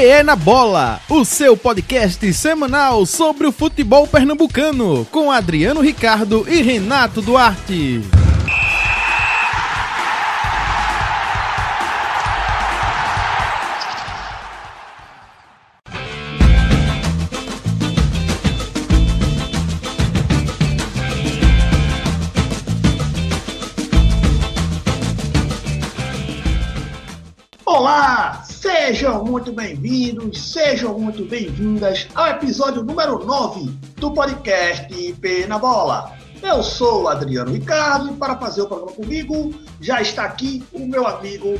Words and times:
PE 0.00 0.22
na 0.22 0.34
Bola, 0.34 0.98
o 1.10 1.26
seu 1.26 1.54
podcast 1.54 2.32
semanal 2.32 3.04
sobre 3.04 3.46
o 3.46 3.52
futebol 3.52 4.06
pernambucano, 4.06 5.06
com 5.10 5.30
Adriano 5.30 5.82
Ricardo 5.82 6.46
e 6.48 6.62
Renato 6.62 7.20
Duarte. 7.20 8.00
Sejam 28.90 29.24
muito 29.24 29.52
bem-vindos, 29.52 30.50
sejam 30.50 30.98
muito 30.98 31.24
bem-vindas 31.24 32.08
ao 32.12 32.26
episódio 32.26 32.82
número 32.82 33.24
9 33.24 33.70
do 33.98 34.10
podcast 34.10 34.92
IP 34.92 35.46
na 35.46 35.60
Bola. 35.60 36.12
Eu 36.42 36.60
sou 36.60 37.04
o 37.04 37.08
Adriano 37.08 37.52
Ricardo 37.52 38.10
e 38.10 38.16
para 38.16 38.36
fazer 38.36 38.62
o 38.62 38.66
programa 38.66 38.90
comigo 38.90 39.54
já 39.80 40.02
está 40.02 40.24
aqui 40.24 40.64
o 40.72 40.80
meu 40.80 41.06
amigo 41.06 41.56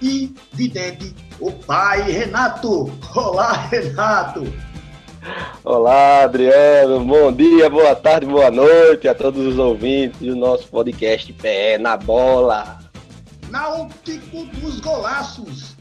e 0.00 0.32
vidente, 0.52 1.12
o 1.40 1.50
pai 1.50 2.02
Renato. 2.12 2.92
Olá, 3.12 3.54
Renato. 3.54 4.44
Olá, 5.64 6.22
Adriano. 6.22 7.04
Bom 7.04 7.32
dia, 7.32 7.68
boa 7.68 7.96
tarde, 7.96 8.24
boa 8.24 8.52
noite 8.52 9.08
a 9.08 9.16
todos 9.16 9.44
os 9.44 9.58
ouvintes 9.58 10.20
do 10.20 10.36
nosso 10.36 10.68
podcast 10.68 11.32
PE 11.32 11.78
na 11.80 11.96
Bola. 11.96 12.78
Náutico 13.50 14.44
dos 14.60 14.78
Golaços. 14.78 15.76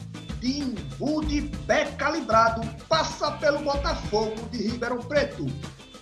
Timbu 0.97 1.23
de 1.25 1.41
pé 1.67 1.85
calibrado 1.97 2.61
passa 2.89 3.31
pelo 3.33 3.59
Botafogo 3.59 4.35
de 4.51 4.67
Ribeirão 4.67 4.97
Preto. 4.97 5.45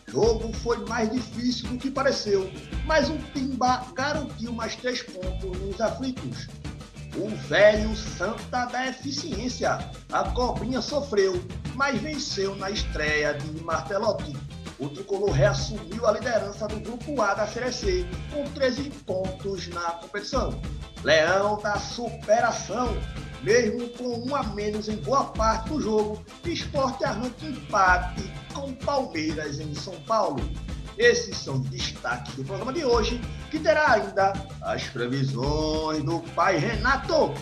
Jogo 0.08 0.54
foi 0.54 0.78
mais 0.88 1.12
difícil 1.12 1.68
do 1.68 1.78
que 1.78 1.92
pareceu, 1.92 2.50
mas 2.86 3.10
o 3.10 3.18
Timba 3.34 3.86
garantiu 3.94 4.54
mais 4.54 4.76
três 4.78 5.04
pontos 5.04 5.60
nos 5.60 5.82
aflitos. 5.82 6.48
O 7.18 7.28
velho 7.48 7.96
Santa 7.96 8.66
da 8.66 8.88
Eficiência, 8.88 9.78
a 10.12 10.24
cobrinha 10.32 10.82
sofreu, 10.82 11.44
mas 11.76 12.00
venceu 12.02 12.56
na 12.56 12.72
estreia 12.72 13.34
de 13.34 13.64
Martelotti. 13.64 14.34
O 14.80 14.90
tricolor 14.90 15.32
reassumiu 15.32 16.06
a 16.06 16.12
liderança 16.12 16.68
do 16.68 16.80
grupo 16.80 17.22
A 17.22 17.34
da 17.34 17.48
Série 17.48 17.72
C, 17.72 18.06
com 18.34 18.44
13 18.52 18.90
pontos 19.06 19.68
na 19.70 19.92
competição. 19.92 20.60
Leão 21.04 21.58
da 21.62 21.78
superação, 21.78 22.98
mesmo 23.46 23.88
com 23.90 24.28
um 24.28 24.36
a 24.36 24.42
menos 24.42 24.90
em 24.90 24.96
boa 24.96 25.26
parte 25.26 25.70
do 25.70 25.80
jogo, 25.80 26.26
esporte 26.44 27.06
arranca 27.06 27.46
empate 27.46 28.24
com 28.52 28.74
Palmeiras 28.74 29.60
em 29.60 29.76
São 29.76 29.94
Paulo. 30.02 30.42
Esses 30.98 31.38
são 31.38 31.62
os 31.62 31.70
destaques 31.70 32.34
do 32.34 32.44
programa 32.44 32.74
de 32.74 32.84
hoje, 32.84 33.22
que 33.52 33.60
terá 33.60 33.92
ainda 33.94 34.34
as 34.64 34.86
previsões 34.86 36.04
do 36.04 36.22
pai 36.34 36.58
Renato. 36.58 37.34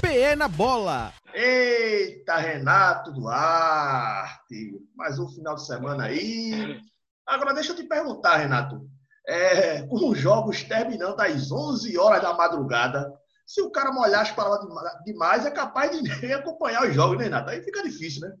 PE 0.00 0.34
na 0.36 0.48
Bola. 0.48 1.12
Eita, 1.34 2.36
Renato 2.38 3.12
Duarte! 3.12 4.80
Mais 4.94 5.18
um 5.18 5.28
final 5.28 5.56
de 5.56 5.66
semana 5.66 6.04
aí. 6.04 6.80
Agora, 7.26 7.54
deixa 7.54 7.72
eu 7.72 7.76
te 7.76 7.84
perguntar, 7.84 8.36
Renato. 8.36 8.80
É, 9.28 9.82
com 9.88 10.10
os 10.10 10.18
jogos 10.18 10.62
terminando 10.62 11.18
às 11.20 11.50
11 11.50 11.98
horas 11.98 12.22
da 12.22 12.32
madrugada, 12.34 13.12
se 13.44 13.60
o 13.60 13.70
cara 13.70 13.90
molhar 13.92 14.22
as 14.22 14.30
palavras 14.30 14.68
demais, 15.04 15.44
é 15.44 15.50
capaz 15.50 15.90
de 16.00 16.02
nem 16.22 16.32
acompanhar 16.32 16.86
os 16.86 16.94
jogos, 16.94 17.18
né, 17.18 17.24
Renato? 17.24 17.50
Aí 17.50 17.60
fica 17.62 17.82
difícil, 17.82 18.20
né? 18.28 18.34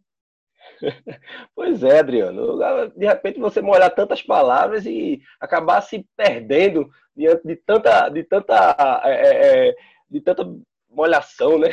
Pois 1.54 1.82
é, 1.82 1.98
Adriano. 2.00 2.58
De 2.96 3.06
repente 3.06 3.40
você 3.40 3.60
molhar 3.60 3.92
tantas 3.94 4.22
palavras 4.22 4.84
e 4.86 5.20
acabar 5.40 5.80
se 5.80 6.06
perdendo 6.16 6.88
diante 7.16 7.46
de 7.46 7.56
tanta, 7.56 8.08
de 8.08 8.22
tanta, 8.24 9.00
é, 9.04 9.68
é, 9.70 9.74
de 10.10 10.20
tanta 10.20 10.44
molhação, 10.90 11.58
né? 11.58 11.70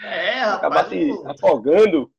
É, 0.00 0.40
Acabar 0.42 0.82
rapaz. 0.82 0.88
se 0.88 1.10
o- 1.10 1.28
afogando. 1.30 2.10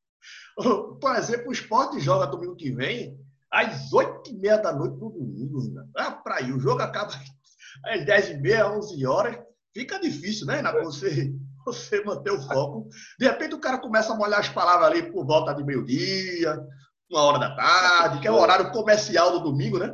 Por 1.00 1.16
exemplo, 1.16 1.50
o 1.50 1.54
esporte 1.54 2.00
joga 2.00 2.26
domingo 2.28 2.56
que 2.56 2.72
vem 2.72 3.18
às 3.54 3.92
8h30 3.92 4.62
da 4.62 4.74
noite 4.74 4.98
no 5.00 5.10
domingo, 5.12 5.62
Renato. 5.62 5.90
Ah, 5.96 6.12
pra 6.12 6.42
ir. 6.42 6.52
O 6.54 6.60
jogo 6.60 6.82
acaba 6.82 7.12
às 7.86 8.02
10h30, 8.06 8.78
11 8.78 9.06
horas. 9.06 9.38
Fica 9.74 10.00
difícil, 10.00 10.46
né, 10.48 10.56
Renato? 10.58 10.84
Você, 10.84 11.32
você 11.66 12.04
manter 12.04 12.32
o 12.32 12.42
foco. 12.42 12.90
De 13.20 13.26
repente 13.28 13.56
o 13.56 13.60
cara 13.60 13.78
começa 13.78 14.14
a 14.14 14.18
molhar 14.18 14.40
as 14.40 14.50
palavras 14.50 14.90
ali 14.90 15.12
por 15.12 15.26
volta 15.26 15.54
de 15.54 15.64
meio-dia, 15.64 16.60
uma 17.12 17.22
hora 17.22 17.40
da 17.40 17.56
tarde, 17.56 18.20
que 18.20 18.28
é 18.28 18.32
o 18.32 18.36
horário 18.40 18.72
comercial 18.72 19.32
do 19.32 19.40
domingo, 19.52 19.78
né? 19.78 19.94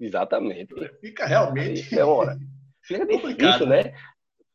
Exatamente. 0.00 0.74
Fica 1.00 1.26
realmente. 1.26 1.98
É 1.98 2.04
hora. 2.04 2.36
Fica 2.82 3.04
difícil, 3.06 3.66
né? 3.66 3.94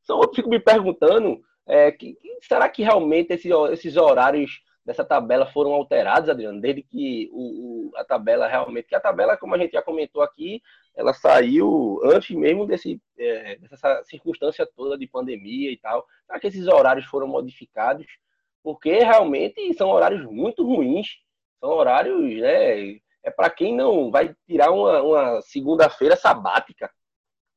Então 0.03 0.21
eu 0.21 0.33
fico 0.33 0.49
me 0.49 0.59
perguntando, 0.59 1.41
é, 1.67 1.91
que- 1.91 2.17
será 2.47 2.69
que 2.69 2.83
realmente 2.83 3.33
esses, 3.33 3.51
esses 3.71 3.95
horários 3.97 4.51
dessa 4.85 5.03
tabela 5.03 5.45
foram 5.45 5.73
alterados, 5.73 6.29
Adriano? 6.29 6.59
Desde 6.61 6.81
que 6.83 7.29
o, 7.31 7.89
o- 7.91 7.97
a 7.97 8.03
tabela 8.03 8.47
realmente, 8.47 8.87
que 8.87 8.95
a 8.95 8.99
tabela, 8.99 9.37
como 9.37 9.55
a 9.55 9.57
gente 9.57 9.71
já 9.73 9.81
comentou 9.81 10.21
aqui, 10.21 10.61
ela 10.95 11.13
saiu 11.13 11.99
antes 12.05 12.35
mesmo 12.35 12.65
desse, 12.65 13.01
é, 13.17 13.55
dessa 13.57 14.03
circunstância 14.05 14.65
toda 14.75 14.97
de 14.97 15.07
pandemia 15.07 15.71
e 15.71 15.77
tal. 15.77 16.05
Será 16.25 16.39
que 16.39 16.47
esses 16.47 16.67
horários 16.67 17.05
foram 17.05 17.27
modificados? 17.27 18.05
Porque 18.61 18.91
realmente 18.99 19.73
são 19.73 19.89
horários 19.89 20.23
muito 20.25 20.65
ruins. 20.65 21.07
São 21.59 21.69
horários, 21.69 22.19
né? 22.41 22.97
É 23.25 23.31
para 23.31 23.49
quem 23.49 23.75
não 23.75 24.11
vai 24.11 24.35
tirar 24.45 24.71
uma, 24.71 25.01
uma 25.01 25.41
segunda-feira 25.41 26.15
sabática. 26.15 26.89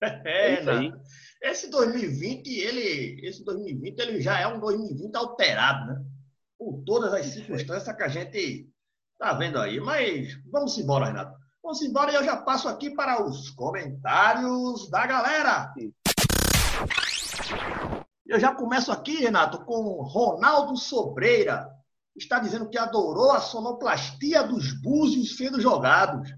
É, 0.02 0.50
É 0.50 0.60
isso 0.60 0.70
aí. 0.70 0.92
Esse 1.42 1.70
2020, 1.70 2.48
ele, 2.60 3.26
esse 3.26 3.44
2020, 3.44 3.98
ele 3.98 4.20
já 4.20 4.38
é 4.40 4.46
um 4.46 4.58
2020 4.60 5.14
alterado, 5.16 5.86
né? 5.92 6.04
Por 6.58 6.82
todas 6.84 7.12
as 7.12 7.26
circunstâncias 7.26 7.94
que 7.94 8.02
a 8.02 8.08
gente 8.08 8.70
tá 9.18 9.32
vendo 9.34 9.58
aí. 9.58 9.78
Mas 9.80 10.34
vamos 10.50 10.76
embora, 10.78 11.06
Renato. 11.06 11.36
Vamos 11.62 11.82
embora 11.82 12.12
e 12.12 12.14
eu 12.14 12.24
já 12.24 12.36
passo 12.36 12.68
aqui 12.68 12.90
para 12.90 13.24
os 13.24 13.50
comentários 13.50 14.88
da 14.88 15.06
galera. 15.06 15.74
Eu 18.24 18.40
já 18.40 18.54
começo 18.54 18.90
aqui, 18.90 19.16
Renato, 19.16 19.64
com 19.64 20.02
Ronaldo 20.02 20.76
Sobreira. 20.76 21.68
Está 22.16 22.38
dizendo 22.38 22.68
que 22.68 22.78
adorou 22.78 23.32
a 23.32 23.40
sonoplastia 23.40 24.42
dos 24.42 24.72
búzios 24.80 25.36
sendo 25.36 25.60
jogados 25.60 26.30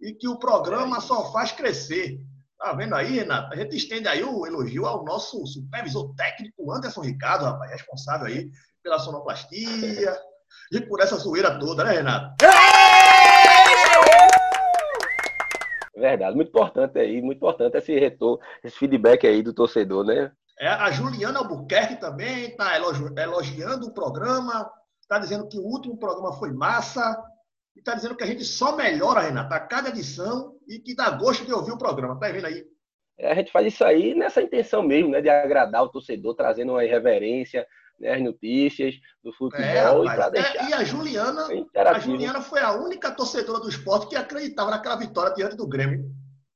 e 0.00 0.12
que 0.12 0.28
o 0.28 0.38
programa 0.38 1.00
só 1.00 1.32
faz 1.32 1.50
crescer. 1.50 2.20
Tá 2.58 2.72
vendo 2.72 2.94
aí, 2.94 3.10
Renato? 3.10 3.52
A 3.52 3.56
gente 3.56 3.76
estende 3.76 4.06
aí 4.06 4.22
o 4.22 4.46
elogio 4.46 4.86
ao 4.86 5.04
nosso 5.04 5.44
supervisor 5.46 6.14
técnico 6.14 6.72
Anderson 6.72 7.00
Ricardo, 7.00 7.44
rapaz, 7.44 7.70
responsável 7.72 8.26
aí 8.26 8.50
pela 8.84 8.98
sonoplastia 8.98 10.14
e 10.70 10.80
por 10.82 11.00
essa 11.00 11.16
zoeira 11.16 11.58
toda, 11.58 11.82
né, 11.82 11.92
Renato? 11.92 12.36
É 15.96 16.00
Verdade, 16.00 16.36
muito 16.36 16.48
importante 16.48 16.98
aí, 16.98 17.22
muito 17.22 17.38
importante 17.38 17.78
esse 17.78 17.98
retorno, 17.98 18.38
esse 18.62 18.76
feedback 18.76 19.26
aí 19.26 19.42
do 19.42 19.54
torcedor, 19.54 20.04
né? 20.04 20.30
É, 20.60 20.68
a 20.68 20.90
Juliana 20.90 21.38
Albuquerque 21.38 21.96
também 21.96 22.50
está 22.50 22.76
elogiando 22.76 23.86
o 23.86 23.94
programa, 23.94 24.70
está 25.00 25.18
dizendo 25.18 25.48
que 25.48 25.58
o 25.58 25.62
último 25.64 25.96
programa 25.96 26.32
foi 26.34 26.52
massa, 26.52 27.16
e 27.74 27.78
está 27.80 27.94
dizendo 27.94 28.14
que 28.16 28.22
a 28.22 28.26
gente 28.26 28.44
só 28.44 28.76
melhora, 28.76 29.20
Renato, 29.20 29.54
a 29.54 29.60
cada 29.60 29.88
edição 29.88 30.54
e 30.68 30.78
que 30.78 30.94
dá 30.94 31.10
gosto 31.10 31.44
de 31.44 31.52
ouvir 31.52 31.72
o 31.72 31.78
programa. 31.78 32.20
Tá 32.20 32.28
vendo 32.28 32.46
aí? 32.46 32.64
É, 33.18 33.32
A 33.32 33.34
gente 33.34 33.50
faz 33.50 33.66
isso 33.66 33.84
aí 33.84 34.14
nessa 34.14 34.42
intenção 34.42 34.82
mesmo, 34.82 35.10
né? 35.10 35.20
De 35.20 35.28
agradar 35.28 35.82
o 35.82 35.88
torcedor, 35.88 36.34
trazendo 36.34 36.72
uma 36.72 36.84
irreverência, 36.84 37.66
né, 37.98 38.14
as 38.14 38.22
notícias 38.22 38.94
do 39.22 39.32
futebol 39.32 39.64
É, 39.64 40.12
e 40.12 40.16
para 40.16 40.26
É, 40.26 40.30
deixar 40.30 40.70
e 40.70 40.72
a 40.74 40.84
Juliana, 40.84 41.46
a. 41.74 41.98
Juliana 41.98 42.40
foi 42.40 42.60
a 42.60 42.72
única 42.72 43.10
torcedora 43.10 43.60
do 43.60 43.68
esporte 43.68 44.08
que 44.08 44.16
acreditava 44.16 44.70
naquela 44.70 44.96
vitória 44.96 45.34
diante 45.34 45.56
do 45.56 45.66
Grêmio. 45.66 46.10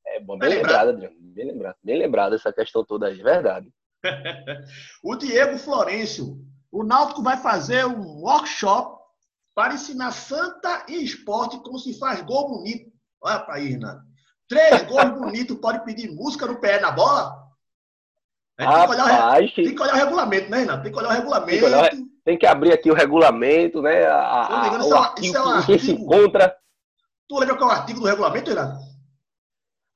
É 0.07 0.21
bom, 0.21 0.39
Bem 0.39 0.49
bem 0.51 0.59
lembrado. 0.59 0.89
lembrado, 0.89 0.89
Adriano. 1.07 1.17
Bem 1.21 1.47
lembrado, 1.47 1.77
bem 1.83 1.99
lembrado 1.99 2.35
essa 2.35 2.53
questão 2.53 2.85
toda 2.85 3.07
aí, 3.07 3.23
verdade. 3.23 3.73
O 5.03 5.17
Diego 5.17 5.59
Florencio. 5.59 6.39
O 6.71 6.85
Náutico 6.85 7.23
vai 7.23 7.37
fazer 7.37 7.87
um 7.87 8.21
workshop 8.23 8.99
para 9.55 9.75
ensinar 9.75 10.13
Santa 10.13 10.85
e 10.89 11.03
esporte 11.03 11.59
como 11.63 11.79
se 11.79 11.99
faz 11.99 12.21
gol 12.23 12.49
bonito. 12.49 12.91
Olha 13.23 13.41
para 13.41 13.55
aí, 13.55 13.69
Renato. 13.69 14.03
Três 14.49 14.83
gols 14.85 15.11
bonitos, 15.19 15.57
pode 15.59 15.85
pedir 15.85 16.11
música 16.11 16.47
no 16.47 16.61
pé 16.61 16.81
na 16.81 16.91
bola? 16.91 17.38
Gente 18.59 18.67
tem 18.67 18.87
que 18.87 18.93
olhar 18.93 19.41
o 19.41 19.55
Tem 19.55 19.75
que 19.75 19.83
olhar 19.83 19.95
o 19.95 19.97
regulamento, 19.97 20.51
né, 20.51 20.59
Renato? 20.59 20.83
Tem 20.83 20.93
que 20.93 20.99
olhar 20.99 21.09
o 21.09 21.13
regulamento. 21.13 21.51
Tem 21.51 21.59
que 21.61 21.65
olhar 21.65 21.91
tem 22.25 22.39
que 22.39 22.47
abrir 22.47 22.73
aqui 22.73 22.91
o 22.91 22.95
regulamento, 22.95 23.81
né? 23.81 24.05
A, 24.07 24.67
engano, 24.67 24.85
o 24.85 24.87
isso 24.87 24.95
é 24.95 24.99
um- 24.99 25.03
artigo 25.03 25.27
isso 25.27 25.37
é 25.37 25.43
um 25.43 25.59
em 25.59 25.61
que 25.61 25.67
se 25.67 25.73
artigo. 25.93 26.03
encontra. 26.15 26.57
Tu 27.29 27.39
lembra 27.39 27.57
qual 27.57 27.71
é 27.71 27.75
o 27.75 27.77
artigo 27.77 28.01
do 28.01 28.07
regulamento, 28.07 28.51
Renato? 28.51 28.79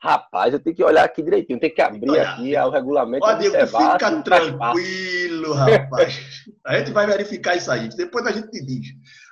Rapaz, 0.03 0.53
eu 0.53 0.59
tenho 0.59 0.75
que 0.75 0.83
olhar 0.83 1.05
aqui 1.05 1.23
direitinho, 1.23 1.61
tem 1.61 1.73
que 1.73 1.81
abrir 1.83 2.19
aqui 2.19 2.57
o 2.57 2.71
regulamento. 2.71 3.25
Ó, 3.25 3.33
Diego, 3.35 3.67
fica 3.67 4.23
tranquilo, 4.23 5.53
rapaz. 5.53 6.21
A 6.67 6.79
gente 6.79 6.91
vai 6.91 7.07
verificar 7.07 7.55
isso 7.57 7.71
aí. 7.71 7.89
Depois 7.89 8.27
a 8.27 8.33
gente 8.33 8.51
te 8.51 8.65
diz. 8.65 8.89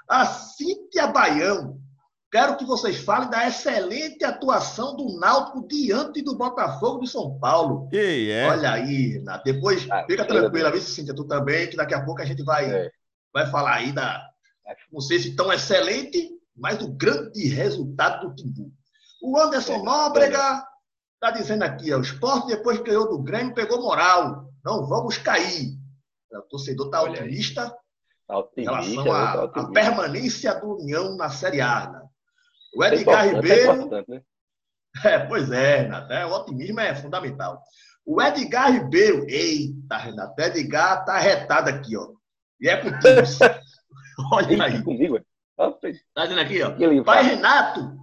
A 0.09 0.27
Cíntia 0.27 1.07
Baião, 1.09 1.79
quero 2.31 2.57
que 2.57 2.65
vocês 2.65 2.99
falem 2.99 3.29
da 3.29 3.47
excelente 3.49 4.25
atuação 4.25 4.97
do 4.97 5.19
Náutico 5.19 5.67
diante 5.67 6.23
do 6.23 6.37
Botafogo 6.37 7.01
de 7.01 7.11
São 7.11 7.39
Paulo. 7.39 7.89
E 7.93 8.31
é. 8.31 8.49
Olha 8.49 8.73
aí, 8.73 9.15
Renato. 9.15 9.45
Depois, 9.45 9.87
ah, 9.91 10.05
fica 10.09 10.25
tranquila, 10.25 10.71
viu, 10.71 10.81
Cíntia, 10.81 11.15
tu 11.15 11.25
também, 11.25 11.69
que 11.69 11.77
daqui 11.77 11.95
a 11.95 12.05
pouco 12.05 12.23
a 12.23 12.25
gente 12.25 12.43
vai, 12.45 12.71
é. 12.71 12.91
vai 13.33 13.47
falar 13.51 13.75
aí 13.75 13.93
da. 13.93 14.25
Não 14.93 15.01
sei 15.01 15.19
se 15.19 15.35
tão 15.35 15.53
excelente, 15.53 16.31
mas 16.57 16.79
do 16.79 16.89
grande 16.89 17.49
resultado 17.49 18.29
do 18.29 18.35
Timbu. 18.35 18.71
O 19.21 19.39
Anderson 19.39 19.75
é, 19.75 19.83
Nóbrega 19.83 20.65
está 21.15 21.31
dizendo 21.33 21.65
aqui, 21.65 21.93
ó, 21.93 21.99
o 21.99 22.03
esporte 22.03 22.47
depois 22.47 22.79
que 22.79 22.85
ganhou 22.85 23.09
do 23.09 23.23
Grêmio 23.23 23.55
pegou 23.55 23.83
moral. 23.83 24.49
Não 24.65 24.87
vamos 24.87 25.19
cair. 25.19 25.77
O 26.33 26.43
torcedor 26.43 26.87
está 26.87 27.03
otimista 27.03 27.77
em 28.57 28.63
relação 28.63 29.13
à 29.13 29.49
tá 29.49 29.65
permanência 29.69 30.55
do 30.55 30.77
União 30.77 31.17
na 31.17 31.29
Série 31.29 31.61
A. 31.61 31.91
Né? 31.91 32.10
O 32.75 32.85
Edgar 32.85 33.27
é 33.27 33.33
Ribeiro. 33.33 33.95
É, 33.95 34.05
né? 34.09 34.23
é, 35.05 35.19
pois 35.19 35.51
é, 35.51 35.83
Renato. 35.83 36.13
É, 36.13 36.27
o 36.27 36.33
otimismo 36.33 36.81
é 36.81 36.95
fundamental. 36.95 37.63
O 38.05 38.21
Edgar 38.21 38.73
Ribeiro. 38.73 39.27
Eita, 39.29 39.97
Renato. 39.97 40.35
O 40.41 40.45
Edgar 40.45 41.05
tá 41.05 41.19
retado 41.19 41.71
aqui, 41.71 41.97
ó. 41.97 42.13
E 42.61 42.69
é 42.69 42.77
contigo. 42.77 43.01
Olha 44.33 44.65
aí. 44.65 44.83
comigo, 44.83 45.17
é? 45.17 45.23
Tá 46.15 46.23
dizendo 46.23 46.41
aqui, 46.41 46.63
ó. 46.63 47.05
Pai 47.05 47.23
Renato, 47.23 47.97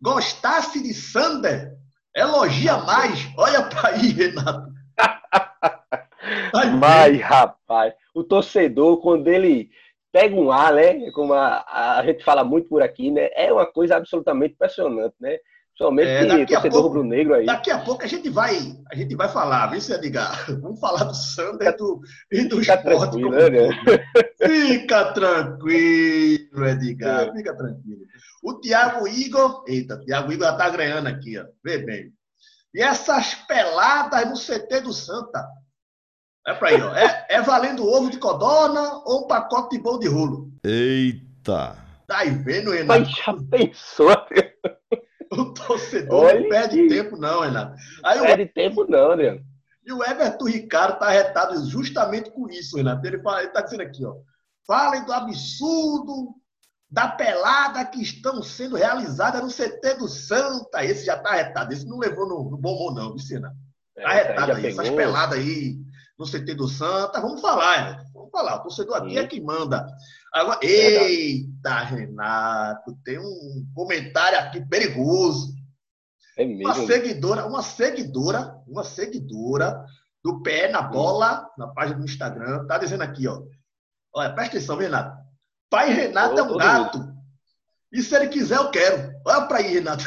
gostasse 0.00 0.82
de 0.82 0.94
Sander? 0.94 1.76
Elogia 2.14 2.78
mais. 2.78 3.28
Olha 3.36 3.64
para 3.68 3.90
aí, 3.90 4.08
Renato. 4.08 4.72
Mas, 6.78 7.20
rapaz, 7.20 7.94
o 8.14 8.24
torcedor, 8.24 9.00
quando 9.00 9.28
ele 9.28 9.70
pega 10.12 10.34
um 10.34 10.50
ar, 10.50 10.74
né? 10.74 11.10
Como 11.12 11.32
a, 11.32 11.98
a 11.98 12.04
gente 12.04 12.24
fala 12.24 12.44
muito 12.44 12.68
por 12.68 12.82
aqui, 12.82 13.10
né? 13.10 13.28
É 13.34 13.52
uma 13.52 13.66
coisa 13.66 13.96
absolutamente 13.96 14.54
impressionante, 14.54 15.14
né? 15.20 15.38
Somente 15.76 16.08
é, 16.10 16.44
torcedor 16.44 16.82
rubro-negro 16.82 17.34
aí. 17.34 17.46
Daqui 17.46 17.70
a 17.70 17.78
pouco 17.78 18.02
a 18.02 18.06
gente 18.08 18.28
vai, 18.28 18.56
a 18.90 18.96
gente 18.96 19.14
vai 19.14 19.28
falar, 19.28 19.68
viu, 19.68 19.78
Edgar? 19.94 20.50
Vamos 20.60 20.80
falar 20.80 21.04
do 21.04 21.14
Sander 21.14 21.76
do, 21.76 22.00
e 22.32 22.44
do 22.48 22.58
Fica 22.58 22.74
esporte. 22.74 23.12
Tranquilo, 23.12 23.30
né? 23.30 23.68
Fica 24.42 25.12
tranquilo, 25.12 26.66
Edgar. 26.66 27.28
É. 27.28 27.32
Fica 27.32 27.56
tranquilo. 27.56 28.00
O 28.42 28.54
Thiago 28.54 29.06
Igor, 29.06 29.62
eita, 29.68 29.94
o 29.94 30.00
Thiago 30.00 30.32
Igor 30.32 30.48
já 30.48 30.56
tá 30.56 30.68
ganhando 30.70 31.06
aqui, 31.06 31.38
ó. 31.38 31.44
Vê 31.64 31.78
bem. 31.78 32.12
E 32.74 32.82
essas 32.82 33.34
peladas 33.46 34.28
no 34.28 34.34
CT 34.34 34.80
do 34.80 34.92
Santa. 34.92 35.46
É 36.48 36.54
para 36.54 36.68
aí, 36.70 36.80
ó. 36.80 36.94
É, 36.96 37.26
é 37.28 37.42
valendo 37.42 37.86
ovo 37.86 38.10
de 38.10 38.16
codorna 38.16 39.02
ou 39.04 39.24
um 39.24 39.26
pacote 39.26 39.76
de 39.76 39.82
bolo 39.82 39.98
de 39.98 40.08
rolo? 40.08 40.50
Eita! 40.64 41.76
Tá 42.06 42.20
aí 42.20 42.30
vendo, 42.30 42.70
Renato? 42.70 43.00
Mas 43.00 43.10
já 43.10 43.34
pensou? 43.50 44.08
O 45.30 45.52
torcedor 45.52 46.24
Olha 46.24 46.40
não 46.40 46.48
perde 46.48 46.76
que... 46.76 46.88
tempo, 46.88 47.18
não, 47.18 47.42
Renato. 47.42 47.76
Aí 48.02 48.18
perde 48.18 48.42
o... 48.44 48.52
tempo, 48.54 48.86
não, 48.88 49.10
Adriano. 49.10 49.44
E 49.84 49.92
o 49.92 50.02
Everton 50.02 50.46
Ricardo 50.46 50.98
tá 50.98 51.10
retado 51.10 51.68
justamente 51.68 52.30
com 52.30 52.48
isso, 52.48 52.78
Renato. 52.78 53.06
Ele, 53.06 53.20
fala, 53.20 53.42
ele 53.42 53.52
tá 53.52 53.60
dizendo 53.60 53.82
aqui, 53.82 54.06
ó. 54.06 54.14
Falem 54.66 55.04
do 55.04 55.12
absurdo 55.12 56.34
da 56.90 57.08
pelada 57.08 57.84
que 57.84 58.00
estão 58.00 58.42
sendo 58.42 58.74
realizadas 58.74 59.42
no 59.42 59.50
CT 59.50 59.98
do 59.98 60.08
Santa. 60.08 60.82
Esse 60.82 61.04
já 61.04 61.18
tá 61.18 61.32
retado. 61.32 61.74
Esse 61.74 61.86
não 61.86 61.98
levou 61.98 62.26
no, 62.26 62.50
no 62.50 62.56
bom 62.56 62.90
não, 62.94 63.12
Vicena. 63.12 63.54
Tá 63.94 64.14
é, 64.14 64.22
retado 64.28 64.52
aí. 64.52 64.66
Essas 64.66 64.88
peladas 64.88 65.38
aí 65.38 65.76
no 66.18 66.26
CT 66.26 66.54
do 66.54 66.68
Santa. 66.68 67.20
Vamos 67.20 67.40
falar, 67.40 68.04
Vamos 68.12 68.30
falar. 68.30 68.56
O 68.56 68.62
torcedor 68.62 68.96
aqui 68.96 69.10
Sim. 69.10 69.18
é 69.18 69.26
quem 69.26 69.40
manda. 69.40 69.86
Agora, 70.32 70.58
eita, 70.62 71.78
Renato, 71.80 72.98
tem 73.04 73.18
um 73.18 73.66
comentário 73.74 74.38
aqui 74.38 74.60
perigoso. 74.66 75.54
É 76.36 76.44
mesmo? 76.44 76.64
Uma 76.64 76.74
seguidora, 76.74 77.46
uma 77.46 77.62
seguidora, 77.62 78.62
uma 78.66 78.84
seguidora 78.84 79.84
do 80.22 80.42
pé 80.42 80.68
na 80.70 80.82
bola, 80.82 81.48
na 81.56 81.68
página 81.68 81.98
do 81.98 82.04
Instagram, 82.04 82.66
tá 82.66 82.78
dizendo 82.78 83.02
aqui, 83.02 83.26
ó. 83.26 83.42
Olha, 84.12 84.32
presta 84.32 84.56
atenção, 84.56 84.76
Renato. 84.76 85.16
Pai 85.70 85.92
Renato 85.92 86.38
é 86.38 86.42
um 86.42 86.56
gato. 86.56 87.14
E 87.92 88.02
se 88.02 88.14
ele 88.14 88.28
quiser, 88.28 88.56
eu 88.56 88.70
quero. 88.70 89.12
Olha 89.24 89.46
pra 89.46 89.58
aí, 89.58 89.74
Renato. 89.74 90.04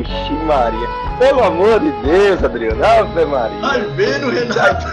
Ixi, 0.00 0.32
Maria. 0.44 0.88
Pelo 1.18 1.42
amor 1.42 1.80
de 1.80 1.90
Deus, 2.02 2.44
Adriano. 2.44 2.84
Ave 2.84 3.24
Maria. 3.24 3.60
Vai 3.60 3.82
vendo, 3.96 4.30
Renato. 4.30 4.86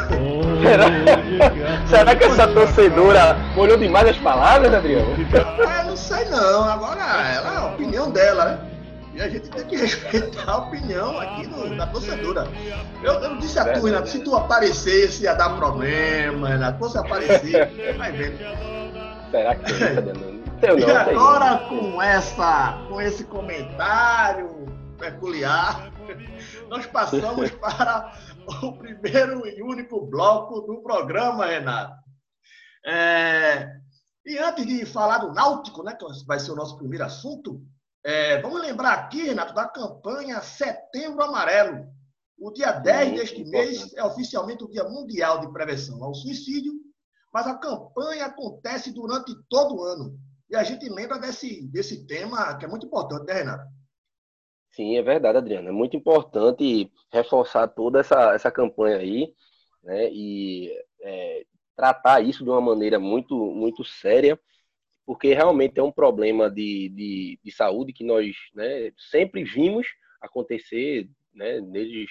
Será, 0.62 0.86
será 1.88 2.16
que 2.16 2.24
essa 2.24 2.48
torcedora 2.48 3.38
molhou 3.56 3.78
demais 3.78 4.10
as 4.10 4.18
palavras, 4.18 4.74
Adriano? 4.74 5.12
É, 5.60 5.84
não 5.84 5.96
sei 5.96 6.26
não. 6.26 6.64
Agora, 6.64 7.02
ela 7.02 7.54
é 7.54 7.58
a 7.58 7.66
opinião 7.68 8.10
dela, 8.10 8.46
né? 8.46 8.60
E 9.14 9.22
a 9.22 9.30
gente 9.30 9.50
tem 9.50 9.64
que 9.66 9.78
respeitar 9.78 10.52
a 10.52 10.58
opinião 10.58 11.18
aqui 11.20 11.48
do, 11.48 11.76
da 11.78 11.88
torcedora. 11.88 12.48
Eu, 13.04 13.14
eu 13.14 13.38
disse 13.38 13.60
a 13.60 13.74
tu, 13.74 13.86
Renato, 13.86 14.10
se 14.10 14.20
tu 14.20 14.36
aparecesse 14.36 15.24
ia 15.24 15.34
dar 15.36 15.56
problema, 15.56 16.50
Renato. 16.50 16.84
Se 16.84 16.92
você 16.92 16.98
aparecer, 16.98 17.96
vai 17.98 18.12
vendo. 18.12 18.38
Será 19.32 19.56
que 19.56 19.74
tem, 19.74 20.36
E 20.80 20.92
agora 20.92 21.58
com 21.70 22.02
essa, 22.02 22.80
com 22.90 23.00
esse 23.00 23.24
comentário 23.26 24.75
peculiar, 24.96 25.92
nós 26.68 26.86
passamos 26.88 27.52
para 27.60 28.14
o 28.64 28.78
primeiro 28.78 29.46
e 29.48 29.62
único 29.62 30.06
bloco 30.06 30.62
do 30.62 30.82
programa, 30.82 31.46
Renato. 31.46 31.96
É, 32.86 33.68
e 34.26 34.38
antes 34.38 34.66
de 34.66 34.86
falar 34.86 35.20
do 35.20 35.34
Náutico, 35.34 35.84
né, 35.84 35.96
que 35.96 36.06
vai 36.26 36.40
ser 36.40 36.52
o 36.52 36.56
nosso 36.56 36.78
primeiro 36.78 37.06
assunto, 37.06 37.62
é, 38.04 38.42
vamos 38.42 38.62
lembrar 38.62 38.94
aqui, 38.94 39.24
Renato, 39.24 39.54
da 39.54 39.68
campanha 39.68 40.42
Setembro 40.42 41.24
Amarelo. 41.24 41.88
O 42.38 42.52
dia 42.52 42.72
10 42.72 43.08
Muito 43.08 43.20
deste 43.20 43.42
importante. 43.42 43.68
mês 43.68 43.94
é 43.96 44.04
oficialmente 44.04 44.64
o 44.64 44.70
Dia 44.70 44.84
Mundial 44.84 45.40
de 45.40 45.52
Prevenção 45.52 46.04
ao 46.04 46.14
Suicídio, 46.14 46.74
mas 47.34 47.48
a 47.48 47.56
campanha 47.56 48.26
acontece 48.26 48.92
durante 48.92 49.34
todo 49.50 49.78
o 49.78 49.84
ano. 49.84 50.20
E 50.50 50.56
a 50.56 50.64
gente 50.64 50.88
lembra 50.88 51.18
desse, 51.18 51.66
desse 51.68 52.06
tema 52.06 52.56
que 52.58 52.66
é 52.66 52.68
muito 52.68 52.86
importante, 52.86 53.26
né, 53.26 53.34
Renato? 53.34 53.66
Sim, 54.76 54.98
é 54.98 55.02
verdade, 55.02 55.38
Adriano. 55.38 55.70
É 55.70 55.72
muito 55.72 55.96
importante 55.96 56.92
reforçar 57.12 57.66
toda 57.70 58.02
essa, 58.02 58.34
essa 58.34 58.52
campanha 58.52 58.98
aí, 58.98 59.34
né? 59.82 60.10
E 60.12 60.70
é, 61.02 61.46
tratar 61.78 62.20
isso 62.22 62.44
de 62.44 62.50
uma 62.50 62.60
maneira 62.60 63.00
muito, 63.00 63.38
muito 63.38 63.86
séria, 63.86 64.38
porque 65.06 65.34
realmente 65.34 65.80
é 65.80 65.84
um 65.84 65.92
problema 65.92 66.50
de, 66.50 66.90
de, 66.90 67.40
de 67.42 67.52
saúde 67.52 67.94
que 67.94 68.04
nós 68.04 68.36
né, 68.54 68.92
sempre 68.98 69.46
vimos 69.46 69.88
acontecer 70.22 71.08
né, 71.34 71.62
desde 71.62 72.06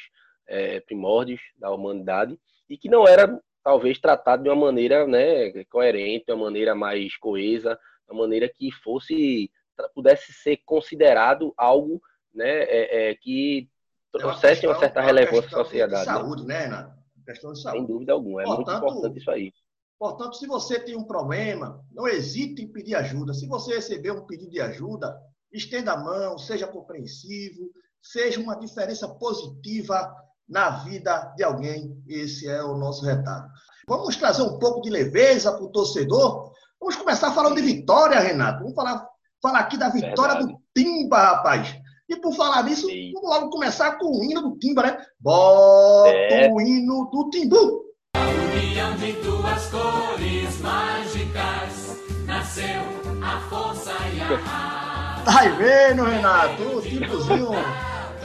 é, 0.47 0.81
primórdios 0.81 1.43
da 1.59 1.71
humanidade 1.71 2.39
e 2.69 2.79
que 2.79 2.89
não 2.89 3.07
era 3.07 3.41
talvez 3.63 3.99
tratado 3.99 4.43
de 4.43 4.49
uma 4.49 4.57
maneira 4.57 5.07
né, 5.07 5.65
coerente, 5.65 6.27
de 6.27 6.33
uma 6.33 6.45
maneira 6.47 6.75
mais 6.75 7.15
coesa, 7.19 7.79
de 8.07 8.15
uma 8.15 8.23
maneira 8.23 8.49
que 8.49 8.71
fosse 8.73 9.51
pudesse 9.95 10.33
ser 10.33 10.59
considerado 10.65 11.53
algo 11.57 12.01
né, 12.35 12.63
é, 12.65 13.11
é, 13.11 13.15
que 13.15 13.69
é 14.15 14.19
trouxessem 14.19 14.69
uma, 14.69 14.75
uma 14.75 14.81
certa 14.81 15.01
relevância 15.01 15.47
à 15.47 15.65
sociedade. 15.65 16.05
De 16.05 16.09
né? 16.09 16.19
saúde, 16.19 16.47
né, 16.47 16.69
né 16.69 16.91
Questão 17.25 17.53
de 17.53 17.63
saúde. 17.63 17.79
Sem 17.79 17.87
dúvida 17.87 18.13
alguma, 18.13 18.43
é 18.43 18.45
portanto, 18.45 18.67
muito 18.67 18.89
importante 18.89 19.19
isso 19.19 19.31
aí. 19.31 19.53
Portanto, 19.99 20.37
se 20.37 20.47
você 20.47 20.79
tem 20.79 20.97
um 20.97 21.05
problema, 21.05 21.83
não 21.91 22.07
hesite 22.07 22.63
em 22.63 22.69
pedir 22.69 22.95
ajuda. 22.97 23.33
Se 23.33 23.47
você 23.47 23.77
receber 23.77 24.11
um 24.11 24.27
pedido 24.27 24.51
de 24.51 24.61
ajuda, 24.61 25.19
estenda 25.51 25.93
a 25.93 25.97
mão, 25.97 26.37
seja 26.37 26.67
compreensivo, 26.67 27.71
seja 28.03 28.41
uma 28.41 28.59
diferença 28.59 29.09
positiva 29.09 30.15
na 30.47 30.85
vida 30.85 31.33
de 31.37 31.43
alguém. 31.43 31.97
Esse 32.07 32.47
é 32.47 32.63
o 32.63 32.77
nosso 32.77 33.05
retalho. 33.07 33.49
Vamos 33.89 34.17
trazer 34.17 34.43
um 34.43 34.59
pouco 34.59 34.83
de 34.83 34.91
leveza 34.91 35.53
para 35.53 35.65
o 35.65 35.71
torcedor. 35.71 36.53
Vamos 36.79 36.97
começar 36.97 37.33
falando 37.33 37.57
de 37.57 37.63
vitória, 37.63 38.21
Renato. 38.21 38.61
Vamos 38.61 38.75
falar, 38.75 39.09
falar 39.41 39.61
aqui 39.61 39.79
da 39.79 39.89
vitória 39.89 40.35
Verdade. 40.35 40.53
do 40.53 40.59
Timba, 40.75 41.19
rapaz. 41.19 41.75
E 42.09 42.17
por 42.17 42.35
falar 42.35 42.63
nisso, 42.65 42.87
Sim. 42.87 43.13
vamos 43.15 43.31
logo 43.31 43.51
começar 43.51 43.97
com 43.97 44.07
o 44.07 44.23
hino 44.23 44.43
do 44.43 44.59
Timba, 44.59 44.83
né? 44.83 44.99
Bota 45.19 46.11
é. 46.11 46.51
o 46.51 46.61
hino 46.61 47.09
do 47.11 47.31
Timbu. 47.31 47.85
A 48.15 48.29
união 48.29 48.95
de 48.97 49.13
duas 49.23 49.71
cores 49.71 50.61
mágicas 50.61 52.03
nasceu 52.27 52.83
a 53.23 53.41
força 53.49 53.93
e 54.15 54.21
a 54.21 54.37
raça. 54.37 55.25
Tá 55.25 55.49
vendo, 55.57 56.05
Renato? 56.05 56.63
O 56.63 56.83
Timbuzinho 56.83 57.49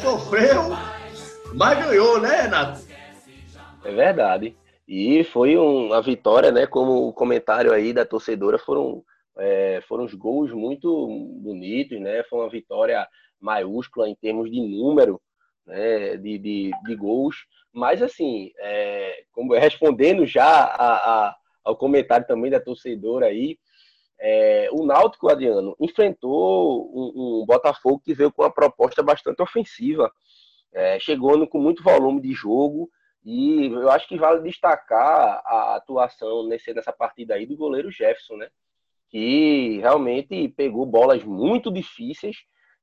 sofreu, 0.02 0.76
mas 1.56 1.86
ganhou, 1.86 2.20
né, 2.20 2.42
Renato? 2.42 2.82
É 3.86 3.92
verdade. 3.94 4.58
E 4.86 5.24
foi 5.24 5.56
uma 5.56 6.02
vitória, 6.02 6.52
né? 6.52 6.68
Como 6.68 7.08
o 7.08 7.14
comentário 7.14 7.72
aí 7.72 7.94
da 7.94 8.04
torcedora 8.04 8.60
foram, 8.60 9.04
é, 9.38 9.82
foram 9.88 10.00
foram 10.00 10.04
os 10.04 10.14
gols 10.14 10.52
muito 10.52 11.08
bonitos, 11.42 11.98
né? 12.02 12.24
Foi 12.30 12.40
uma 12.40 12.50
vitória 12.50 13.08
maiúscula 13.40 14.10
em 14.10 14.16
termos 14.16 14.50
de 14.52 14.62
número 14.62 15.22
né? 15.66 16.18
de, 16.18 16.38
de, 16.38 16.72
de 16.84 16.96
gols. 16.96 17.46
Mas, 17.72 18.02
assim, 18.02 18.52
é, 18.58 19.24
como 19.32 19.54
respondendo 19.54 20.26
já 20.26 20.46
a, 20.46 20.94
a, 21.28 21.36
ao 21.64 21.78
comentário 21.78 22.28
também 22.28 22.52
da 22.52 22.60
torcedora 22.60 23.28
aí, 23.28 23.58
é, 24.20 24.68
o 24.72 24.86
Náutico, 24.86 25.30
Adriano, 25.30 25.76
enfrentou 25.80 26.92
um, 26.94 27.42
um, 27.42 27.46
Botafogo 27.46 28.02
que 28.04 28.14
veio 28.14 28.32
com 28.32 28.42
uma 28.42 28.52
proposta 28.52 29.02
bastante 29.02 29.42
ofensiva. 29.42 30.12
É, 30.74 31.00
chegou 31.00 31.38
no, 31.38 31.48
com 31.48 31.60
muito 31.60 31.82
volume 31.82 32.22
de 32.22 32.34
jogo 32.34 32.90
e 33.24 33.68
eu 33.68 33.90
acho 33.90 34.08
que 34.08 34.18
vale 34.18 34.42
destacar 34.42 35.42
a 35.46 35.76
atuação 35.76 36.48
nesse, 36.48 36.74
nessa 36.74 36.92
partida 36.92 37.36
aí 37.36 37.46
do 37.46 37.56
goleiro 37.56 37.90
Jefferson, 37.92 38.36
né? 38.36 38.50
Que 39.10 39.80
realmente 39.80 40.50
pegou 40.50 40.86
bolas 40.86 41.24
muito 41.24 41.72
difíceis 41.72 42.38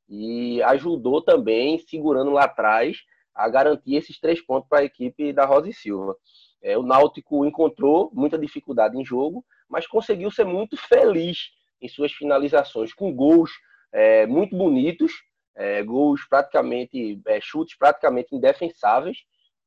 e 0.08 0.62
ajudou 0.62 1.22
também, 1.22 1.78
segurando 1.78 2.30
lá 2.30 2.44
atrás, 2.44 2.98
a 3.34 3.48
garantir 3.48 3.96
esses 3.96 4.18
três 4.18 4.40
pontos 4.40 4.68
para 4.68 4.80
a 4.80 4.84
equipe 4.84 5.32
da 5.32 5.44
Rosa 5.44 5.68
e 5.68 5.74
Silva. 5.74 6.16
É, 6.62 6.76
o 6.76 6.82
Náutico 6.82 7.44
encontrou 7.44 8.10
muita 8.12 8.38
dificuldade 8.38 8.98
em 8.98 9.04
jogo, 9.04 9.44
mas 9.68 9.86
conseguiu 9.86 10.30
ser 10.30 10.44
muito 10.44 10.76
feliz 10.76 11.50
em 11.80 11.88
suas 11.88 12.12
finalizações, 12.12 12.94
com 12.94 13.14
gols 13.14 13.50
é, 13.92 14.26
muito 14.26 14.56
bonitos, 14.56 15.12
é, 15.54 15.82
gols 15.82 16.26
praticamente, 16.28 17.20
é, 17.26 17.40
chutes 17.40 17.76
praticamente 17.76 18.34
indefensáveis, 18.34 19.18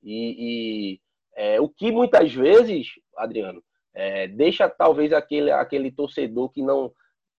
e, 0.01 0.96
e 0.96 1.01
é, 1.36 1.62
o 1.62 1.69
que 1.69 1.91
muitas 1.91 2.34
vezes, 2.34 2.88
Adriano, 3.15 3.63
é, 3.93 4.27
deixa 4.27 4.69
talvez 4.69 5.13
aquele, 5.13 5.51
aquele 5.51 5.91
torcedor 5.91 6.50
que 6.50 6.62
não 6.62 6.91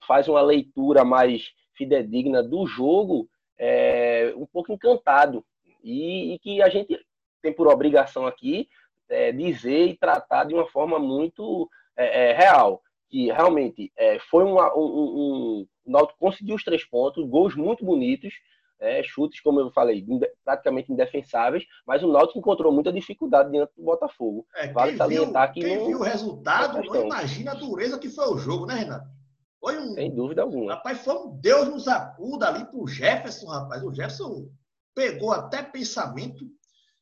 faz 0.06 0.28
uma 0.28 0.42
leitura 0.42 1.04
mais 1.04 1.50
fidedigna 1.80 2.44
do 2.44 2.68
jogo 2.68 3.30
é, 3.58 4.34
um 4.36 4.46
pouco 4.46 4.72
encantado. 4.74 5.44
E, 5.82 6.34
e, 6.34 6.40
que 6.40 6.62
a 6.62 6.68
gente 6.68 7.00
tem 7.42 7.54
por 7.54 7.68
obrigação 7.68 8.28
aqui 8.28 8.68
é, 9.10 9.32
dizer 9.32 9.88
e 9.88 9.98
tratar 9.98 10.44
de 10.44 10.54
uma 10.54 10.68
forma 10.68 11.00
muito 11.00 11.70
é, 11.98 12.32
é 12.32 12.34
real. 12.34 12.82
Que 13.10 13.32
realmente 13.32 13.92
é, 13.98 14.20
foi 14.20 14.44
uma, 14.44 14.76
um, 14.78 14.82
um, 14.82 15.68
o 15.86 15.92
Náutico 15.92 16.20
conseguiu 16.20 16.56
os 16.56 16.64
três 16.64 16.86
pontos, 16.86 17.28
gols 17.28 17.56
muito 17.56 17.84
bonitos, 17.84 18.34
é, 18.80 19.02
chutes, 19.04 19.42
como 19.42 19.60
eu 19.60 19.72
falei, 19.72 20.06
praticamente 20.44 20.92
indefensáveis, 20.92 21.66
mas 21.86 22.04
o 22.04 22.12
Náutico 22.12 22.40
encontrou 22.40 22.72
muita 22.72 22.94
dificuldade 22.94 23.52
diante 23.52 23.72
do 23.76 23.84
Botafogo. 23.84 24.46
É, 24.56 24.68
vale 24.72 24.96
salientar 24.96 25.52
que. 25.54 25.62
Quem 25.62 25.78
não, 25.78 25.88
viu 25.88 26.00
o 26.00 26.04
resultado 26.04 26.82
não 26.84 27.06
imagina 27.06 27.52
a 27.52 27.56
dureza 27.56 27.98
que 27.98 28.10
foi 28.10 28.28
o 28.28 28.38
jogo, 28.38 28.66
né, 28.66 28.76
Renato? 28.76 29.19
Foi 29.60 29.78
um. 29.78 29.94
Sem 29.94 30.14
dúvida 30.14 30.42
alguma. 30.42 30.76
Rapaz, 30.76 31.00
foi 31.00 31.16
um 31.16 31.40
Deus 31.40 31.68
nos 31.68 31.88
acuda 31.88 32.48
ali 32.48 32.66
pro 32.66 32.88
Jefferson, 32.88 33.48
rapaz. 33.48 33.84
O 33.84 33.94
Jefferson 33.94 34.50
pegou 34.96 35.32
até 35.32 35.62
pensamento. 35.64 36.46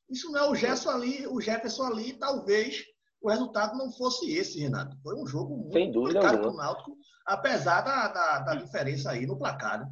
Isso 0.09 0.31
não 0.31 0.39
é 0.39 0.49
o 0.49 0.55
Jefferson 0.55 0.89
ali, 0.91 1.27
o 1.27 1.41
Jefferson 1.41 1.83
ali, 1.83 2.13
talvez 2.13 2.83
o 3.21 3.29
resultado 3.29 3.77
não 3.77 3.91
fosse 3.91 4.31
esse, 4.31 4.59
Renato. 4.59 4.95
Foi 5.01 5.15
um 5.15 5.27
jogo 5.27 5.57
muito 5.57 5.73
Sem 5.73 5.91
dúvida 5.91 6.19
complicado 6.19 6.41
para 6.41 6.51
o 6.51 6.55
Náutico, 6.55 6.97
apesar 7.25 7.81
da, 7.81 8.07
da, 8.07 8.39
da, 8.39 8.55
diferença 8.55 9.11
aí 9.11 9.25
no 9.25 9.37
placar. 9.37 9.81
Né? 9.81 9.91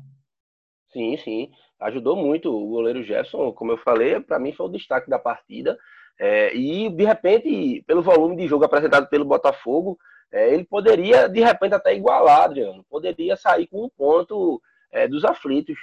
Sim, 0.94 1.18
sim 1.18 1.52
ajudou 1.80 2.16
muito 2.16 2.50
o 2.50 2.70
goleiro 2.70 3.04
Jefferson, 3.04 3.52
como 3.52 3.72
eu 3.72 3.78
falei, 3.78 4.20
para 4.20 4.40
mim 4.40 4.54
foi 4.54 4.66
o 4.66 4.72
destaque 4.72 5.10
da 5.10 5.20
partida. 5.20 5.78
É, 6.20 6.56
e 6.56 6.90
de 6.90 7.04
repente, 7.04 7.84
pelo 7.86 8.02
volume 8.02 8.38
de 8.38 8.48
jogo 8.48 8.64
apresentado 8.64 9.10
pelo 9.10 9.26
Botafogo, 9.26 9.98
é, 10.32 10.54
ele 10.54 10.66
poderia 10.66 11.28
de 11.28 11.42
repente 11.42 11.74
até 11.74 11.96
igualar, 11.96 12.44
Adriano, 12.44 12.84
poderia 12.90 13.36
sair 13.36 13.68
com 13.68 13.86
um 13.86 13.90
ponto 13.90 14.62
é, 14.92 15.08
dos 15.08 15.24
aflitos. 15.24 15.78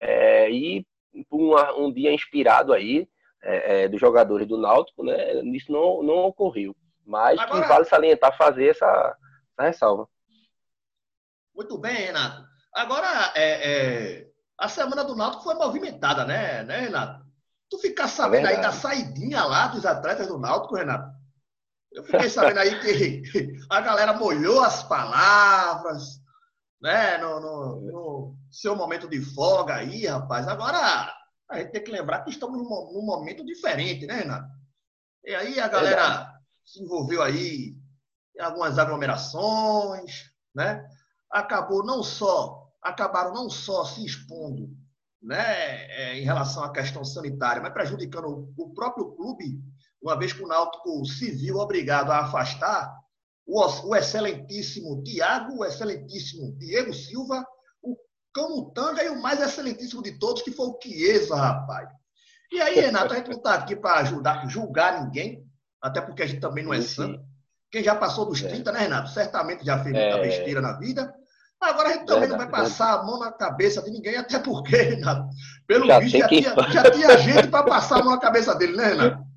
É, 0.00 0.50
e 0.50 0.86
um, 1.30 1.54
um 1.78 1.92
dia 1.92 2.12
inspirado 2.12 2.72
aí 2.72 3.08
é, 3.42 3.84
é, 3.84 3.88
dos 3.88 4.00
jogadores 4.00 4.48
do 4.48 4.56
Náutico, 4.56 5.04
né, 5.04 5.42
isso 5.54 5.70
não, 5.70 6.02
não 6.02 6.24
ocorreu. 6.24 6.74
Mas 7.06 7.38
Agora... 7.38 7.62
que 7.62 7.68
vale 7.68 7.84
salientar 7.84 8.36
fazer 8.36 8.70
essa, 8.70 9.16
essa 9.52 9.66
ressalva. 9.66 10.08
Muito 11.54 11.76
bem, 11.78 11.94
Renato. 11.94 12.42
Agora, 12.74 13.32
é, 13.36 14.26
a 14.58 14.68
semana 14.68 15.04
do 15.04 15.14
Náutico 15.14 15.44
foi 15.44 15.54
movimentada, 15.54 16.24
né, 16.24 16.62
né 16.64 16.80
Renato? 16.80 17.24
Tu 17.70 17.78
ficar 17.78 18.08
sabendo 18.08 18.48
é 18.48 18.56
aí 18.56 18.60
da 18.60 18.72
saidinha 18.72 19.44
lá 19.44 19.68
dos 19.68 19.84
atletas 19.84 20.26
do 20.26 20.38
Náutico, 20.38 20.76
Renato? 20.76 21.12
Eu 21.94 22.02
fiquei 22.02 22.28
sabendo 22.28 22.58
aí 22.58 22.80
que 22.80 23.22
a 23.70 23.80
galera 23.80 24.12
molhou 24.12 24.62
as 24.62 24.82
palavras, 24.82 26.20
né, 26.82 27.16
no, 27.18 27.40
no, 27.40 27.80
no, 27.80 28.36
seu 28.50 28.74
momento 28.74 29.08
de 29.08 29.20
folga 29.20 29.76
aí, 29.76 30.06
rapaz. 30.06 30.46
Agora, 30.48 31.14
a 31.48 31.58
gente 31.58 31.70
tem 31.70 31.84
que 31.84 31.92
lembrar 31.92 32.24
que 32.24 32.30
estamos 32.30 32.58
num, 32.58 33.06
momento 33.06 33.44
diferente, 33.44 34.06
né, 34.06 34.14
Renato? 34.14 34.48
E 35.24 35.34
aí 35.34 35.60
a 35.60 35.68
galera 35.68 36.30
se 36.64 36.82
envolveu 36.82 37.22
aí 37.22 37.76
em 38.36 38.42
algumas 38.42 38.78
aglomerações, 38.78 40.30
né? 40.54 40.84
Acabou 41.30 41.84
não 41.84 42.02
só 42.02 42.64
acabaram 42.84 43.32
não 43.32 43.48
só 43.48 43.84
se 43.86 44.04
expondo 44.04 44.68
né, 45.22 45.86
é, 45.90 46.18
em 46.18 46.22
relação 46.22 46.62
à 46.62 46.70
questão 46.70 47.02
sanitária, 47.02 47.62
mas 47.62 47.72
prejudicando 47.72 48.52
o 48.58 48.74
próprio 48.74 49.12
clube, 49.12 49.58
uma 50.04 50.18
vez 50.18 50.34
que 50.34 50.42
o 50.42 50.46
Náutico 50.46 51.04
se 51.06 51.30
viu 51.30 51.56
obrigado 51.56 52.10
a 52.12 52.18
afastar 52.18 52.94
o, 53.46 53.96
excelentíssimo 53.96 55.02
Tiago, 55.02 55.58
o 55.58 55.64
excelentíssimo 55.64 56.54
Diego 56.58 56.92
Silva, 56.92 57.44
o 57.82 57.96
Camutanga 58.32 59.02
e 59.02 59.08
o 59.08 59.20
mais 59.20 59.40
excelentíssimo 59.40 60.02
de 60.02 60.18
todos, 60.18 60.42
que 60.42 60.52
foi 60.52 60.66
o 60.66 60.78
Chiesa, 60.82 61.34
rapaz. 61.34 61.88
E 62.52 62.60
aí, 62.60 62.78
Renato, 62.80 63.14
a 63.14 63.16
gente 63.16 63.30
não 63.30 63.38
está 63.38 63.54
aqui 63.54 63.74
para 63.74 64.00
ajudar, 64.00 64.46
julgar 64.46 65.02
ninguém, 65.02 65.42
até 65.80 66.02
porque 66.02 66.22
a 66.22 66.26
gente 66.26 66.40
também 66.40 66.62
não 66.62 66.74
é 66.74 66.82
santo. 66.82 67.22
Quem 67.70 67.82
já 67.82 67.94
passou 67.94 68.26
dos 68.26 68.42
30, 68.42 68.70
é. 68.70 68.72
né, 68.72 68.78
Renato? 68.80 69.10
Certamente 69.10 69.64
já 69.64 69.82
fez 69.82 69.94
muita 69.94 70.18
é. 70.18 70.22
besteira 70.22 70.60
na 70.60 70.74
vida. 70.78 71.12
Agora 71.60 71.88
a 71.88 71.92
gente 71.94 72.04
também 72.04 72.28
não 72.28 72.36
vai 72.36 72.48
passar 72.48 72.92
a 72.92 73.02
mão 73.02 73.18
na 73.18 73.32
cabeça 73.32 73.82
de 73.82 73.90
ninguém, 73.90 74.16
até 74.16 74.38
porque, 74.38 74.76
Renato, 74.76 75.28
pelo 75.66 75.86
já 75.86 75.98
visto, 75.98 76.18
já, 76.18 76.28
tinha, 76.28 76.54
já 76.70 76.90
tinha 76.90 77.18
gente 77.18 77.48
para 77.48 77.64
passar 77.64 78.00
a 78.00 78.04
mão 78.04 78.12
na 78.12 78.20
cabeça 78.20 78.54
dele, 78.54 78.76
né, 78.76 78.88
Renato? 78.88 79.33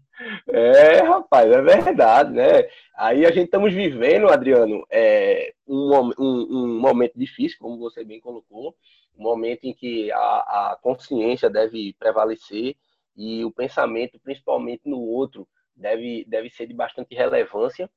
É, 0.50 1.02
rapaz, 1.02 1.52
é 1.52 1.62
verdade, 1.62 2.32
né? 2.32 2.70
Aí 2.96 3.26
a 3.26 3.32
gente 3.32 3.46
estamos 3.46 3.74
vivendo, 3.74 4.30
Adriano, 4.30 4.86
é, 4.90 5.54
um, 5.68 5.94
um, 6.18 6.48
um, 6.50 6.80
momento 6.80 7.14
difícil, 7.18 7.58
como 7.60 7.78
você 7.78 8.04
bem 8.04 8.22
colocou, 8.22 8.74
um 9.18 9.24
momento 9.24 9.66
em 9.66 9.74
que 9.74 10.10
a, 10.12 10.18
a 10.18 10.80
consciência 10.82 11.50
deve 11.50 11.94
prevalecer 12.00 12.78
e 13.16 13.44
o 13.44 13.52
pensamento, 13.52 14.20
principalmente 14.20 14.84
no 14.86 15.00
outro, 15.00 15.46
deve, 15.76 16.24
deve 16.26 16.50
ser 16.50 16.66
de 16.66 16.74
bastante 16.74 17.14
relevância. 17.14 17.90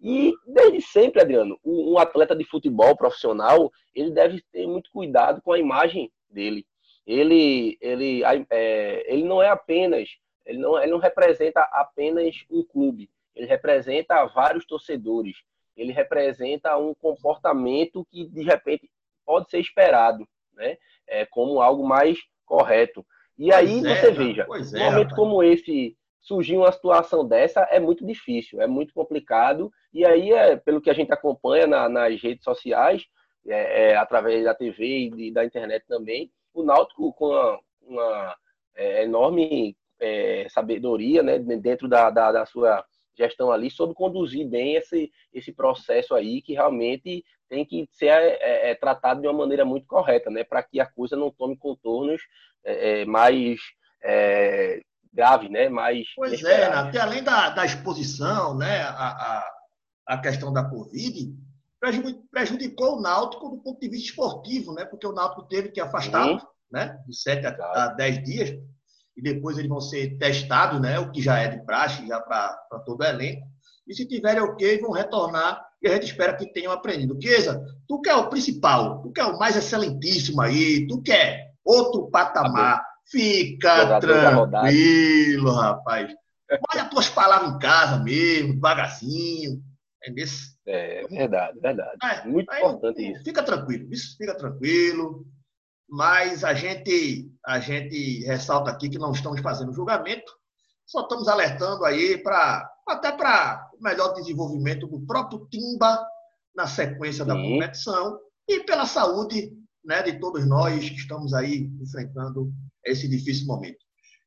E 0.00 0.32
desde 0.46 0.82
sempre, 0.82 1.20
Adriano, 1.20 1.58
um 1.64 1.98
atleta 1.98 2.36
de 2.36 2.44
futebol 2.44 2.96
profissional, 2.96 3.72
ele 3.94 4.10
deve 4.10 4.42
ter 4.52 4.66
muito 4.66 4.90
cuidado 4.92 5.42
com 5.42 5.52
a 5.52 5.58
imagem 5.58 6.12
dele. 6.30 6.66
Ele, 7.04 7.78
ele, 7.80 8.22
é, 8.50 9.12
ele 9.12 9.24
não 9.24 9.42
é 9.42 9.48
apenas, 9.48 10.08
ele 10.46 10.58
não, 10.58 10.78
ele 10.78 10.92
não 10.92 10.98
representa 10.98 11.60
apenas 11.72 12.44
um 12.50 12.62
clube, 12.62 13.10
ele 13.34 13.46
representa 13.46 14.24
vários 14.26 14.64
torcedores, 14.64 15.36
ele 15.76 15.92
representa 15.92 16.76
um 16.78 16.94
comportamento 16.94 18.06
que 18.10 18.24
de 18.26 18.42
repente 18.42 18.90
pode 19.26 19.50
ser 19.50 19.58
esperado, 19.58 20.26
né? 20.54 20.78
É, 21.06 21.26
como 21.26 21.60
algo 21.60 21.86
mais 21.86 22.18
correto. 22.46 23.04
E 23.36 23.50
pois 23.50 23.54
aí 23.54 23.86
é, 23.86 23.96
você 23.96 24.10
veja, 24.12 24.46
um 24.48 24.54
é, 24.54 24.58
momento 24.58 25.10
rapaz. 25.10 25.12
como 25.12 25.42
esse 25.42 25.96
surgir 26.20 26.56
uma 26.56 26.72
situação 26.72 27.26
dessa 27.26 27.60
é 27.70 27.78
muito 27.78 28.04
difícil, 28.04 28.60
é 28.60 28.66
muito 28.66 28.94
complicado. 28.94 29.70
E 29.92 30.04
aí, 30.04 30.32
é, 30.32 30.56
pelo 30.56 30.80
que 30.80 30.90
a 30.90 30.94
gente 30.94 31.12
acompanha 31.12 31.66
na, 31.66 31.88
nas 31.88 32.20
redes 32.20 32.42
sociais, 32.42 33.04
é, 33.46 33.90
é, 33.90 33.96
através 33.96 34.44
da 34.44 34.54
TV 34.54 35.10
e 35.16 35.30
da 35.30 35.44
internet 35.44 35.84
também, 35.86 36.30
o 36.52 36.64
Náutico 36.64 37.12
com 37.12 37.28
uma, 37.28 37.60
uma 37.82 38.36
é, 38.74 39.04
enorme 39.04 39.76
é, 40.00 40.46
sabedoria 40.50 41.22
né, 41.22 41.38
dentro 41.38 41.88
da, 41.88 42.10
da, 42.10 42.32
da, 42.32 42.46
sua 42.46 42.84
gestão 43.16 43.50
ali, 43.50 43.70
sobre 43.70 43.94
conduzir 43.94 44.46
bem 44.46 44.74
esse, 44.74 45.10
esse 45.32 45.52
processo 45.52 46.14
aí, 46.14 46.42
que 46.42 46.52
realmente 46.52 47.24
tem 47.48 47.64
que 47.64 47.88
ser 47.92 48.08
é, 48.10 48.74
tratado 48.74 49.20
de 49.22 49.26
uma 49.26 49.38
maneira 49.38 49.64
muito 49.64 49.86
correta, 49.86 50.30
né, 50.30 50.44
para 50.44 50.62
que 50.62 50.80
a 50.80 50.86
coisa 50.86 51.16
não 51.16 51.30
tome 51.30 51.56
contornos 51.56 52.20
mais 53.06 53.60
grave, 55.16 55.48
né? 55.48 55.68
Mais 55.70 56.06
pois 56.14 56.44
é, 56.44 56.66
até 56.66 57.00
além 57.00 57.22
da, 57.22 57.48
da 57.48 57.64
exposição, 57.64 58.56
né? 58.56 58.82
A, 58.82 59.08
a, 59.08 59.52
a 60.06 60.18
questão 60.18 60.52
da 60.52 60.62
Covid 60.62 61.34
prejudicou 62.30 62.98
o 62.98 63.00
Náutico 63.00 63.48
do 63.48 63.58
ponto 63.58 63.80
de 63.80 63.88
vista 63.88 64.10
esportivo, 64.10 64.74
né? 64.74 64.84
Porque 64.84 65.06
o 65.06 65.12
Náutico 65.12 65.44
teve 65.44 65.70
que 65.70 65.80
afastar, 65.80 66.28
uhum. 66.28 66.40
né? 66.70 67.02
De 67.08 67.16
7 67.16 67.46
a, 67.46 67.84
a 67.84 67.88
10 67.88 68.24
dias. 68.24 68.50
E 69.16 69.22
depois 69.22 69.56
eles 69.56 69.68
vão 69.68 69.80
ser 69.80 70.18
testados, 70.18 70.80
né? 70.80 70.98
O 70.98 71.10
que 71.10 71.22
já 71.22 71.38
é 71.38 71.48
de 71.48 71.64
praxe, 71.64 72.06
já 72.06 72.20
para 72.20 72.56
todo 72.84 73.00
o 73.00 73.04
elenco. 73.04 73.46
E 73.88 73.94
se 73.94 74.06
tiverem 74.06 74.42
ok, 74.42 74.80
vão 74.80 74.90
retornar. 74.90 75.64
que 75.80 75.88
a 75.88 75.94
gente 75.94 76.06
espera 76.06 76.36
que 76.36 76.52
tenham 76.52 76.72
aprendido. 76.72 77.18
Chiesa, 77.20 77.62
tu 77.86 78.00
quer 78.00 78.14
o 78.14 78.28
principal, 78.28 79.02
tu 79.02 79.12
quer 79.12 79.24
o 79.24 79.38
mais 79.38 79.56
excelentíssimo 79.56 80.40
aí, 80.40 80.86
tu 80.86 81.00
quer 81.02 81.52
outro 81.64 82.10
patamar. 82.10 82.84
Fica 83.08 84.00
tranquilo, 84.00 85.52
rapaz. 85.52 86.12
Olha 86.72 86.82
as 86.82 86.90
tuas 86.90 87.08
palavras 87.08 87.52
em 87.52 87.58
casa 87.58 88.02
mesmo, 88.02 88.54
devagarzinho. 88.54 89.62
É, 90.66 91.02
é 91.02 91.06
verdade, 91.06 91.60
verdade. 91.60 91.96
É, 92.02 92.26
Muito 92.26 92.50
aí, 92.50 92.60
importante 92.60 93.12
isso. 93.12 93.24
Fica 93.24 93.42
tranquilo, 93.42 93.92
isso 93.92 94.16
fica 94.16 94.36
tranquilo. 94.36 95.24
Mas 95.88 96.42
a 96.42 96.52
gente, 96.52 97.30
a 97.44 97.60
gente 97.60 98.24
ressalta 98.24 98.70
aqui 98.70 98.88
que 98.88 98.98
não 98.98 99.12
estamos 99.12 99.40
fazendo 99.40 99.72
julgamento, 99.72 100.32
só 100.84 101.02
estamos 101.02 101.28
alertando 101.28 101.84
aí 101.84 102.18
para 102.18 102.68
até 102.86 103.10
para 103.10 103.68
o 103.78 103.82
melhor 103.82 104.14
desenvolvimento 104.14 104.86
do 104.86 105.04
próprio 105.04 105.46
Timba 105.50 106.04
na 106.54 106.66
sequência 106.66 107.24
Sim. 107.24 107.28
da 107.28 107.34
competição 107.34 108.18
e 108.48 108.60
pela 108.60 108.86
saúde 108.86 109.52
né, 109.84 110.02
de 110.02 110.18
todos 110.20 110.46
nós 110.46 110.88
que 110.88 110.96
estamos 110.96 111.34
aí 111.34 111.70
enfrentando 111.80 112.52
esse 112.84 113.08
difícil 113.08 113.46
momento. 113.46 113.78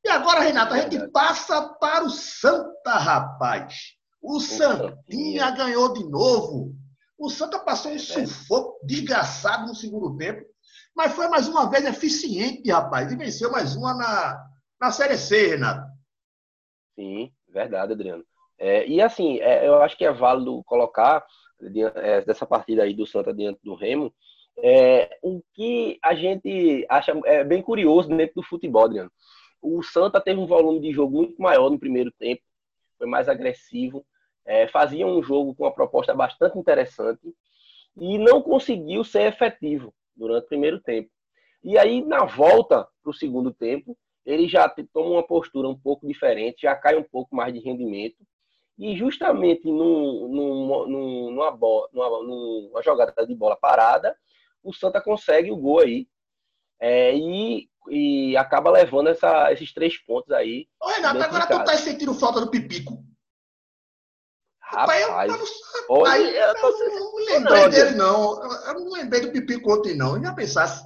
E 0.04 0.10
agora, 0.10 0.42
Renato, 0.42 0.74
a 0.74 0.82
gente 0.82 1.10
passa 1.12 1.62
para 1.80 2.06
o 2.06 2.10
Santa, 2.10 2.98
rapaz. 2.98 3.76
O, 4.22 4.38
o 4.38 4.40
Santinha, 4.40 5.52
ganhou 5.52 5.94
de 5.94 6.04
novo. 6.10 6.76
O 7.18 7.30
Santa 7.30 7.60
passou 7.60 7.92
um 7.92 7.96
é 7.96 8.00
sufoco 8.00 8.86
desgraçado 8.86 9.68
no 9.68 9.76
segundo 9.76 10.16
tempo, 10.16 10.46
mas 11.00 11.14
foi 11.14 11.30
mais 11.30 11.48
uma 11.48 11.70
vez 11.70 11.86
eficiente, 11.86 12.70
rapaz, 12.70 13.10
e 13.10 13.16
venceu 13.16 13.50
mais 13.50 13.74
uma 13.74 13.94
na, 13.94 14.46
na 14.82 14.92
Série 14.92 15.18
C, 15.18 15.52
Renato. 15.52 15.90
Sim, 16.94 17.32
verdade, 17.48 17.94
Adriano. 17.94 18.26
É, 18.58 18.86
e 18.86 19.02
assim, 19.02 19.40
é, 19.40 19.66
eu 19.66 19.82
acho 19.82 19.96
que 19.98 20.04
é 20.04 20.12
válido 20.12 20.62
colocar 20.66 21.26
é, 21.96 22.20
dessa 22.26 22.46
partida 22.46 22.84
aí 22.84 22.94
do 22.94 23.08
Santa 23.08 23.34
diante 23.34 23.62
do 23.64 23.76
Remo, 23.76 24.14
é, 24.58 25.18
o 25.24 25.42
que 25.54 25.98
a 26.04 26.14
gente 26.14 26.86
acha 26.90 27.18
é 27.24 27.46
bem 27.46 27.62
curioso 27.62 28.10
dentro 28.10 28.36
do 28.36 28.44
futebol, 28.44 28.84
Adriano. 28.84 29.12
O 29.62 29.82
Santa 29.82 30.20
teve 30.20 30.38
um 30.38 30.48
volume 30.48 30.82
de 30.82 30.92
jogo 30.92 31.16
muito 31.16 31.42
maior 31.42 31.70
no 31.70 31.80
primeiro 31.80 32.12
tempo, 32.20 32.42
foi 32.98 33.08
mais 33.08 33.30
agressivo, 33.30 34.06
é, 34.46 34.68
fazia 34.68 35.08
um 35.08 35.24
jogo 35.24 35.56
com 35.56 35.64
uma 35.64 35.74
proposta 35.74 36.14
bastante 36.14 36.60
interessante 36.60 37.34
e 37.96 38.18
não 38.18 38.42
conseguiu 38.42 39.06
ser 39.06 39.22
efetivo 39.22 39.94
durante 40.20 40.46
o 40.46 40.50
primeiro 40.50 40.80
tempo. 40.80 41.10
E 41.64 41.78
aí, 41.78 42.04
na 42.04 42.26
volta 42.26 42.88
para 43.02 43.10
o 43.10 43.14
segundo 43.14 43.54
tempo, 43.54 43.98
ele 44.26 44.48
já 44.48 44.70
toma 44.94 45.10
uma 45.10 45.26
postura 45.26 45.68
um 45.68 45.78
pouco 45.78 46.08
diferente, 46.08 46.62
já 46.64 46.76
cai 46.76 46.96
um 46.96 47.04
pouco 47.04 47.36
mais 47.36 47.54
de 47.54 47.60
rendimento. 47.60 48.18
E 48.78 48.96
justamente 48.96 49.66
num, 49.66 50.28
num, 50.30 51.32
numa, 51.32 51.52
bola, 51.52 51.90
numa, 51.92 52.10
numa 52.24 52.82
jogada 52.82 53.26
de 53.26 53.36
bola 53.36 53.58
parada, 53.58 54.16
o 54.64 54.74
Santa 54.74 55.02
consegue 55.02 55.52
o 55.52 55.58
gol 55.58 55.80
aí. 55.80 56.08
É, 56.80 57.14
e, 57.14 57.70
e 57.90 58.38
acaba 58.38 58.72
levando 58.72 59.08
essa, 59.08 59.52
esses 59.52 59.74
três 59.74 59.98
pontos 59.98 60.32
aí. 60.32 60.68
Ô, 60.82 60.88
Renato, 60.88 61.22
agora 61.22 61.46
tu 61.46 61.64
tá 61.66 61.76
sentindo 61.76 62.14
falta 62.14 62.40
do 62.40 62.50
Pipico. 62.50 63.04
Rapaz, 64.72 65.32
eu, 65.32 65.36
eu, 65.36 65.46
olha, 65.90 66.12
aí, 66.12 66.38
eu, 66.38 66.56
tô... 66.56 66.68
eu 66.70 67.00
não 67.00 67.16
lembrei 67.16 67.62
não, 67.62 67.70
dele, 67.70 67.96
não. 67.96 68.44
Eu 68.68 68.74
não 68.76 68.92
lembrei 68.92 69.22
do 69.22 69.32
Pipico 69.32 69.74
ontem, 69.74 69.96
não. 69.96 70.16
Eu 70.16 70.22
já 70.22 70.34
pensasse. 70.34 70.86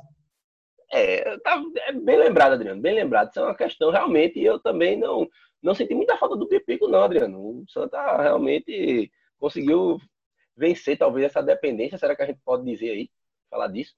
É, 0.90 1.38
tá, 1.40 1.62
é 1.88 1.92
bem 1.92 2.18
lembrado, 2.18 2.54
Adriano, 2.54 2.82
bem 2.82 2.96
lembrado. 2.96 3.30
Isso 3.30 3.40
é 3.40 3.44
uma 3.44 3.56
questão, 3.56 3.92
realmente, 3.92 4.40
eu 4.42 4.58
também 4.58 4.98
não, 4.98 5.28
não 5.62 5.76
senti 5.76 5.94
muita 5.94 6.18
falta 6.18 6.38
do 6.38 6.48
Pipico, 6.48 6.88
não, 6.88 7.04
Adriano. 7.04 7.38
O 7.38 7.66
Santa 7.68 8.22
realmente 8.22 9.12
conseguiu 9.38 10.00
vencer, 10.56 10.98
talvez, 10.98 11.26
essa 11.26 11.44
dependência. 11.44 11.98
Será 11.98 12.16
que 12.16 12.24
a 12.24 12.26
gente 12.26 12.40
pode 12.46 12.64
dizer 12.64 12.92
aí? 12.92 13.10
Falar 13.50 13.68
disso? 13.68 13.94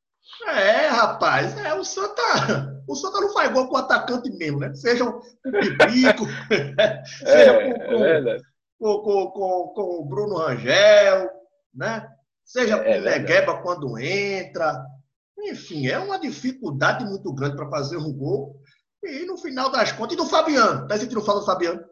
É, 0.48 0.88
rapaz, 0.88 1.56
é, 1.64 1.76
o 1.76 1.84
Santa, 1.84 2.24
o 2.90 2.96
Santa 2.96 3.22
não 3.22 3.32
faz 3.32 3.52
gol 3.52 3.68
com 3.68 3.76
o 3.76 3.78
atacante 3.78 4.32
mesmo, 4.32 4.60
né? 4.60 4.74
Seja 4.74 5.06
o 5.06 5.22
Pipico, 5.44 6.26
seja 7.20 7.52
é, 7.52 7.74
com, 7.74 7.80
com, 7.86 8.04
é 8.04 8.38
com, 8.86 9.02
com, 9.02 9.32
com, 9.32 9.68
com, 9.74 10.00
o 10.00 10.06
Bruno 10.06 10.38
Rangel, 10.38 11.32
né? 11.74 12.08
Seja 12.44 12.76
é, 12.76 12.94
com 12.94 13.00
o 13.00 13.04
Negueba 13.04 13.62
quando 13.64 13.98
entra. 13.98 14.86
Enfim, 15.40 15.88
é 15.88 15.98
uma 15.98 16.20
dificuldade 16.20 17.04
muito 17.04 17.34
grande 17.34 17.56
para 17.56 17.70
fazer 17.70 17.98
um 17.98 18.14
gol. 18.14 18.62
E 19.04 19.26
no 19.26 19.38
final 19.38 19.72
das 19.72 19.92
contas, 19.92 20.14
e 20.14 20.18
do 20.18 20.26
Fabiano? 20.26 20.88
Tá 20.88 20.98
sentindo 20.98 21.22
falta 21.22 21.42
do 21.42 21.46
Fabiano? 21.48 21.84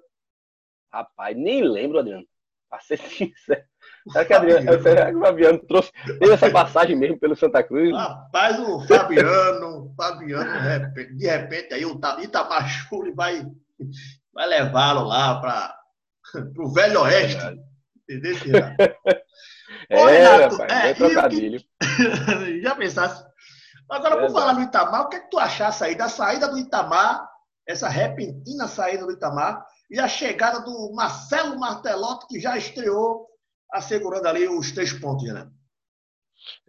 Rapaz, 0.91 1.35
nem 1.35 1.63
lembro, 1.63 1.97
Adriano. 1.97 2.25
Pra 2.69 2.79
ser 2.79 2.97
sincero. 3.09 3.63
Será 4.11 4.25
que, 4.25 4.33
Adriano, 4.33 4.83
será 4.83 5.09
que 5.09 5.15
o 5.15 5.19
Fabiano 5.19 5.59
trouxe, 5.59 5.91
teve 6.05 6.31
essa 6.31 6.51
passagem 6.51 6.95
mesmo 6.95 7.17
pelo 7.19 7.35
Santa 7.35 7.63
Cruz? 7.63 7.91
Rapaz, 7.95 8.59
o 8.59 8.85
Fabiano, 8.85 9.93
Fabiano, 9.95 10.93
de 10.93 11.25
repente, 11.25 11.73
aí 11.73 11.85
o 11.85 11.99
Itamar 12.21 12.67
Chuli 12.67 13.11
vai, 13.11 13.45
vai 14.33 14.47
levá-lo 14.47 15.05
lá 15.05 15.39
para 15.39 15.82
o 16.57 16.73
Velho 16.73 17.01
Oeste. 17.01 17.59
Entendeu, 18.09 18.35
É, 19.89 20.01
Ô, 20.01 20.05
Renato, 20.05 20.55
rapaz, 20.57 20.85
é, 20.85 20.93
trocadilho. 20.93 21.59
Que... 21.59 22.61
Já 22.61 22.75
pensasse. 22.75 23.25
Agora, 23.89 24.19
por 24.19 24.31
falar 24.31 24.53
no 24.53 24.61
Itamar, 24.61 25.01
o 25.01 25.09
que, 25.09 25.17
é 25.17 25.19
que 25.19 25.29
tu 25.29 25.39
achasse 25.39 25.83
aí 25.83 25.95
da 25.95 26.07
saída 26.07 26.47
do 26.47 26.57
Itamar, 26.57 27.27
essa 27.67 27.89
repentina 27.89 28.67
saída 28.67 29.05
do 29.05 29.11
Itamar, 29.11 29.65
e 29.89 29.99
a 29.99 30.07
chegada 30.07 30.61
do 30.61 30.93
Marcelo 30.93 31.59
Martelotti, 31.59 32.27
que 32.27 32.39
já 32.39 32.57
estreou 32.57 33.27
assegurando 33.71 34.27
ali 34.27 34.47
os 34.47 34.71
três 34.71 34.93
pontos, 34.93 35.31
né? 35.31 35.49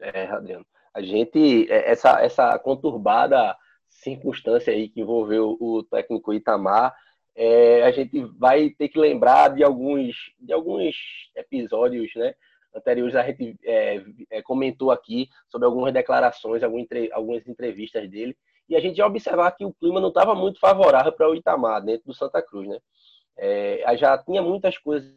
É, 0.01 0.27
Adriano. 0.27 0.67
A 0.95 1.03
gente, 1.03 1.71
é, 1.71 1.91
essa, 1.91 2.21
essa 2.21 2.59
conturbada 2.59 3.57
circunstância 3.89 4.73
aí 4.73 4.89
que 4.89 5.01
envolveu 5.01 5.57
o 5.61 5.83
técnico 5.85 6.33
Itamar, 6.33 6.95
é, 7.37 7.83
a 7.83 7.91
gente 7.91 8.25
vai 8.39 8.71
ter 8.71 8.89
que 8.89 8.99
lembrar 8.99 9.55
de 9.55 9.65
alguns, 9.65 10.15
de 10.39 10.53
alguns 10.53 10.95
episódios, 11.35 12.15
né? 12.15 12.35
Anteriores 12.75 13.15
a 13.15 13.23
gente 13.23 13.57
é, 13.65 14.03
é, 14.31 14.43
comentou 14.43 14.91
aqui 14.91 15.29
sobre 15.49 15.67
algumas 15.67 15.93
declarações, 15.93 16.63
algumas 16.63 17.47
entrevistas 17.47 18.09
dele, 18.11 18.37
e 18.69 18.75
a 18.75 18.81
gente 18.81 18.97
já 18.97 19.07
observar 19.07 19.53
que 19.53 19.65
o 19.65 19.73
clima 19.75 20.01
não 20.01 20.09
estava 20.09 20.35
muito 20.35 20.59
favorável 20.59 21.13
para 21.13 21.29
o 21.29 21.35
Itamar 21.35 21.85
dentro 21.85 22.07
do 22.07 22.15
Santa 22.15 22.43
Cruz, 22.43 22.69
né? 22.69 22.79
É, 23.37 23.97
já 23.97 24.17
tinha 24.19 24.43
muitas 24.43 24.79
coisas 24.79 25.13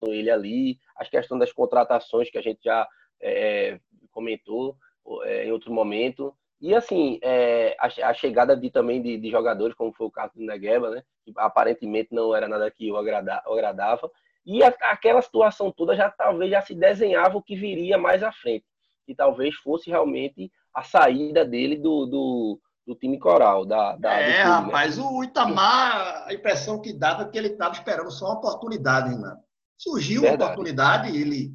com 0.00 0.12
ele 0.12 0.30
ali, 0.30 0.78
as 0.96 1.08
questões 1.08 1.40
das 1.40 1.52
contratações 1.52 2.30
que 2.30 2.38
a 2.38 2.42
gente 2.42 2.60
já 2.62 2.86
é, 3.20 3.80
comentou 4.10 4.76
é, 5.24 5.46
em 5.46 5.52
outro 5.52 5.72
momento. 5.72 6.34
E 6.60 6.74
assim, 6.74 7.18
é, 7.22 7.76
a, 7.78 8.08
a, 8.08 8.14
chegada 8.14 8.56
de, 8.56 8.70
também 8.70 9.02
de, 9.02 9.18
de, 9.18 9.30
jogadores, 9.30 9.74
como 9.74 9.92
foi 9.92 10.06
o 10.06 10.10
caso 10.10 10.32
do 10.34 10.44
Negueba, 10.44 10.90
né? 10.90 11.02
Que 11.24 11.32
aparentemente 11.36 12.08
não 12.12 12.34
era 12.34 12.48
nada 12.48 12.70
que 12.70 12.90
o, 12.90 12.96
agrada, 12.96 13.42
agradava. 13.46 14.10
E 14.44 14.62
a, 14.62 14.68
aquela 14.68 15.20
situação 15.20 15.70
toda 15.70 15.94
já 15.94 16.10
talvez 16.10 16.50
já 16.50 16.62
se 16.62 16.74
desenhava 16.74 17.36
o 17.36 17.42
que 17.42 17.56
viria 17.56 17.98
mais 17.98 18.22
à 18.22 18.32
frente. 18.32 18.64
Que 19.06 19.14
talvez 19.14 19.54
fosse 19.56 19.90
realmente 19.90 20.50
a 20.74 20.82
saída 20.82 21.44
dele 21.44 21.76
do, 21.76 22.06
do, 22.06 22.60
do 22.86 22.94
time 22.94 23.18
coral. 23.18 23.66
Da, 23.66 23.96
da 23.96 24.14
é, 24.14 24.24
time, 24.24 24.38
né? 24.38 24.42
rapaz, 24.44 24.96
né? 24.96 25.04
o 25.04 25.24
Itamar, 25.24 26.26
a 26.26 26.32
impressão 26.32 26.80
que 26.80 26.92
dava 26.92 27.24
é 27.24 27.28
que 27.28 27.36
ele 27.36 27.48
estava 27.48 27.74
esperando 27.74 28.10
só 28.10 28.26
uma 28.26 28.38
oportunidade, 28.38 29.10
Renato. 29.10 29.44
Surgiu 29.76 30.22
Verdade. 30.22 30.42
uma 30.42 30.52
oportunidade, 30.52 31.16
ele 31.16 31.50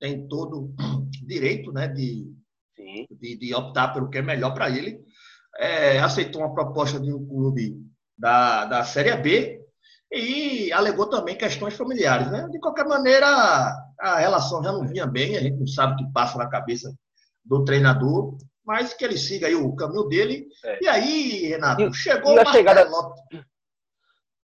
tem 0.00 0.26
todo 0.26 0.72
direito 1.26 1.70
né, 1.70 1.86
de, 1.88 2.26
de, 3.10 3.36
de, 3.36 3.54
optar 3.54 3.88
pelo 3.88 4.08
que 4.08 4.18
é 4.18 4.22
melhor 4.22 4.54
para 4.54 4.70
ele. 4.70 5.00
É, 5.58 5.98
aceitou 5.98 6.42
uma 6.42 6.54
proposta 6.54 7.00
de 7.00 7.12
um 7.12 7.26
clube 7.26 7.76
da, 8.16 8.64
da 8.64 8.84
Série 8.84 9.16
B 9.16 9.60
e 10.10 10.72
alegou 10.72 11.08
também 11.08 11.36
questões 11.36 11.74
familiares. 11.74 12.30
Né? 12.30 12.48
De 12.50 12.58
qualquer 12.58 12.86
maneira, 12.86 13.26
a 14.00 14.16
relação 14.18 14.62
já 14.62 14.72
não 14.72 14.86
vinha 14.86 15.06
bem, 15.06 15.36
a 15.36 15.40
gente 15.40 15.58
não 15.58 15.66
sabe 15.66 15.94
o 15.94 15.96
que 15.96 16.12
passa 16.12 16.38
na 16.38 16.48
cabeça 16.48 16.92
do 17.44 17.64
treinador, 17.64 18.36
mas 18.64 18.92
que 18.94 19.04
ele 19.04 19.16
siga 19.16 19.46
aí 19.46 19.54
o 19.54 19.74
caminho 19.74 20.04
dele. 20.04 20.46
É. 20.64 20.78
E 20.82 20.88
aí, 20.88 21.46
Renato, 21.48 21.82
e, 21.82 21.94
chegou 21.94 22.34
e 22.34 22.38
a 22.38 22.44
chegada... 22.46 22.88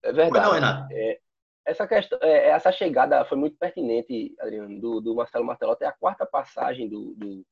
É 0.02 0.12
verdade. 0.12 0.46
Não, 0.46 0.52
Renato? 0.52 0.88
É, 0.92 1.18
essa, 1.64 1.86
questão, 1.86 2.18
é, 2.20 2.50
essa 2.50 2.70
chegada 2.70 3.24
foi 3.24 3.38
muito 3.38 3.56
pertinente, 3.56 4.34
Adriano, 4.38 4.78
do, 4.80 5.00
do 5.00 5.14
Marcelo 5.14 5.46
Martelotti. 5.46 5.84
É 5.84 5.86
a 5.86 5.92
quarta 5.92 6.26
passagem 6.26 6.88
do, 6.88 7.14
do, 7.14 7.44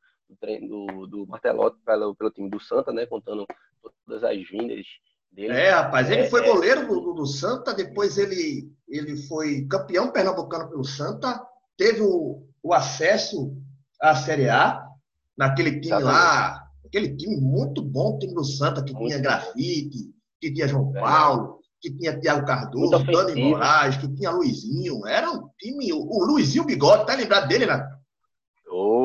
do, 0.68 1.06
do 1.06 1.26
Martelotti 1.26 1.78
pelo, 1.84 2.14
pelo 2.14 2.30
time 2.30 2.50
do 2.50 2.60
Santa, 2.60 2.92
né? 2.92 3.06
Contando 3.06 3.46
todas 4.06 4.24
as 4.24 4.36
vindas 4.48 4.84
dele. 5.30 5.52
É, 5.52 5.70
rapaz, 5.70 6.10
ele 6.10 6.22
é, 6.22 6.30
foi 6.30 6.44
é. 6.44 6.52
goleiro 6.52 6.86
do, 6.86 7.14
do, 7.14 7.26
Santa, 7.26 7.74
depois 7.74 8.18
ele, 8.18 8.70
ele 8.88 9.16
foi 9.28 9.66
campeão 9.66 10.12
pernambucano 10.12 10.68
pelo 10.68 10.84
Santa, 10.84 11.40
teve 11.76 12.02
o, 12.02 12.46
o 12.62 12.74
acesso 12.74 13.56
à 14.00 14.14
Série 14.14 14.48
A, 14.48 14.86
naquele 15.36 15.80
time 15.80 15.86
Exatamente. 15.86 16.12
lá, 16.12 16.64
aquele 16.84 17.16
time 17.16 17.36
muito 17.36 17.82
bom, 17.82 18.18
time 18.18 18.34
do 18.34 18.44
Santa, 18.44 18.84
que 18.84 18.92
muito 18.92 19.08
tinha 19.08 19.18
grafite, 19.18 20.12
que 20.40 20.52
tinha 20.52 20.68
João 20.68 20.92
Paulo, 20.92 21.60
que 21.80 21.90
tinha 21.90 22.18
Thiago 22.18 22.46
Cardoso, 22.46 23.04
Dani 23.04 23.42
Moraes, 23.42 23.96
que 23.96 24.08
tinha 24.14 24.30
Luizinho. 24.30 25.04
Era 25.06 25.32
um 25.32 25.48
time. 25.58 25.92
O 25.92 26.24
Luizinho 26.24 26.64
Bigode, 26.64 27.06
tá 27.06 27.14
lembrado 27.14 27.48
dele, 27.48 27.66
né? 27.66 27.84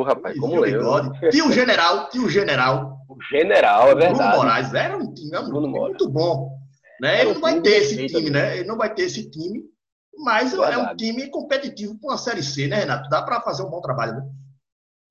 Rapaz, 0.08 0.40
como 0.40 0.60
leu. 0.60 0.80
Bigode. 0.80 1.30
Tio 1.30 1.52
General, 1.52 2.10
tio 2.10 2.30
General. 2.30 2.98
O 3.10 3.22
general, 3.22 3.90
é 3.90 3.96
Bruno 3.96 4.10
verdade. 4.10 4.38
Moraes 4.38 4.74
era 4.74 4.98
um 4.98 5.14
time, 5.14 5.36
era 5.36 5.42
um 5.42 5.50
Bruno 5.50 5.68
time 5.68 5.80
muito 5.80 6.10
bom. 6.10 6.58
Né? 7.02 7.22
Ele 7.22 7.32
um 7.32 7.34
não 7.36 7.42
vai 7.42 7.62
ter 7.62 7.78
esse 7.78 8.08
time, 8.08 8.30
né? 8.30 8.58
Ele 8.58 8.68
não 8.68 8.78
vai 8.78 8.94
ter 8.94 9.04
esse 9.04 9.30
time, 9.30 9.64
mas 10.18 10.54
é 10.54 10.78
um 10.78 10.96
time 10.96 11.28
competitivo 11.30 11.98
para 12.00 12.12
uma 12.12 12.18
Série 12.18 12.44
C, 12.44 12.68
né, 12.68 12.78
Renato? 12.78 13.10
Dá 13.10 13.22
para 13.22 13.42
fazer 13.42 13.64
um 13.64 13.70
bom 13.70 13.82
trabalho, 13.82 14.16
né? 14.16 14.30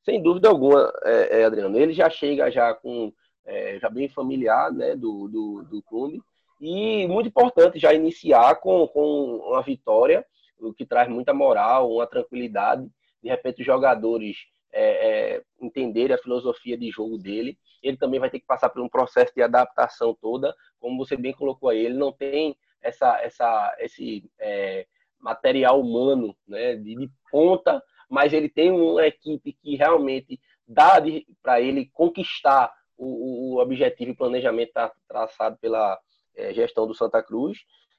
Sem 0.05 0.23
dúvida 0.23 0.49
alguma, 0.49 0.93
é, 1.05 1.41
é, 1.41 1.45
Adriano. 1.45 1.77
Ele 1.77 1.93
já 1.93 2.09
chega 2.09 2.51
já 2.51 2.73
com 2.75 3.13
é, 3.47 3.79
já 3.81 3.89
bem 3.89 4.09
familiar 4.09 4.73
né, 4.73 4.95
do, 4.97 5.29
do, 5.29 5.63
do 5.71 5.83
clube. 5.83 6.21
E 6.61 7.07
muito 7.07 7.29
importante 7.29 7.79
já 7.79 7.93
iniciar 7.93 8.57
com, 8.57 8.87
com 8.89 9.37
uma 9.49 9.63
vitória, 9.63 10.25
o 10.59 10.73
que 10.73 10.87
traz 10.87 11.09
muita 11.09 11.33
moral, 11.33 11.93
uma 11.93 12.07
tranquilidade. 12.07 12.89
De 13.23 13.29
repente, 13.29 13.61
os 13.61 13.67
jogadores 13.67 14.37
é, 14.77 15.37
é, 15.37 15.43
entenderem 15.61 16.15
a 16.15 16.19
filosofia 16.19 16.77
de 16.77 16.91
jogo 16.91 17.19
dele. 17.19 17.59
Ele 17.83 17.97
também 17.97 18.21
vai 18.21 18.31
ter 18.31 18.41
que 18.41 18.47
passar 18.47 18.69
por 18.69 18.83
um 18.83 18.89
processo 18.89 19.33
de 19.35 19.43
adaptação 19.43 20.17
toda. 20.21 20.55
Como 20.79 20.99
você 20.99 21.17
bem 21.17 21.33
colocou 21.33 21.69
aí, 21.69 21.85
ele 21.85 21.97
não 21.97 22.13
tem 22.13 22.57
essa, 22.83 23.21
essa, 23.21 23.77
esse 23.81 24.31
é, 24.39 24.87
material 25.21 25.81
humano 25.81 26.37
né, 26.47 26.77
de, 26.77 26.95
de 26.95 27.11
ponta 27.31 27.83
mas 28.09 28.33
ele 28.33 28.49
tem 28.49 28.71
uma 28.71 29.07
equipe 29.07 29.53
que 29.53 29.77
realmente 29.77 30.41
dá 30.67 31.01
para 31.43 31.61
ele 31.61 31.91
conquistar 31.93 32.73
o, 32.97 33.55
o, 33.55 33.61
objetivo 33.61 34.13
e 34.13 34.17
planejamento 34.17 34.73
tra 34.73 34.93
traçado 35.09 35.59
pela 35.61 35.99
é, 36.35 36.53
gestão 36.55 36.87
do 36.87 36.95
Santa 36.95 37.23
Cruz. 37.23 37.59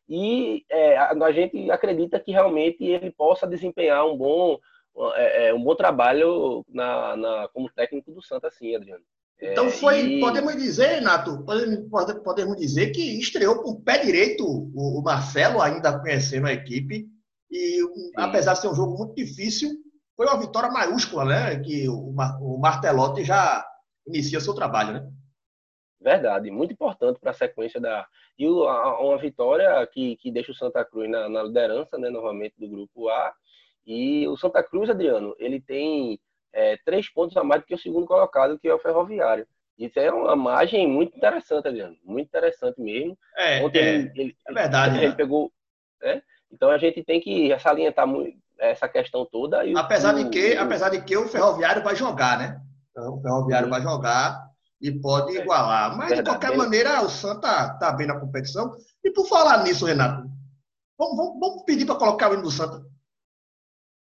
E 0.10 0.66
é, 0.70 0.98
a, 0.98 1.32
gente 1.32 1.70
acredita 1.70 2.20
que 2.20 2.32
realmente 2.32 2.84
ele 2.84 3.12
possa 3.12 3.46
desempenhar 3.46 4.06
um 4.06 4.18
bom, 4.18 4.58
é, 5.16 5.54
um 5.54 5.64
bom 5.64 5.76
trabalho 5.76 6.66
na, 6.70 7.16
na, 7.16 7.48
como 7.54 7.70
técnico 7.70 8.12
do 8.12 8.22
Santa, 8.22 8.50
sim, 8.52 8.76
Adriano. 8.76 9.04
Então 9.40 9.70
foi, 9.70 10.02
e... 10.02 10.20
podemos 10.20 10.56
dizer, 10.56 10.96
Renato, 10.96 11.44
podemos, 11.44 11.88
podemos 12.24 12.58
dizer 12.58 12.92
que 12.92 13.20
estreou 13.20 13.62
com 13.62 13.72
o 13.72 13.82
pé 13.82 14.00
direito 14.00 14.44
o, 14.44 15.00
o 15.00 15.04
Marcelo, 15.04 15.62
ainda 15.62 16.00
conhecendo 16.00 16.48
a 16.48 16.54
equipe. 16.54 17.08
E 17.52 17.80
apesar 18.16 18.54
de 18.54 18.62
ser 18.62 18.68
um 18.68 18.76
jogo 18.76 18.98
muito 18.98 19.16
difícil, 19.16 19.72
foi 20.16 20.26
uma 20.26 20.40
vitória 20.40 20.70
maiúscula, 20.70 21.24
né? 21.24 21.60
Que 21.60 21.88
o, 21.88 22.10
o 22.42 22.60
Martelotti 22.60 23.24
já 23.24 23.66
inicia 24.08 24.40
seu 24.40 24.56
trabalho, 24.56 24.94
né? 24.94 25.08
Verdade, 26.00 26.52
muito 26.52 26.74
importante 26.74 27.20
para 27.20 27.32
a 27.32 27.34
sequência 27.34 27.80
da. 27.80 28.08
E 28.38 28.48
uma 28.48 29.18
vitória 29.18 29.86
que, 29.88 30.16
que 30.18 30.32
deixa 30.32 30.52
o 30.52 30.56
Santa 30.56 30.86
Cruz 30.86 31.10
na, 31.10 31.28
na, 31.28 31.44
liderança, 31.44 31.98
né, 31.98 32.10
novamente, 32.10 32.54
do 32.58 32.68
grupo 32.68 33.10
A. 33.10 33.34
E 33.88 34.28
o 34.28 34.36
Santa 34.36 34.62
Cruz, 34.62 34.90
Adriano, 34.90 35.34
ele 35.40 35.62
tem 35.62 36.20
é, 36.52 36.78
três 36.86 37.10
pontos 37.10 37.38
a 37.38 37.44
mais 37.44 37.62
do 37.62 37.68
que 37.68 37.74
o 37.74 37.80
segundo 37.80 38.06
colocado, 38.06 38.60
que 38.60 38.68
é 38.68 38.74
o 38.74 38.80
Ferroviário. 38.80 39.48
Isso 39.80 39.98
é 39.98 40.12
uma 40.12 40.36
margem 40.36 40.86
muito 40.86 41.16
interessante, 41.16 41.70
Adriano. 41.70 41.96
Muito 42.04 42.28
interessante 42.28 42.82
mesmo. 42.82 43.18
É, 43.38 43.64
Ontem 43.64 43.80
é, 43.80 43.94
ele, 43.96 44.12
ele, 44.16 44.38
é 44.46 44.54
verdade. 44.54 44.98
Ele 44.98 45.08
né? 45.08 45.16
pegou. 45.16 45.52
Né? 46.02 46.22
Então 46.52 46.70
a 46.70 46.78
gente 46.78 47.02
tem 47.04 47.22
que 47.22 47.58
salientar 47.60 48.06
muito 48.06 48.38
essa 48.60 48.90
questão 48.90 49.26
toda. 49.26 49.64
E 49.64 49.78
apesar, 49.78 50.16
o, 50.16 50.24
de 50.24 50.30
que, 50.30 50.56
o, 50.56 50.62
apesar 50.62 50.90
de 50.90 51.02
que 51.02 51.16
o 51.16 51.28
Ferroviário 51.28 51.84
vai 51.84 51.96
jogar, 51.96 52.40
né? 52.40 52.60
Então, 52.92 53.16
o 53.16 53.22
Ferroviário 53.22 53.70
vai 53.70 53.82
jogar 53.82 54.48
e 54.82 54.92
pode 54.92 55.38
É, 55.38 55.42
igualar. 55.42 55.96
Mas, 55.96 56.10
verdade. 56.10 56.24
de 56.24 56.30
qualquer 56.30 56.58
maneira, 56.58 57.02
o 57.04 57.10
Santa 57.10 57.74
está 57.74 57.92
bem 57.94 58.08
na 58.08 58.20
competição. 58.20 58.76
E 59.04 59.12
por 59.12 59.28
falar 59.28 59.64
nisso, 59.64 59.86
Renato, 59.86 60.28
vamos, 60.98 61.16
vamos, 61.16 61.40
vamos 61.40 61.64
pedir 61.64 61.86
para 61.86 61.96
colocar 61.96 62.30
o 62.30 62.34
hino 62.34 62.44
do 62.44 62.52
Santa. 62.52 62.84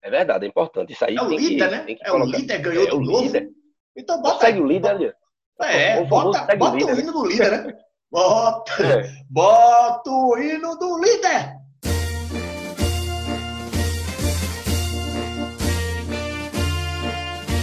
É 0.05 0.09
verdade, 0.11 0.45
é 0.45 0.47
importante. 0.47 0.93
Isso 0.93 1.03
aí 1.03 1.15
É 1.15 1.21
o 1.23 1.27
líder, 1.29 1.67
que, 1.69 1.75
né? 1.75 1.83
que 1.95 1.97
É 2.03 2.09
o 2.09 2.11
colocar. 2.11 2.37
líder, 2.37 2.57
ganhou 2.59 2.83
É 2.83 2.89
de 2.91 2.95
o 2.95 3.01
novo. 3.01 3.23
líder. 3.23 3.49
Então 3.97 4.21
bota 4.21 4.45
Segue 4.45 4.61
o 4.61 4.67
líder, 4.67 4.89
Adriano. 4.91 5.15
É, 5.63 5.99
O 5.99 6.05
bota, 6.05 6.53
o 6.53 6.57
bota 6.57 6.73
o 6.75 6.77
líder, 6.77 6.95
né? 6.95 7.01
hino 7.01 7.11
do 7.11 7.25
líder, 7.25 7.51
né? 7.65 7.73
Bota, 8.11 8.71
É. 8.85 9.09
bota 9.27 10.09
o 10.11 10.37
hino 10.37 10.77
do 10.77 10.99
líder. 10.99 11.55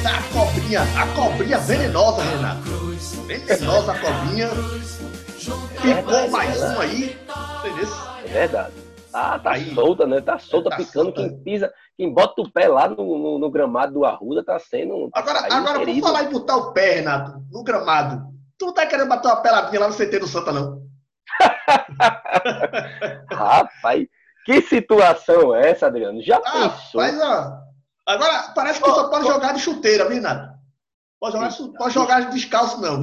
A 0.05 0.23
cobrinha, 0.33 0.83
a 0.83 1.07
cobrinha 1.15 1.59
venenosa, 1.59 2.23
Renato. 2.23 2.63
Venenosa 3.27 3.93
a 3.93 3.99
cobrinha. 3.99 4.49
Picou 5.81 6.29
mais 6.31 6.61
um 6.63 6.81
aí. 6.81 7.17
É 8.25 8.29
verdade. 8.29 8.73
Tá, 9.11 9.39
tá 9.39 9.53
Aí. 9.53 9.75
solta, 9.75 10.07
né? 10.07 10.21
Tá 10.23 10.39
solta, 10.39 10.71
Tá 10.71 10.77
picando. 10.77 11.15
solta. 11.15 11.21
Quem 11.29 11.39
pisa, 11.45 11.73
quem 11.97 12.13
bota 12.13 12.41
o 12.43 12.51
pé 12.51 12.69
lá 12.69 12.89
no, 12.89 12.97
no, 13.19 13.39
no 13.39 13.51
gramado 13.51 13.93
do 13.95 14.05
Arruda 14.05 14.45
tá 14.45 14.59
sendo. 14.59 15.11
tá 15.11 15.21
Agora, 15.21 15.39
agora 15.53 15.79
ferido. 15.79 16.01
falar 16.07 16.25
em 16.25 16.31
botar 16.31 16.57
o 16.57 16.73
pé, 16.73 16.95
Renato, 16.97 17.43
no 17.51 17.63
gramado, 17.63 18.27
tu 18.59 18.67
não 18.67 18.75
tá 18.75 18.87
querendo 18.87 19.09
bater 19.09 19.29
uma 19.29 19.43
peladinha 19.43 19.81
lá 19.81 19.89
no 19.89 19.95
CT 19.95 20.19
do 20.19 20.27
Santa, 20.27 20.53
não? 20.53 20.83
Rapaz, 23.31 24.07
que 24.45 24.61
situação 24.63 25.55
é 25.55 25.71
essa, 25.71 25.87
Adriano? 25.87 26.23
Já 26.23 26.39
Ah, 26.45 26.69
pensou? 26.71 27.01
faz 27.01 27.21
ó. 27.21 27.53
Agora, 28.07 28.53
parece 28.55 28.83
que 28.83 28.91
só 28.91 29.09
pode 29.09 29.27
jogar 29.27 29.53
de 29.55 29.61
chuteira, 29.61 30.05
viu, 30.07 30.15
Renato? 30.17 30.53
Pode 31.21 31.35
jogar, 31.37 31.53
pode 31.79 31.95
jogar 31.95 32.21
descalço, 32.31 32.81
não. 32.81 33.01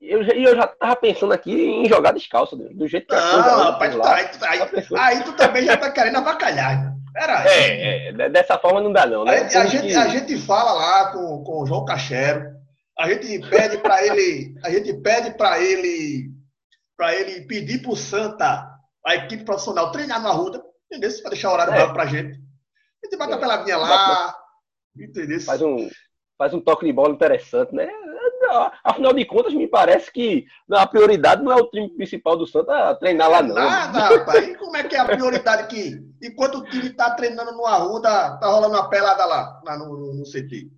Eu, 0.00 0.24
já- 0.24 0.34
e 0.34 0.42
eu 0.42 0.56
já 0.56 0.66
tava 0.66 0.96
pensando 0.96 1.32
aqui 1.34 1.52
em 1.52 1.84
jogar 1.86 2.12
descalço, 2.12 2.56
do 2.56 2.88
jeito 2.88 3.06
que 3.06 3.14
a 3.14 3.20
coisa 3.20 3.56
Não, 3.56 3.64
rapaz, 3.64 3.94
lá. 3.94 4.04
tá, 4.04 4.14
aí, 4.14 4.62
aí, 4.62 4.86
aí 4.96 5.22
tu 5.24 5.32
também 5.34 5.62
já 5.64 5.76
tá 5.76 5.90
querendo 5.90 6.16
avacalhar. 6.16 6.94
Pera. 7.12 7.44
É, 7.48 8.08
é, 8.08 8.12
de- 8.12 8.28
dessa 8.30 8.58
forma 8.58 8.80
não 8.80 8.92
dá, 8.92 9.06
não, 9.06 9.24
né? 9.24 9.32
A, 9.38 9.42
gente- 9.44 9.56
a 9.56 9.66
gente, 9.66 9.94
a 9.94 10.08
gente 10.08 10.36
fala 10.38 10.72
lá 10.72 11.12
com, 11.12 11.42
com 11.44 11.62
o 11.62 11.66
João 11.66 11.84
Cachero, 11.84 12.44
a 12.98 13.08
gente 13.08 13.38
pede 13.48 13.78
para 13.78 14.04
ele, 14.04 14.54
a 14.64 14.70
gente 14.70 14.92
pede 14.94 15.30
para 15.36 15.58
ele, 15.60 16.30
para 16.96 17.14
ele 17.14 17.42
pedir 17.46 17.80
pro 17.82 17.96
Santa, 17.96 18.68
a 19.06 19.14
equipe 19.14 19.44
profissional 19.44 19.90
treinar 19.90 20.20
no 20.22 20.28
Arruda, 20.28 20.62
entendeu? 20.90 21.10
Para 21.22 21.30
deixar 21.30 21.50
o 21.50 21.52
horário 21.54 21.72
É. 21.74 21.78
vago 21.78 21.92
pra 21.94 22.06
gente. 22.06 22.38
A 23.02 23.06
gente 23.06 23.16
bate 23.18 23.32
a 23.32 23.36
É. 23.36 23.40
peladinha 23.40 23.76
lá, 23.78 24.34
entendeu? 24.96 25.40
faz 25.40 25.62
um, 25.62 25.88
faz 26.36 26.52
um 26.54 26.60
toque 26.60 26.84
de 26.84 26.92
bola 26.92 27.14
interessante, 27.14 27.74
né? 27.74 27.88
Afinal 28.84 29.12
de 29.12 29.24
contas, 29.24 29.52
me 29.54 29.66
parece 29.68 30.10
que 30.12 30.44
a 30.70 30.86
prioridade 30.86 31.42
não 31.42 31.52
é 31.52 31.56
o 31.56 31.68
time 31.70 31.88
principal 31.90 32.36
do 32.36 32.46
Santa 32.46 32.94
treinar 32.96 33.30
lá, 33.30 33.42
não. 33.42 33.54
Nada, 33.54 33.98
rapaz. 34.00 34.46
E 34.48 34.54
como 34.56 34.76
é 34.76 34.84
que 34.84 34.94
é 34.94 34.98
a 34.98 35.04
prioridade 35.04 35.68
que, 35.68 36.00
enquanto 36.22 36.58
o 36.58 36.64
time 36.64 36.90
tá 36.90 37.10
treinando 37.14 37.52
no 37.52 37.66
Arruda, 37.66 38.36
tá 38.38 38.46
rolando 38.48 38.74
uma 38.74 38.88
pelada 38.88 39.24
lá, 39.24 39.60
lá 39.64 39.78
no, 39.78 39.96
no- 39.96 40.14
no 40.14 40.24
CT? 40.24 40.68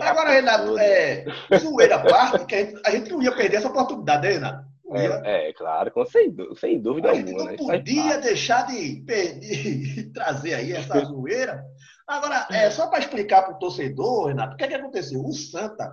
Agora, 0.00 0.30
Renato, 0.30 0.78
é, 0.78 1.24
zoeira 1.58 1.96
à 1.96 2.00
parte, 2.02 2.46
que 2.46 2.54
a 2.54 2.58
gente, 2.58 2.80
a 2.86 2.90
gente 2.90 3.10
não 3.12 3.22
ia 3.22 3.34
perder 3.36 3.58
essa 3.58 3.68
oportunidade, 3.68 4.22
né, 4.26 4.32
Renato? 4.34 4.64
É, 4.94 5.48
é, 5.48 5.52
claro, 5.54 5.90
com, 5.90 6.04
sem, 6.06 6.34
sem 6.56 6.80
dúvida 6.80 7.10
A 7.10 7.14
gente 7.14 7.30
alguma. 7.32 7.44
não 7.52 7.66
né? 7.66 7.78
Podia 7.78 8.18
deixar 8.18 8.66
de, 8.66 9.02
perder, 9.06 9.40
de 9.40 10.04
trazer 10.14 10.54
aí 10.54 10.72
essa 10.72 11.00
zoeira. 11.04 11.62
Agora, 12.06 12.46
é, 12.50 12.70
só 12.70 12.86
para 12.88 12.98
explicar 13.00 13.42
para 13.42 13.54
o 13.54 13.58
torcedor, 13.58 14.28
Renato, 14.28 14.54
o 14.54 14.56
que, 14.56 14.64
é 14.64 14.68
que 14.68 14.74
aconteceu? 14.74 15.20
O 15.24 15.32
Santa, 15.32 15.90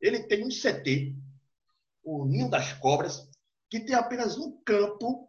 ele 0.00 0.22
tem 0.24 0.44
um 0.44 0.48
CT, 0.50 1.14
o 2.02 2.24
Ninho 2.24 2.48
das 2.50 2.72
Cobras, 2.74 3.28
que 3.68 3.80
tem 3.80 3.94
apenas 3.94 4.36
um 4.38 4.58
campo, 4.64 5.28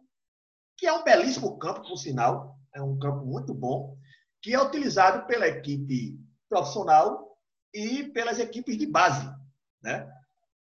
que 0.76 0.86
é 0.86 0.92
um 0.92 1.04
belíssimo 1.04 1.58
campo, 1.58 1.82
por 1.82 1.96
sinal, 1.96 2.58
é 2.74 2.82
um 2.82 2.98
campo 2.98 3.24
muito 3.24 3.54
bom, 3.54 3.96
que 4.40 4.54
é 4.54 4.60
utilizado 4.62 5.26
pela 5.26 5.46
equipe 5.46 6.18
profissional 6.48 7.36
e 7.72 8.04
pelas 8.04 8.38
equipes 8.38 8.76
de 8.76 8.86
base, 8.86 9.26
né? 9.82 10.10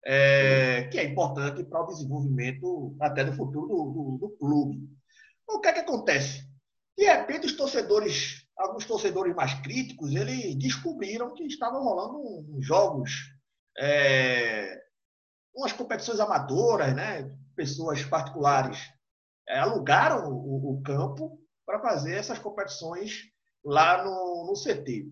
É, 0.05 0.83
que 0.89 0.97
é 0.97 1.03
importante 1.03 1.63
para 1.65 1.83
o 1.83 1.87
desenvolvimento 1.87 2.95
até 3.01 3.25
do 3.25 3.33
futuro 3.33 3.67
do, 3.67 3.91
do- 3.91 4.17
do 4.19 4.29
clube. 4.37 4.87
O 5.47 5.59
que 5.59 5.67
é 5.67 5.73
que 5.73 5.79
acontece? 5.81 6.47
De 6.97 7.03
repente, 7.05 7.45
os 7.45 7.53
torcedores, 7.57 8.47
alguns 8.57 8.85
torcedores 8.85 9.35
mais 9.35 9.53
críticos, 9.55 10.15
eles 10.15 10.55
descobriram 10.55 11.33
que 11.33 11.43
estavam 11.43 11.83
rolando 11.83 12.19
uns 12.55 12.65
jogos, 12.65 13.11
é, 13.77 14.81
umas 15.55 15.73
competições 15.73 16.19
amadoras, 16.19 16.95
né? 16.95 17.31
Pessoas 17.55 18.03
particulares 18.03 18.79
é, 19.47 19.59
alugaram 19.59 20.29
o, 20.31 20.73
o 20.77 20.81
campo 20.83 21.39
para 21.65 21.79
fazer 21.79 22.15
essas 22.15 22.39
competições 22.39 23.23
lá 23.63 24.03
no, 24.03 24.45
no 24.47 24.53
CT. 24.53 25.07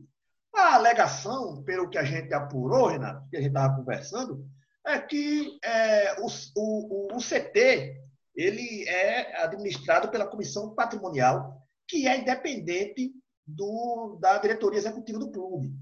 A 0.55 0.75
alegação, 0.75 1.63
pelo 1.63 1.89
que 1.89 1.97
a 1.97 2.03
gente 2.03 2.33
apurou, 2.33 2.87
Renato, 2.87 3.27
que 3.29 3.35
a 3.37 3.39
gente 3.41 3.49
estava 3.49 3.75
conversando, 3.75 4.45
é 4.85 4.99
que 4.99 5.59
é, 5.63 6.15
o, 6.21 6.27
o, 6.55 7.15
o- 7.15 7.19
CT 7.19 7.95
ele 8.35 8.87
é 8.87 9.43
administrado 9.43 10.09
pela 10.09 10.27
Comissão 10.27 10.75
Patrimonial, 10.75 11.61
que 11.87 12.07
é 12.07 12.17
independente 12.17 13.11
do, 13.45 14.17
da 14.21 14.37
diretoria 14.37 14.77
executiva 14.79 15.19
do 15.19 15.31
clube. 15.31 15.73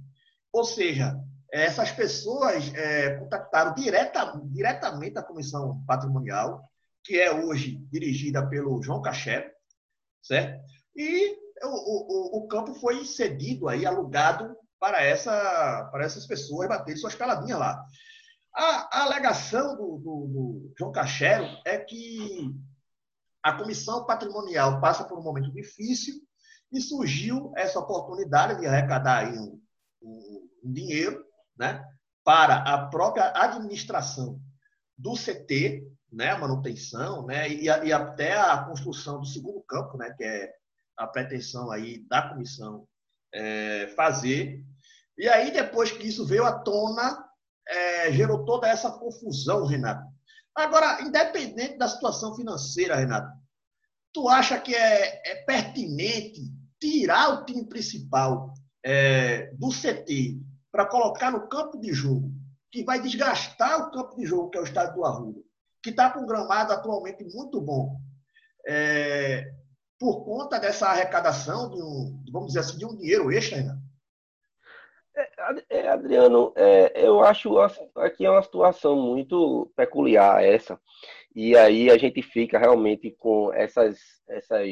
Ou 0.52 0.63
seja, 0.63 1.15
essas 1.54 1.92
pessoas 1.92 2.74
é, 2.74 3.16
contactaram 3.18 3.76
direta, 3.76 4.34
diretamente 4.46 5.20
a 5.20 5.24
Comissão 5.24 5.84
Patrimonial, 5.86 6.68
que 7.04 7.20
é 7.20 7.32
hoje 7.32 7.78
dirigida 7.92 8.44
pelo 8.50 8.82
João 8.82 9.04
Caché, 9.04 9.54
certo? 10.20 10.60
E 10.96 11.38
o, 11.63 11.68
o, 11.68 12.38
o- 12.39 12.48
campo 12.48 12.74
foi 12.74 13.06
cedido 13.06 13.70
aí, 13.70 13.86
alugado 13.86 14.58
para, 14.80 15.04
essa, 15.04 15.88
para 15.92 16.04
essas 16.04 16.26
pessoas 16.26 16.68
baterem 16.68 17.00
suas 17.00 17.13
peladinhas 17.13 17.60
lá. 17.60 17.86
A, 18.56 19.00
a 19.00 19.04
alegação 19.04 19.76
do, 19.76 19.98
do, 19.98 20.28
do, 20.28 20.74
João 20.78 20.92
Cachero 20.92 21.46
é 21.68 21.78
que 21.78 22.52
a 23.44 23.54
comissão 23.54 24.08
patrimonial 24.08 24.82
passa 24.82 25.04
por 25.04 25.20
um 25.20 25.24
momento 25.24 25.52
difícil 25.54 26.16
e 26.72 26.82
surgiu 26.82 27.52
essa 27.56 27.80
oportunidade 27.80 28.60
de 28.60 28.66
arrecadar 28.66 29.32
um, 29.32 29.62
um, 30.02 30.50
um 30.63 30.74
dinheiro 30.74 31.24
né, 31.58 31.84
para 32.24 32.58
a 32.58 32.88
própria 32.88 33.32
administração 33.36 34.39
do 34.98 35.13
CT, 35.13 35.84
né, 36.12 36.30
a 36.30 36.39
manutenção, 36.39 37.26
né, 37.26 37.50
e, 37.50 37.66
e, 37.66 37.94
até 37.94 38.39
a 38.39 38.63
construção 38.63 39.20
do 39.20 39.26
segundo 39.26 39.62
campo, 39.63 39.98
né, 39.98 40.13
que 40.16 40.24
é 40.24 40.54
a 40.98 41.08
pretensão 41.08 41.72
aí 41.72 42.06
da 42.08 42.30
comissão 42.30 42.88
é, 43.34 43.88
fazer. 43.96 44.63
E 45.18 45.28
aí, 45.28 45.52
depois 45.52 45.92
que 45.92 46.08
isso 46.08 46.26
veio 46.26 46.46
à 46.46 46.60
tona, 46.60 47.26
é, 47.68 48.12
gerou 48.12 48.46
toda 48.46 48.68
essa 48.68 48.92
confusão, 48.92 49.66
Renato. 49.66 50.08
Agora, 50.56 51.02
independente 51.02 51.78
da 51.78 51.88
situação 51.88 52.36
financeira, 52.36 52.96
Renato, 52.96 53.32
tu 54.13 54.30
acha 54.30 54.60
que 54.60 54.76
é, 54.76 55.32
é 55.32 55.44
pertinente 55.46 56.42
tirar 56.80 57.30
o 57.30 57.46
time 57.46 57.66
principal 57.68 58.54
é, 58.84 59.52
do 59.56 59.70
CT 59.70 60.39
para 60.74 60.88
colocar 60.88 61.30
no 61.30 61.48
campo 61.48 61.80
de 61.80 61.94
jogo, 61.94 62.32
que 62.72 62.84
vai 62.84 63.00
desgastar 63.00 63.80
o 63.80 63.92
campo 63.92 64.16
de 64.16 64.26
jogo, 64.26 64.50
que 64.50 64.58
é 64.58 64.62
o 64.62 64.64
estádio 64.64 64.96
do 64.96 65.06
Arruda, 65.06 65.40
que 65.84 65.92
está 65.92 66.10
com 66.10 66.22
um 66.22 66.26
gramado 66.26 66.74
atualmente 66.74 67.24
muito 67.26 67.62
bom, 67.62 68.02
é, 68.66 69.54
por 70.00 70.26
conta 70.26 70.60
dessa 70.60 70.88
arrecadação 70.88 71.70
de 71.70 71.80
um, 71.80 72.24
vamos 72.32 72.48
dizer 72.48 72.62
assim, 72.62 72.80
de 72.80 72.86
um 72.86 72.98
dinheiro 72.98 73.32
extra, 73.32 73.60
Renato? 73.60 73.84
É, 75.16 75.64
é, 75.70 75.88
Adriano, 75.90 76.52
é, 76.56 77.06
eu 77.06 77.24
acho 77.24 77.56
aqui 77.96 78.26
é 78.26 78.32
uma 78.32 78.42
situação 78.42 78.96
muito 78.96 79.72
peculiar 79.76 80.44
essa, 80.44 80.82
e 81.36 81.56
aí 81.56 81.92
a 81.92 82.00
gente 82.00 82.24
fica 82.24 82.58
realmente 82.58 83.12
com 83.12 83.54
essas, 83.54 84.00
essas 84.28 84.68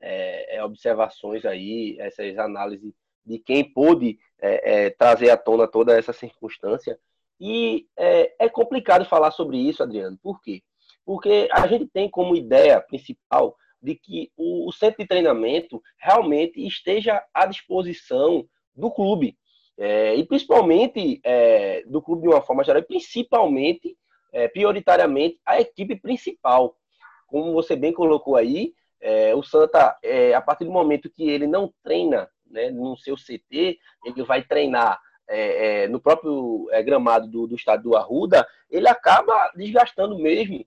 é, 0.00 0.56
é 0.56 0.64
observações 0.64 1.44
aí, 1.44 1.96
essas 2.00 2.36
análises 2.38 2.92
de 3.28 3.38
quem 3.38 3.62
pôde 3.62 4.18
é, 4.40 4.90
trazer 4.90 5.30
à 5.30 5.36
tona 5.36 5.68
toda 5.68 5.96
essa 5.96 6.12
circunstância. 6.12 6.98
E 7.38 7.86
é, 7.96 8.48
complicado 8.48 9.04
falar 9.04 9.30
sobre 9.30 9.58
isso, 9.58 9.82
Adriano. 9.82 10.18
Por 10.22 10.40
quê? 10.40 10.62
Porque 11.04 11.48
a 11.52 11.66
gente 11.66 11.86
tem 11.86 12.08
como 12.08 12.34
ideia 12.34 12.80
principal 12.80 13.56
de 13.80 13.94
que 13.94 14.32
o, 14.36 14.68
o 14.68 14.72
centro 14.72 14.98
de 14.98 15.06
treinamento 15.06 15.80
realmente 15.98 16.66
esteja 16.66 17.22
à 17.32 17.46
disposição 17.46 18.46
do 18.74 18.90
clube. 18.90 19.36
É, 19.76 20.16
e 20.16 20.26
principalmente 20.26 21.20
é, 21.22 21.84
do 21.86 22.02
clube 22.02 22.22
de 22.22 22.28
uma 22.28 22.42
forma 22.42 22.64
geral, 22.64 22.82
e 22.82 22.86
principalmente, 22.86 23.96
é, 24.32 24.48
prioritariamente, 24.48 25.38
a 25.46 25.60
equipe 25.60 25.94
principal. 25.94 26.74
Como 27.28 27.52
você 27.52 27.76
bem 27.76 27.92
colocou 27.92 28.34
aí, 28.34 28.72
é, 29.00 29.34
o 29.34 29.42
Santa, 29.42 29.96
é, 30.02 30.34
a 30.34 30.40
partir 30.40 30.64
do 30.64 30.72
momento 30.72 31.10
que 31.10 31.28
ele 31.28 31.46
não 31.46 31.72
treina 31.84 32.28
né, 32.50 32.70
no 32.70 32.96
seu 32.96 33.16
CT, 33.16 33.78
ele 34.04 34.22
vai 34.24 34.42
treinar 34.42 35.00
é, 35.28 35.86
no 35.88 36.00
próprio 36.00 36.68
gramado 36.84 37.28
do, 37.28 37.46
do 37.46 37.54
estado 37.54 37.82
do 37.82 37.96
Arruda, 37.96 38.46
ele 38.70 38.88
acaba 38.88 39.52
desgastando 39.54 40.18
mesmo 40.18 40.64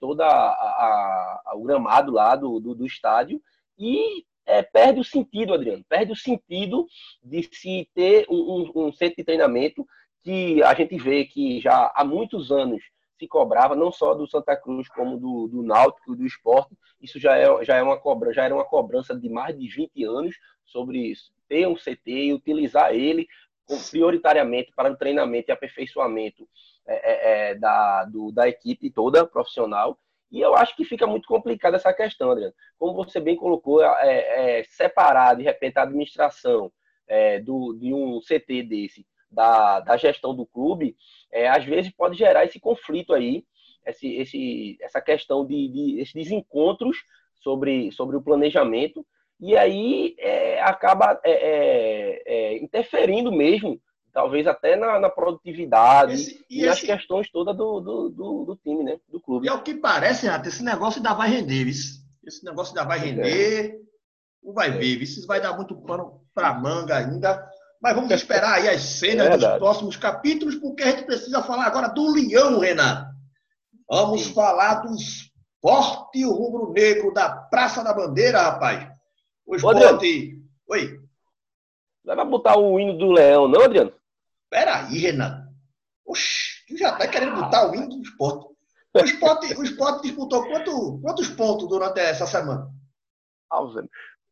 toda 0.00 0.26
a, 0.26 1.42
a, 1.46 1.52
o 1.54 1.62
gramado 1.62 2.12
lá 2.12 2.36
do, 2.36 2.60
do, 2.60 2.74
do 2.74 2.84
estádio 2.84 3.40
e 3.78 4.24
é, 4.48 4.62
perde 4.62 4.98
o 4.98 5.04
sentido, 5.04 5.52
Adriano, 5.52 5.84
perde 5.86 6.10
o 6.10 6.16
sentido 6.16 6.86
de 7.22 7.42
se 7.52 7.88
ter 7.94 8.26
um, 8.30 8.72
um, 8.74 8.86
um, 8.86 8.92
centro 8.92 9.16
de 9.16 9.24
treinamento 9.24 9.86
que 10.24 10.62
a 10.62 10.74
gente 10.74 10.96
vê 10.96 11.26
que 11.26 11.60
já 11.60 11.92
há 11.94 12.02
muitos 12.02 12.50
anos 12.50 12.82
se 13.18 13.28
cobrava, 13.28 13.76
não 13.76 13.92
só 13.92 14.14
do 14.14 14.26
Santa 14.26 14.56
Cruz, 14.56 14.88
como 14.88 15.18
do, 15.18 15.48
do 15.48 15.62
Náutico, 15.62 16.16
do 16.16 16.24
esporte. 16.24 16.74
Isso 17.00 17.18
já, 17.18 17.36
é, 17.36 17.64
já, 17.64 17.76
é 17.76 17.82
uma 17.82 17.98
cobra, 17.98 18.32
já 18.32 18.44
era 18.44 18.54
uma 18.54 18.64
cobrança 18.64 19.14
de 19.14 19.28
mais 19.28 19.58
de 19.58 19.68
20 19.68 20.04
anos 20.04 20.36
sobre 20.68 20.98
isso. 20.98 21.32
Ter 21.48 21.66
um 21.66 21.74
CT 21.74 22.10
e 22.10 22.34
utilizar 22.34 22.94
ele 22.94 23.26
prioritariamente 23.90 24.72
para 24.74 24.90
o 24.90 24.96
treinamento 24.96 25.50
e 25.50 25.52
aperfeiçoamento 25.52 26.48
é, 26.86 26.94
é, 26.94 27.50
é, 27.50 27.54
da, 27.54 28.04
do, 28.04 28.32
da 28.32 28.48
equipe 28.48 28.90
toda 28.90 29.26
profissional 29.26 29.98
e 30.30 30.40
eu 30.40 30.54
acho 30.54 30.76
que 30.76 30.84
fica 30.84 31.06
muito 31.06 31.26
complicada 31.26 31.76
essa 31.76 31.92
questão, 31.92 32.30
Adriano. 32.30 32.54
Como 32.78 32.94
você 32.94 33.18
bem 33.18 33.36
colocou, 33.36 33.82
é, 33.82 34.58
é 34.60 34.64
separar 34.64 35.34
de 35.34 35.42
repente 35.42 35.78
a 35.78 35.82
administração 35.82 36.70
é, 37.06 37.40
do, 37.40 37.74
de 37.74 37.92
um 37.94 38.20
CT 38.20 38.62
desse 38.62 39.06
da, 39.30 39.80
da 39.80 39.96
gestão 39.96 40.34
do 40.34 40.46
clube, 40.46 40.96
é, 41.30 41.48
às 41.48 41.64
vezes 41.64 41.92
pode 41.92 42.16
gerar 42.16 42.44
esse 42.44 42.58
conflito 42.58 43.12
aí, 43.12 43.44
esse, 43.86 44.14
esse, 44.16 44.78
essa 44.80 45.00
questão 45.00 45.46
de, 45.46 45.68
de 45.68 46.00
esses 46.00 46.14
desencontros 46.14 46.96
sobre, 47.42 47.92
sobre 47.92 48.16
o 48.16 48.22
planejamento, 48.22 49.06
e 49.40 49.56
aí 49.56 50.14
é, 50.18 50.60
acaba 50.62 51.20
é, 51.24 51.32
é, 51.32 52.22
é 52.26 52.62
interferindo 52.62 53.30
mesmo 53.30 53.80
talvez 54.12 54.48
até 54.48 54.74
na, 54.74 54.98
na 54.98 55.08
produtividade 55.08 56.14
esse, 56.14 56.44
e, 56.50 56.62
e 56.62 56.66
nas 56.66 56.80
questões 56.80 57.30
todas 57.30 57.56
do, 57.56 57.80
do, 57.80 58.10
do, 58.10 58.44
do, 58.46 58.56
time, 58.56 58.82
né? 58.82 58.98
Do 59.08 59.20
clube. 59.20 59.46
E 59.46 59.48
é 59.48 59.52
o 59.52 59.62
que 59.62 59.74
parece, 59.74 60.26
Renato, 60.26 60.48
esse 60.48 60.64
negócio 60.64 60.98
ainda 60.98 61.14
vai 61.14 61.30
render, 61.30 61.68
esse, 61.68 62.00
esse 62.26 62.44
negócio 62.44 62.76
ainda 62.76 62.88
vai 62.88 62.98
render. 62.98 63.74
É. 63.74 63.78
Não 64.42 64.52
vai 64.52 64.72
ver, 64.72 65.02
isso 65.02 65.24
vai 65.24 65.40
dar 65.40 65.54
muito 65.54 65.76
pano 65.76 66.20
para 66.34 66.54
manga 66.54 66.96
ainda. 66.96 67.48
Mas 67.80 67.94
vamos 67.94 68.10
esperar 68.10 68.54
aí 68.54 68.68
as 68.68 68.82
cenas 68.98 69.28
é 69.28 69.36
dos 69.36 69.58
próximos 69.58 69.96
capítulos, 69.96 70.56
porque 70.56 70.82
a 70.82 70.90
gente 70.90 71.04
precisa 71.04 71.40
falar 71.42 71.66
agora 71.66 71.88
do 71.88 72.12
Leão, 72.12 72.58
Renato. 72.58 73.08
Vamos 73.88 74.24
Sim. 74.24 74.34
falar 74.34 74.82
do 74.82 74.94
esporte 74.96 76.24
rubro-negro 76.24 77.12
da 77.12 77.30
Praça 77.30 77.84
da 77.84 77.94
Bandeira, 77.94 78.42
rapaz. 78.42 78.97
O 79.48 79.56
esporte. 79.56 80.38
Oi. 80.68 81.00
Vai 82.04 82.24
botar 82.26 82.58
o 82.58 82.78
hino 82.78 82.98
do 82.98 83.10
Leão, 83.10 83.48
não, 83.48 83.62
Adriano? 83.62 83.92
Peraí, 84.50 84.98
Renan. 84.98 85.48
Oxi, 86.06 86.66
tu 86.68 86.76
já 86.76 86.94
tá 86.94 87.08
querendo 87.08 87.34
botar 87.34 87.70
o 87.70 87.74
hino 87.74 87.88
do 87.88 88.02
esporte. 88.02 88.46
O 88.94 89.04
esporte, 89.04 89.54
o 89.54 89.62
esporte 89.62 90.02
disputou 90.02 90.46
quanto, 90.46 91.00
quantos 91.00 91.28
pontos 91.28 91.66
durante 91.66 91.98
essa 91.98 92.26
semana? 92.26 92.70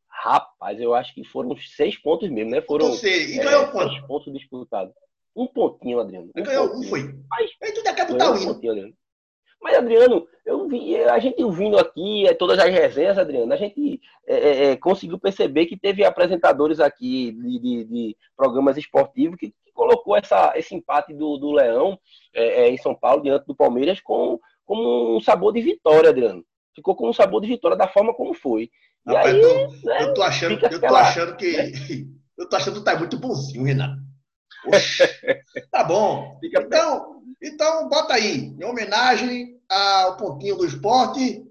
Rapaz, 0.09 0.79
eu 0.81 0.95
acho 0.95 1.15
que 1.15 1.25
foram 1.25 1.57
seis 1.57 1.97
pontos 1.97 2.29
mesmo, 2.31 2.51
né? 2.51 2.61
Foram 2.61 2.95
e 2.95 3.39
ganhou 3.39 3.63
é, 3.63 3.71
quanto? 3.71 3.95
seis 3.95 4.07
pontos 4.07 4.33
disputados. 4.35 4.95
Um 5.35 5.47
pontinho, 5.47 6.01
Adriano. 6.01 6.31
Um 6.37 6.43
ganhou 6.43 6.77
um, 6.77 6.83
foi. 6.83 7.15
Mas, 7.31 7.51
Aí 7.63 7.73
tu 7.73 7.83
já 7.83 7.95
quer 7.95 8.07
botar 8.07 8.33
o 8.33 8.37
hino. 8.37 8.53
Um 8.53 8.93
mas, 9.63 9.79
Adriano, 9.79 10.26
eu 10.47 10.69
vi, 10.69 10.97
a 10.97 11.19
gente 11.19 11.43
ouvindo 11.43 11.77
aqui, 11.77 12.25
é, 12.25 12.33
todas 12.33 12.57
as 12.61 12.71
resenhas, 12.71 13.19
Adriano, 13.19 13.53
a 13.53 13.57
gente 13.57 14.01
é, 14.25 14.37
é, 14.37 14.65
é, 14.71 14.77
conseguiu 14.77 15.19
perceber 15.19 15.67
que 15.67 15.77
teve 15.77 16.05
apresentadores 16.05 16.79
aqui 16.79 17.33
de, 17.33 17.59
de, 17.59 17.85
de 17.85 18.17
programas 18.37 18.77
esportivos 18.77 19.37
que, 19.37 19.49
que, 19.49 19.73
colocou 19.75 20.17
essa, 20.17 20.53
esse 20.57 20.75
empate 20.75 21.13
do, 21.13 21.37
do 21.37 21.51
Leão 21.51 21.99
é, 22.33 22.63
é, 22.63 22.71
em 22.71 22.79
São 22.79 22.95
Paulo, 22.95 23.23
diante 23.23 23.45
do 23.45 23.57
Palmeiras, 23.57 24.01
com, 24.01 24.39
com 24.65 25.17
um 25.17 25.21
sabor 25.21 25.53
de 25.53 25.61
vitória, 25.61 26.11
Adriano. 26.11 26.45
Ficou 26.75 26.95
com 26.95 27.11
um 27.11 27.13
sabor 27.13 27.43
de 27.43 27.49
vitória 27.49 27.77
da 27.77 27.89
forma 27.89 28.15
como 28.15 28.33
foi. 28.33 28.71
E 29.07 29.13
Rapaz, 29.13 29.35
aí, 29.35 29.41
eu, 29.41 29.51
tô, 29.51 29.89
né, 29.89 30.03
eu 30.03 30.15
tô 30.15 30.23
achando, 30.23 30.53
eu 30.53 30.67
aquela, 30.67 30.89
tô 30.89 30.97
achando 30.97 31.37
que. 31.37 31.57
Né? 31.57 31.73
Eu 32.39 32.47
tô 32.51 32.57
achando 32.57 32.81
que 32.81 32.85
tá 32.85 32.99
muito 32.99 33.19
bonzinho, 33.19 33.65
Renato. 33.65 33.97
tá 35.73 35.83
bom. 35.85 36.39
Então, 36.45 37.23
então, 37.43 37.89
bota 37.89 38.13
aí, 38.13 38.55
em 38.59 38.63
homenagem 38.63 39.56
ao 39.71 40.17
pontinho 40.17 40.57
do 40.57 40.67
esporte, 40.67 41.45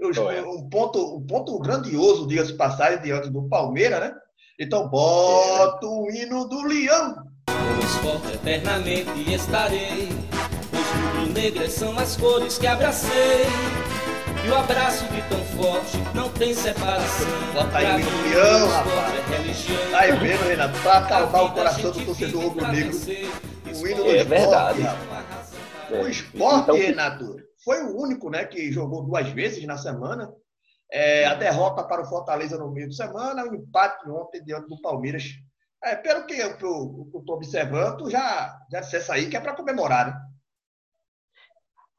um 0.00 0.68
ponto, 0.68 1.16
um 1.16 1.26
ponto 1.26 1.58
grandioso, 1.58 2.26
diga-se 2.26 2.52
passagem, 2.54 3.02
diante 3.02 3.30
do 3.30 3.48
Palmeiras, 3.48 4.00
né? 4.00 4.14
Então, 4.60 4.88
bota 4.88 5.86
o 5.86 6.10
hino 6.10 6.48
do 6.48 6.62
Leão. 6.62 7.16
Com 7.46 7.84
esporte 7.84 8.34
eternamente 8.34 9.32
estarei, 9.32 10.08
os 10.72 11.16
rubro-negras 11.16 11.72
são 11.72 11.98
as 11.98 12.16
cores 12.16 12.58
que 12.58 12.66
abracei. 12.66 13.46
E 14.44 14.50
o 14.50 14.54
abraço 14.54 15.04
de 15.06 15.20
tão 15.22 15.44
forte 15.44 15.98
não 16.14 16.28
tem 16.30 16.54
separação. 16.54 17.26
Bota 17.52 17.78
aí 17.78 17.96
o 17.96 18.00
hino 18.00 18.10
do 18.10 18.22
Leão, 18.28 18.68
rapaz. 18.68 19.14
É 19.14 19.90
tá 19.90 19.98
aí 19.98 20.12
vendo, 20.12 20.48
Renato? 20.48 20.80
Pra 20.80 20.98
acalmar 20.98 21.44
o 21.44 21.52
coração 21.52 21.90
do 21.90 22.04
torcedor 22.04 22.42
rubro-negro. 22.44 22.96
O 22.96 23.86
hino 23.86 24.04
do 24.04 24.10
é 24.10 24.16
esporte, 24.16 24.28
verdade. 24.28 24.82
rapaz. 24.82 25.52
É. 25.90 26.00
O 26.00 26.08
esporte, 26.08 26.62
então, 26.62 26.76
Renato, 26.76 27.47
foi 27.64 27.82
o 27.82 27.96
único 27.96 28.30
né, 28.30 28.44
que 28.44 28.70
jogou 28.72 29.04
duas 29.04 29.28
vezes 29.30 29.64
na 29.64 29.76
semana. 29.76 30.32
É, 30.90 31.26
a 31.26 31.34
derrota 31.34 31.84
para 31.84 32.02
o 32.02 32.06
Fortaleza 32.06 32.56
no 32.56 32.70
meio 32.70 32.88
de 32.88 32.96
semana, 32.96 33.44
o 33.44 33.54
empate 33.54 34.08
ontem 34.08 34.42
diante 34.42 34.68
do 34.68 34.80
Palmeiras. 34.80 35.24
É, 35.84 35.94
pelo 35.94 36.26
que 36.26 36.34
eu 36.34 36.52
estou 36.52 37.08
observando, 37.28 38.10
já, 38.10 38.58
já 38.70 38.80
disse 38.80 39.12
aí 39.12 39.28
que 39.28 39.36
é 39.36 39.40
para 39.40 39.54
comemorar, 39.54 40.06
né? 40.06 40.28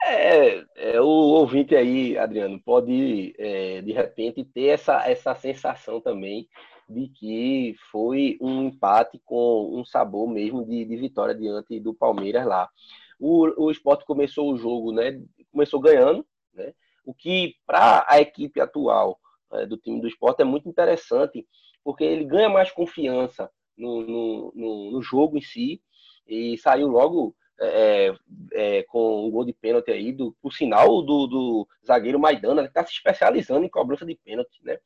É, 0.02 0.64
é, 0.76 1.02
o 1.02 1.06
ouvinte 1.06 1.76
aí, 1.76 2.18
Adriano, 2.18 2.60
pode 2.64 3.36
é, 3.38 3.82
de 3.82 3.92
repente 3.92 4.46
ter 4.46 4.68
essa, 4.68 5.10
essa 5.10 5.36
sensação 5.36 6.00
também 6.00 6.48
de 6.88 7.10
que 7.10 7.76
foi 7.92 8.38
um 8.42 8.64
empate 8.64 9.20
com 9.24 9.78
um 9.78 9.86
sabor 9.86 10.28
mesmo 10.28 10.66
de, 10.66 10.86
de 10.86 10.96
vitória 10.96 11.36
diante 11.36 11.80
do 11.80 11.94
Palmeiras 11.94 12.46
lá. 12.46 12.70
O, 13.20 13.66
o 13.66 13.70
esporte 13.70 14.06
começou 14.06 14.52
o 14.52 14.58
jogo, 14.58 14.94
né? 14.94 15.22
Começou 15.52 15.80
ganhando, 15.80 16.26
né? 16.54 16.74
O 17.06 17.14
que 17.14 17.56
para 17.66 18.06
a 18.08 18.20
equipe 18.20 18.62
atual 18.62 19.20
é, 19.54 19.66
do 19.66 19.78
time 19.78 20.00
do 20.00 20.08
esporte 20.08 20.42
é 20.42 20.46
muito 20.46 20.70
interessante, 20.70 21.48
porque 21.84 22.04
ele 22.04 22.26
ganha 22.26 22.50
mais 22.50 22.72
confiança 22.72 23.50
no, 23.76 24.02
no, 24.02 24.54
no, 24.56 24.92
no 24.92 25.02
jogo 25.02 25.38
em 25.38 25.42
si 25.42 25.82
e 26.28 26.58
saiu 26.58 26.88
logo 26.88 27.36
é, 27.60 28.14
é, 28.54 28.84
com 28.84 29.28
um 29.28 29.32
gol 29.32 29.44
de 29.44 29.54
pênalti 29.54 29.92
aí, 29.92 30.12
do, 30.12 30.36
por 30.42 30.54
sinal 30.54 31.02
do, 31.02 31.28
do 31.28 31.68
zagueiro 31.86 32.20
Maidana, 32.20 32.64
que 32.64 32.70
está 32.70 32.86
se 32.86 32.94
especializando 32.94 33.66
em 33.66 33.70
cobrança 33.70 34.06
de 34.06 34.16
pênalti, 34.16 34.60
né? 34.64 34.78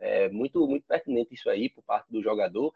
É 0.00 0.28
muito, 0.28 0.66
muito 0.66 0.86
pertinente 0.86 1.34
isso 1.34 1.48
aí 1.48 1.68
por 1.70 1.82
parte 1.82 2.10
do 2.10 2.22
jogador. 2.22 2.72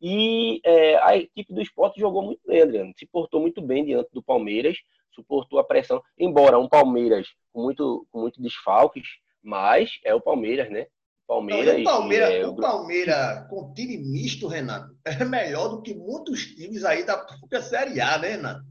E 0.00 0.60
é, 0.64 0.96
a 0.96 1.16
equipe 1.16 1.54
do 1.54 1.62
esporte 1.62 2.00
jogou 2.00 2.22
muito 2.22 2.40
bem, 2.46 2.62
Adriano. 2.62 2.92
Se 2.96 3.06
portou 3.06 3.40
muito 3.40 3.62
bem 3.62 3.84
diante 3.84 4.10
do 4.12 4.22
Palmeiras, 4.22 4.78
suportou 5.16 5.58
a 5.58 5.64
pressão, 5.64 6.00
embora 6.16 6.58
um 6.58 6.68
Palmeiras 6.68 7.26
com 7.52 7.62
muito, 7.62 8.06
com 8.12 8.20
muito 8.20 8.40
desfalques, 8.40 9.08
mas 9.42 9.98
é 10.04 10.14
o 10.14 10.20
Palmeiras, 10.20 10.70
né? 10.70 10.86
Palmeiras. 11.26 11.74
Não, 11.74 11.80
o 11.80 11.84
Palmeiras, 11.84 12.30
é, 12.30 12.46
o 12.46 12.54
Palmeiras 12.54 13.48
com 13.48 13.74
time 13.74 13.96
misto, 13.96 14.46
Renato, 14.46 14.94
é 15.04 15.24
melhor 15.24 15.68
do 15.68 15.82
que 15.82 15.94
muitos 15.94 16.46
times 16.54 16.84
aí 16.84 17.04
da 17.04 17.18
própria 17.18 17.60
Série 17.60 18.00
A, 18.00 18.18
né, 18.18 18.28
Renato? 18.28 18.64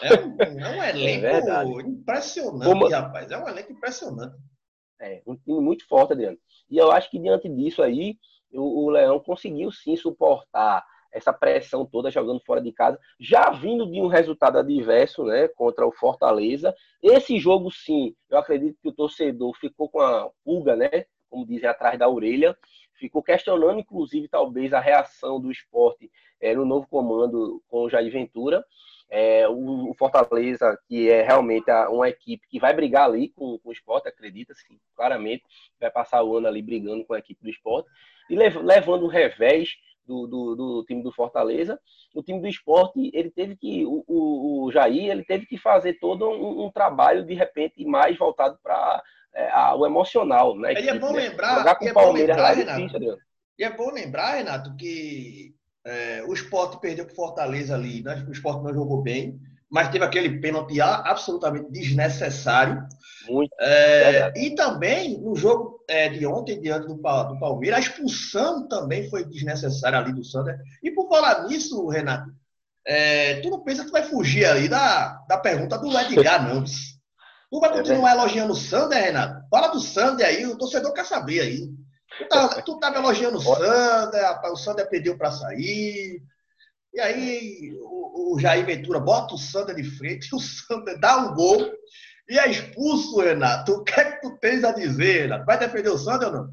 É 0.00 0.14
um, 0.14 0.36
é 0.40 0.70
um 0.70 0.82
elenco 0.82 1.26
é 1.26 1.82
impressionante, 1.82 2.64
Como... 2.64 2.88
rapaz. 2.88 3.30
É 3.30 3.36
um 3.36 3.46
elenco 3.46 3.72
impressionante. 3.72 4.36
É, 5.00 5.22
um 5.26 5.36
time 5.36 5.60
muito 5.60 5.86
forte, 5.86 6.12
Adriano. 6.12 6.38
E 6.70 6.78
eu 6.78 6.90
acho 6.90 7.10
que 7.10 7.18
diante 7.18 7.48
disso 7.48 7.82
aí, 7.82 8.16
o, 8.52 8.86
o 8.86 8.90
Leão 8.90 9.20
conseguiu 9.20 9.70
sim 9.70 9.96
suportar 9.96 10.84
essa 11.12 11.32
pressão 11.32 11.84
toda 11.84 12.10
jogando 12.10 12.40
fora 12.40 12.60
de 12.60 12.72
casa, 12.72 12.98
já 13.20 13.50
vindo 13.50 13.86
de 13.90 14.00
um 14.00 14.06
resultado 14.06 14.58
adverso, 14.58 15.24
né, 15.24 15.46
contra 15.48 15.86
o 15.86 15.92
Fortaleza. 15.92 16.74
Esse 17.02 17.38
jogo, 17.38 17.70
sim, 17.70 18.14
eu 18.30 18.38
acredito 18.38 18.78
que 18.82 18.88
o 18.88 18.92
torcedor 18.92 19.54
ficou 19.58 19.88
com 19.88 20.00
a 20.00 20.30
pulga, 20.44 20.74
né, 20.74 21.04
como 21.28 21.46
dizem, 21.46 21.68
atrás 21.68 21.98
da 21.98 22.08
orelha, 22.08 22.56
ficou 22.94 23.22
questionando, 23.22 23.80
inclusive, 23.80 24.28
talvez 24.28 24.72
a 24.72 24.80
reação 24.80 25.40
do 25.40 25.50
esporte 25.50 26.10
é, 26.40 26.54
no 26.54 26.64
novo 26.64 26.86
comando 26.88 27.62
com 27.68 27.84
o 27.84 27.90
Jair 27.90 28.12
Ventura. 28.12 28.64
É, 29.08 29.46
o, 29.46 29.92
Fortaleza, 29.98 30.78
que 30.88 31.10
é 31.10 31.22
realmente 31.22 31.70
uma 31.90 32.08
equipe 32.08 32.46
que 32.48 32.58
vai 32.58 32.72
brigar 32.72 33.04
ali 33.04 33.28
com, 33.28 33.58
com 33.58 33.68
o 33.68 33.72
esporte, 33.72 34.08
acredita-se 34.08 34.64
claramente, 34.96 35.42
vai 35.78 35.90
passar 35.90 36.22
o 36.22 36.36
ano 36.36 36.48
ali 36.48 36.62
brigando 36.62 37.04
com 37.04 37.12
a 37.12 37.18
equipe 37.18 37.42
do 37.42 37.50
esporte, 37.50 37.90
e 38.30 38.36
lev, 38.36 38.56
levando 38.56 39.04
o 39.04 39.08
revés 39.08 39.76
do, 40.06 40.26
do, 40.26 40.54
do, 40.54 40.84
time 40.84 41.02
do 41.02 41.12
Fortaleza, 41.12 41.78
o 42.14 42.22
time 42.22 42.40
do 42.40 42.48
esporte, 42.48 43.10
ele 43.14 43.30
teve 43.30 43.56
que, 43.56 43.84
o, 43.84 44.04
o, 44.06 44.64
o 44.64 44.72
Jair, 44.72 45.10
ele 45.10 45.24
teve 45.24 45.46
que 45.46 45.56
fazer 45.56 45.94
todo 45.94 46.28
um, 46.28 46.66
um 46.66 46.70
trabalho, 46.70 47.24
de 47.24 47.34
repente, 47.34 47.84
mais 47.84 48.16
voltado 48.16 48.58
para 48.62 49.02
é, 49.34 49.50
o 49.74 49.86
emocional, 49.86 50.56
né? 50.56 50.74
E 50.74 50.88
é 50.88 50.98
bom 50.98 51.12
né? 51.12 51.28
lembrar, 51.28 51.58
Jogar 51.58 51.74
com 51.76 51.84
o 51.84 51.88
é 51.88 51.92
Palmeiras 51.92 52.36
lembrar, 52.36 52.52
é 52.52 52.54
Renato, 52.56 53.18
E 53.58 53.64
é 53.64 53.70
bom 53.70 53.90
lembrar, 53.90 54.34
Renato, 54.34 54.76
que 54.76 55.54
é, 55.84 56.22
o 56.26 56.32
esporte 56.32 56.80
perdeu 56.80 57.04
para 57.04 57.12
o 57.12 57.16
Fortaleza 57.16 57.74
ali, 57.74 58.02
né? 58.02 58.24
o 58.28 58.32
esporte 58.32 58.62
não 58.62 58.74
jogou 58.74 59.02
bem, 59.02 59.40
mas 59.70 59.88
teve 59.88 60.04
aquele 60.04 60.38
pênalti 60.38 60.80
absolutamente 60.80 61.70
desnecessário. 61.70 62.86
Muito. 63.26 63.50
É, 63.58 64.32
e 64.36 64.54
também 64.54 65.18
no 65.18 65.34
jogo 65.34 65.81
é, 65.92 66.08
de 66.08 66.26
ontem, 66.26 66.58
diante 66.58 66.86
do, 66.86 66.94
do, 66.94 67.38
Palmeiras, 67.38 67.76
a 67.76 67.80
expulsão 67.80 68.66
também 68.66 69.10
foi 69.10 69.24
desnecessária 69.24 69.98
ali 69.98 70.12
do 70.14 70.24
Sander. 70.24 70.58
E 70.82 70.90
por 70.90 71.06
falar 71.06 71.46
nisso, 71.46 71.86
Renato, 71.88 72.32
é, 72.86 73.40
tu 73.42 73.50
não 73.50 73.62
pensa 73.62 73.84
que 73.84 73.90
vai 73.90 74.02
fugir 74.02 74.46
ali 74.46 74.70
da, 74.70 75.22
da 75.28 75.36
pergunta 75.36 75.76
do 75.76 75.96
Edgar, 75.98 76.48
não? 76.48 76.64
Tu 76.64 77.60
vai 77.60 77.70
continuar 77.70 78.12
elogiando 78.12 78.54
o 78.54 78.56
Sander, 78.56 79.04
Renato? 79.04 79.46
Fala 79.50 79.68
do 79.68 79.80
Sander 79.80 80.26
aí, 80.26 80.46
o 80.46 80.56
torcedor 80.56 80.94
quer 80.94 81.04
saber 81.04 81.40
aí. 81.40 81.68
Tu 82.18 82.28
tava, 82.28 82.62
tu 82.62 82.80
elogiando 82.82 83.36
o 83.36 83.42
Sander, 83.42 84.40
o 84.50 84.56
Sander 84.56 84.88
pediu 84.88 85.18
para 85.18 85.30
sair. 85.30 86.22
E 86.94 87.00
aí 87.00 87.76
o, 87.80 88.34
o, 88.34 88.40
Jair 88.40 88.64
Ventura 88.64 88.98
bota 88.98 89.34
o 89.34 89.38
Sander 89.38 89.76
de 89.76 89.84
frente, 89.84 90.28
o 90.34 90.40
Sander 90.40 90.98
dá 90.98 91.18
um 91.18 91.34
gol 91.34 91.70
e 92.32 92.38
é 92.38 92.48
expulso, 92.48 93.20
Renato. 93.20 93.72
O 93.72 93.84
que 93.84 94.00
é 94.00 94.12
que 94.12 94.22
tu 94.22 94.38
tens 94.38 94.64
a 94.64 94.72
dizer, 94.72 95.22
Renato? 95.22 95.44
Vai 95.44 95.58
defender 95.58 95.90
o 95.90 95.98
Sander 95.98 96.28
ou 96.28 96.34
não? 96.34 96.50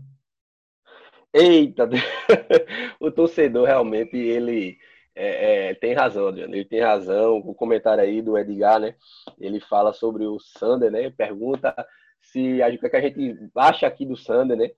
Eita, 1.33 1.87
o 2.99 3.09
torcedor 3.09 3.65
realmente 3.65 4.17
ele 4.17 4.77
é, 5.15 5.69
é, 5.69 5.73
tem 5.75 5.93
razão, 5.93 6.27
Adriano. 6.27 6.53
Ele 6.53 6.65
tem 6.65 6.81
razão. 6.81 7.37
O 7.37 7.53
comentário 7.53 8.03
aí 8.03 8.21
do 8.21 8.37
Edgar, 8.37 8.79
né? 8.79 8.95
Ele 9.39 9.61
fala 9.61 9.93
sobre 9.93 10.25
o 10.25 10.37
Sander, 10.37 10.91
né? 10.91 11.09
Pergunta 11.11 11.73
se 12.21 12.59
o 12.59 12.61
é 12.61 12.89
que 12.89 12.95
a 12.97 13.01
gente 13.01 13.49
acha 13.55 13.87
aqui 13.87 14.05
do 14.05 14.17
Sander, 14.17 14.57
né? 14.57 14.69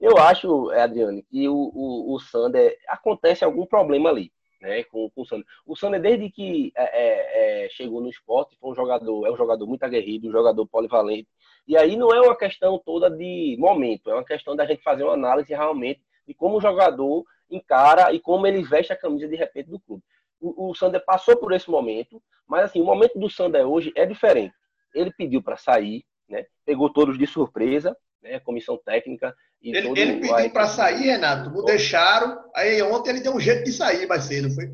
Eu 0.00 0.18
acho, 0.18 0.70
Adriano, 0.70 1.22
que 1.30 1.48
o, 1.48 1.54
o, 1.54 2.14
o 2.14 2.18
Sander 2.18 2.76
acontece 2.88 3.44
algum 3.44 3.64
problema 3.64 4.10
ali, 4.10 4.32
né? 4.60 4.84
Com, 4.84 5.10
com 5.10 5.22
o 5.22 5.26
Sander. 5.26 5.46
O 5.66 5.76
Sander, 5.76 6.00
desde 6.00 6.30
que 6.30 6.72
é, 6.76 6.84
é, 6.84 7.64
é, 7.64 7.68
chegou 7.70 8.00
no 8.00 8.08
esporte, 8.08 8.56
foi 8.60 8.70
um 8.70 8.74
jogador, 8.74 9.26
é 9.26 9.30
um 9.30 9.36
jogador 9.36 9.66
muito 9.66 9.82
aguerrido, 9.82 10.28
um 10.28 10.32
jogador 10.32 10.66
polivalente. 10.66 11.28
E 11.66 11.76
aí 11.76 11.96
não 11.96 12.12
é 12.12 12.20
uma 12.20 12.36
questão 12.36 12.78
toda 12.78 13.10
de 13.10 13.56
momento, 13.58 14.10
é 14.10 14.14
uma 14.14 14.24
questão 14.24 14.56
da 14.56 14.66
gente 14.66 14.82
fazer 14.82 15.04
uma 15.04 15.14
análise 15.14 15.52
realmente 15.52 16.00
de 16.26 16.34
como 16.34 16.58
o 16.58 16.60
jogador 16.60 17.24
encara 17.50 18.12
e 18.12 18.20
como 18.20 18.46
ele 18.46 18.62
veste 18.62 18.92
a 18.92 18.96
camisa 18.96 19.28
de 19.28 19.36
repente 19.36 19.70
do 19.70 19.80
clube. 19.80 20.02
O, 20.40 20.70
o 20.70 20.74
Sander 20.74 21.04
passou 21.04 21.36
por 21.36 21.52
esse 21.52 21.70
momento, 21.70 22.22
mas 22.46 22.64
assim, 22.64 22.80
o 22.80 22.84
momento 22.84 23.18
do 23.18 23.30
Sander 23.30 23.66
hoje 23.66 23.92
é 23.94 24.06
diferente. 24.06 24.54
Ele 24.94 25.12
pediu 25.12 25.42
para 25.42 25.56
sair, 25.56 26.04
né? 26.28 26.46
Pegou 26.64 26.90
todos 26.90 27.18
de 27.18 27.26
surpresa, 27.26 27.96
né? 28.22 28.40
Comissão 28.40 28.78
técnica. 28.84 29.34
E 29.62 29.76
ele, 29.76 29.88
todo, 29.88 29.98
ele 29.98 30.20
pediu 30.20 30.50
para 30.50 30.66
sair, 30.66 31.02
Renato, 31.02 31.50
não 31.50 31.64
deixaram. 31.64 32.38
Aí 32.54 32.80
ontem 32.82 33.10
ele 33.10 33.20
deu 33.20 33.34
um 33.34 33.40
jeito 33.40 33.64
de 33.64 33.72
sair 33.72 34.06
mais 34.06 34.24
cedo, 34.24 34.50
foi? 34.54 34.72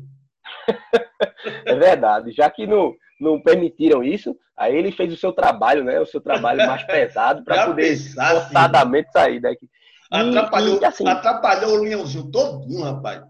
é 1.65 1.75
verdade. 1.75 2.31
Já 2.31 2.49
que 2.49 2.67
não, 2.67 2.93
não 3.19 3.41
permitiram 3.41 4.03
isso, 4.03 4.35
aí 4.55 4.75
ele 4.75 4.91
fez 4.91 5.11
o 5.11 5.17
seu 5.17 5.33
trabalho, 5.33 5.83
né? 5.83 5.99
O 5.99 6.05
seu 6.05 6.21
trabalho 6.21 6.65
mais 6.67 6.83
pesado 6.87 7.43
para 7.43 7.67
poder 7.67 7.97
forçadamente 7.97 9.11
sair 9.11 9.39
daqui. 9.39 9.69
Atrapalhou, 10.11 10.79
e, 10.79 10.85
assim, 10.85 11.07
atrapalhou 11.07 11.79
o 11.79 11.83
Leãozinho 11.83 12.29
todinho, 12.29 12.83
rapaz. 12.83 13.23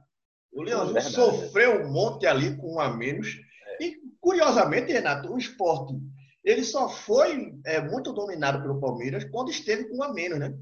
O 0.52 0.62
Leãozinho 0.62 0.98
é 0.98 1.02
sofreu 1.02 1.86
um 1.86 1.92
monte 1.92 2.28
ali 2.28 2.56
com 2.58 2.76
um 2.76 2.80
a 2.80 2.90
menos. 2.90 3.28
É. 3.80 3.86
E, 3.86 3.96
curiosamente, 4.20 4.92
Renato, 4.92 5.34
o 5.34 5.38
esporte 5.38 5.94
ele 6.46 6.64
só 6.64 6.88
foi 6.88 7.54
é, 7.66 7.82
muito 7.82 8.14
dominado 8.14 8.62
pelo 8.62 8.80
Palmeiras 8.80 9.26
quando 9.26 9.50
esteve 9.50 9.86
com 9.86 9.98
um 9.98 10.04
a 10.04 10.14
menos, 10.14 10.38
né? 10.38 10.54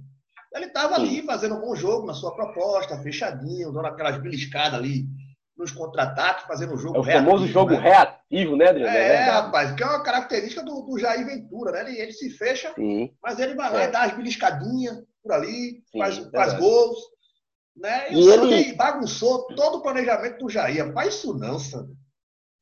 Ele 0.55 0.67
estava 0.67 0.95
ali 0.95 1.21
fazendo 1.23 1.55
um 1.55 1.61
bom 1.61 1.75
jogo 1.75 2.05
na 2.05 2.13
sua 2.13 2.33
proposta, 2.33 3.01
fechadinho, 3.01 3.71
dando 3.71 3.87
aquelas 3.87 4.21
beliscadas 4.21 4.79
ali 4.79 5.05
nos 5.57 5.71
contra-ataques, 5.71 6.45
fazendo 6.45 6.73
um 6.73 6.77
jogo 6.77 6.97
é 6.97 6.99
o 6.99 7.01
reativo. 7.01 7.25
famoso 7.25 7.47
jogo 7.47 7.71
né? 7.71 7.79
reativo, 7.79 8.55
né, 8.55 8.69
Adriano? 8.69 8.97
É, 8.97 9.13
é 9.13 9.23
rapaz, 9.23 9.71
que 9.73 9.83
é 9.83 9.85
uma 9.85 10.03
característica 10.03 10.63
do, 10.63 10.81
do 10.81 10.97
Jair 10.97 11.25
Ventura, 11.25 11.71
né? 11.71 11.81
Ele, 11.81 11.99
ele 11.99 12.13
se 12.13 12.29
fecha, 12.29 12.73
Sim. 12.75 13.11
mas 13.21 13.39
ele 13.39 13.55
vai 13.55 13.71
lá 13.71 13.81
é. 13.83 13.87
e 13.87 13.91
dá 13.91 14.03
as 14.03 14.15
beliscadinhas 14.15 15.03
por 15.21 15.31
ali, 15.31 15.83
Sim, 15.91 15.99
faz, 15.99 16.17
faz 16.29 16.53
gols. 16.53 16.99
Né? 17.75 18.11
E, 18.11 18.13
e 18.13 18.27
o 18.27 18.31
ele... 18.31 18.73
bagunçou 18.73 19.47
todo 19.55 19.77
o 19.77 19.81
planejamento 19.81 20.37
do 20.37 20.49
Jair. 20.49 20.93
Faz 20.93 21.15
isso 21.15 21.33
não, 21.33 21.57
Sandro. 21.57 21.95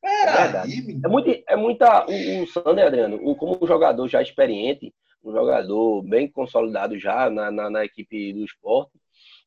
É, 0.03 1.05
é, 1.05 1.07
muito, 1.07 1.43
é 1.47 1.55
muita. 1.55 2.05
O, 2.05 2.43
o 2.43 2.47
Sander, 2.47 2.87
Adriano, 2.87 3.19
o, 3.23 3.35
como 3.35 3.57
um 3.61 3.67
jogador 3.67 4.07
já 4.07 4.21
experiente, 4.21 4.93
um 5.23 5.31
jogador 5.31 6.01
bem 6.01 6.27
consolidado 6.27 6.97
já 6.97 7.29
na, 7.29 7.51
na, 7.51 7.69
na 7.69 7.85
equipe 7.85 8.33
do 8.33 8.43
esporte, 8.43 8.91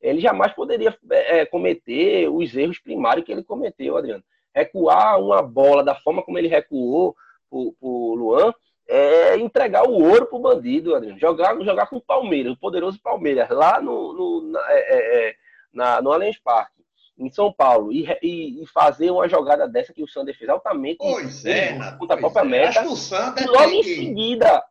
ele 0.01 0.21
jamais 0.21 0.53
poderia 0.53 0.97
é, 1.09 1.45
cometer 1.45 2.29
os 2.29 2.55
erros 2.55 2.79
primários 2.79 3.25
que 3.25 3.31
ele 3.31 3.43
cometeu, 3.43 3.97
Adriano. 3.97 4.23
Recuar 4.53 5.19
uma 5.19 5.41
bola 5.41 5.83
da 5.83 5.95
forma 5.95 6.23
como 6.23 6.37
ele 6.37 6.47
recuou 6.47 7.15
o, 7.51 7.73
o 7.81 8.15
Luan 8.15 8.53
é 8.87 9.37
entregar 9.37 9.83
o 9.83 10.01
ouro 10.01 10.27
pro 10.27 10.39
bandido, 10.39 10.95
Adriano. 10.95 11.19
Jogar, 11.19 11.59
jogar 11.61 11.87
com 11.87 11.97
o 11.97 12.01
Palmeiras, 12.01 12.53
o 12.53 12.57
poderoso 12.57 13.01
Palmeiras, 13.01 13.49
lá 13.49 13.81
no, 13.81 14.13
no, 14.13 14.51
na, 14.51 14.59
é, 14.71 14.79
é, 14.79 15.29
é 15.29 15.35
na, 15.73 16.01
no 16.01 16.11
Allianz 16.11 16.37
Parque 16.39 16.74
em 17.17 17.31
São 17.31 17.51
Paulo 17.51 17.91
e, 17.91 18.05
e, 18.21 18.61
e, 18.61 18.67
fazer 18.67 19.09
uma 19.09 19.27
jogada 19.27 19.67
dessa 19.67 19.93
que 19.93 20.03
o 20.03 20.07
Sander 20.07 20.37
fez 20.37 20.49
altamente 20.49 20.97
pois 20.97 21.45
é, 21.45 21.77
contra 21.97 22.15
a 22.15 22.19
própria 22.19 22.41
é. 22.41 22.45
meta. 22.45 22.69
Acho 22.69 22.81
que 22.81 22.87
o 22.87 22.95
Sander 22.95 23.43
e 23.43 23.47
logo 23.47 23.71
em 23.71 23.81
que... 23.81 23.95
seguida, 23.95 24.63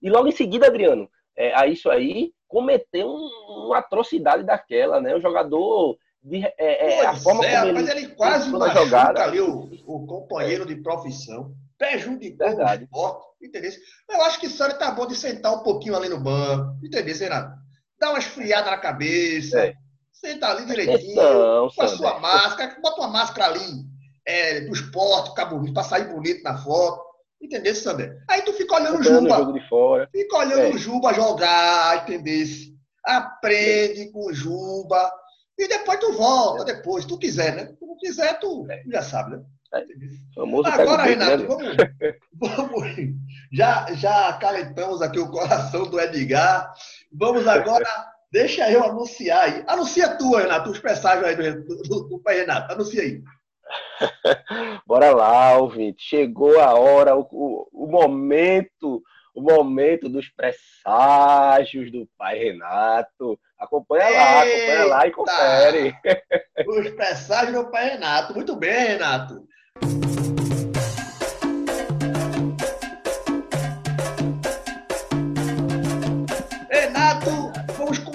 e 0.00 0.10
logo 0.10 0.28
em 0.28 0.32
seguida, 0.32 0.66
Adriano, 0.66 1.08
é, 1.36 1.54
a 1.54 1.66
isso 1.66 1.90
aí, 1.90 2.32
cometeu 2.46 3.08
um, 3.08 3.66
uma 3.66 3.78
atrocidade 3.78 4.44
daquela, 4.44 5.00
né? 5.00 5.14
O 5.14 5.20
jogador 5.20 5.96
de, 6.22 6.44
é, 6.44 7.00
é 7.00 7.06
a 7.06 7.16
forma 7.16 7.44
é, 7.44 7.60
como 7.60 7.78
ele, 7.78 7.90
ele 7.90 8.08
quase 8.08 8.50
machuca 8.50 8.84
jogada, 8.84 9.24
ali 9.24 9.40
o, 9.40 9.68
o 9.86 10.06
companheiro 10.06 10.64
de 10.64 10.76
profissão, 10.76 11.52
prejudicou 11.76 12.46
Verdade. 12.46 12.82
o 12.82 12.84
esporte, 12.84 13.26
entendeu? 13.42 13.72
Eu 14.08 14.22
acho 14.22 14.38
que 14.38 14.46
o 14.46 14.50
Sander 14.50 14.78
tá 14.78 14.90
bom 14.92 15.06
de 15.06 15.16
sentar 15.16 15.52
um 15.52 15.62
pouquinho 15.64 15.96
ali 15.96 16.08
no 16.08 16.20
banco, 16.20 16.78
entendeu, 16.84 17.16
Renato? 17.16 17.60
Dar 17.98 18.10
uma 18.10 18.18
esfriada 18.18 18.70
na 18.70 18.78
cabeça, 18.78 19.66
é 19.66 19.74
Senta 20.24 20.48
ali 20.50 20.66
direitinho, 20.66 21.16
não, 21.16 21.68
com 21.68 21.82
a 21.82 21.88
sua 21.88 22.20
máscara, 22.20 22.76
bota 22.80 23.00
uma 23.00 23.08
máscara 23.08 23.52
ali 23.52 23.84
é, 24.24 24.60
do 24.60 24.72
esporte, 24.72 25.30
ficar 25.30 25.46
bonito, 25.46 25.74
pra 25.74 25.82
sair 25.82 26.04
bonito 26.04 26.44
na 26.44 26.56
foto. 26.56 27.02
Entendeu, 27.40 27.74
Sander? 27.74 28.22
Aí 28.30 28.40
tu 28.42 28.52
fica 28.52 28.76
olhando 28.76 29.00
o 29.00 29.02
Juba. 29.02 29.36
Jogo 29.36 29.52
de 29.52 29.68
fora. 29.68 30.08
Fica 30.12 30.36
olhando 30.36 30.60
é. 30.60 30.70
o 30.70 30.78
Juba 30.78 31.12
jogar, 31.12 32.02
entendeu? 32.02 32.46
Aprende 33.04 34.12
com 34.12 34.26
o 34.26 34.32
Juba. 34.32 35.12
E 35.58 35.66
depois 35.66 35.98
tu 35.98 36.12
volta, 36.12 36.62
é. 36.62 36.76
depois, 36.76 37.02
se 37.02 37.08
tu 37.08 37.18
quiser, 37.18 37.56
né? 37.56 37.66
Se 37.66 37.72
tu 37.74 37.86
não 37.86 37.96
quiser, 37.96 38.38
tu 38.38 38.64
é. 38.70 38.84
já 38.86 39.02
sabe, 39.02 39.36
né? 39.36 39.42
É. 39.74 39.84
Famoso 40.36 40.68
Agora, 40.68 41.02
Renato, 41.02 41.38
né? 41.38 41.46
vamos, 41.48 41.76
vamos. 42.70 42.96
Já, 43.52 43.92
já 43.94 44.28
acalentamos 44.28 45.02
aqui 45.02 45.18
o 45.18 45.30
coração 45.30 45.84
do 45.84 45.98
Edgar. 45.98 46.72
Vamos 47.12 47.48
agora. 47.48 47.84
Deixa 48.32 48.70
eu 48.70 48.82
anunciar 48.82 49.44
aí. 49.44 49.64
Anuncia 49.66 50.16
tu, 50.16 50.34
Renato, 50.34 50.70
os 50.70 50.78
presságios 50.78 51.26
aí 51.26 51.36
do, 51.36 51.82
do, 51.82 52.08
do, 52.08 52.18
pai 52.18 52.38
Renato. 52.38 52.72
Anuncia 52.72 53.02
aí. 53.02 53.20
Bora 54.86 55.10
lá, 55.10 55.58
ouvinte. 55.58 56.02
Chegou 56.02 56.58
a 56.58 56.72
hora, 56.72 57.14
o, 57.14 57.28
o, 57.30 57.68
o, 57.70 57.86
momento, 57.86 59.02
o 59.34 59.42
momento 59.42 60.08
dos 60.08 60.30
presságios 60.30 61.92
do 61.92 62.08
pai 62.16 62.38
Renato. 62.38 63.38
Acompanha 63.58 64.08
Eita! 64.08 64.18
lá, 64.18 64.40
acompanha 64.40 64.84
lá 64.86 65.06
e 65.06 65.10
confere. 65.12 65.94
Os 66.66 66.90
presságios 66.90 67.54
do 67.54 67.70
pai 67.70 67.90
Renato. 67.90 68.34
Muito 68.34 68.56
bem, 68.56 68.72
Renato. 68.72 69.46
Renato, 76.70 77.52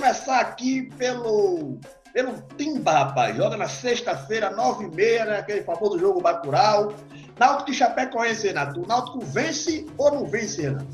começar 0.08 0.40
aqui 0.40 0.84
pelo 0.98 1.78
pelo 2.14 2.42
Timba, 2.58 2.92
rapaz. 2.92 3.36
Joga 3.36 3.58
na 3.58 3.68
sexta-feira, 3.68 4.50
nove 4.50 4.86
e 4.86 4.90
meia, 4.90 5.26
né? 5.26 5.40
aquele 5.40 5.64
famoso 5.64 6.00
jogo 6.00 6.22
Bacurau. 6.22 6.94
Náutico 7.38 7.72
e 7.72 7.74
Chapecoense, 7.74 8.48
Renato. 8.48 8.82
O 8.82 8.88
Náutico 8.88 9.20
vence 9.20 9.86
ou 9.98 10.12
não 10.12 10.26
vence, 10.26 10.62
Renato? 10.62 10.88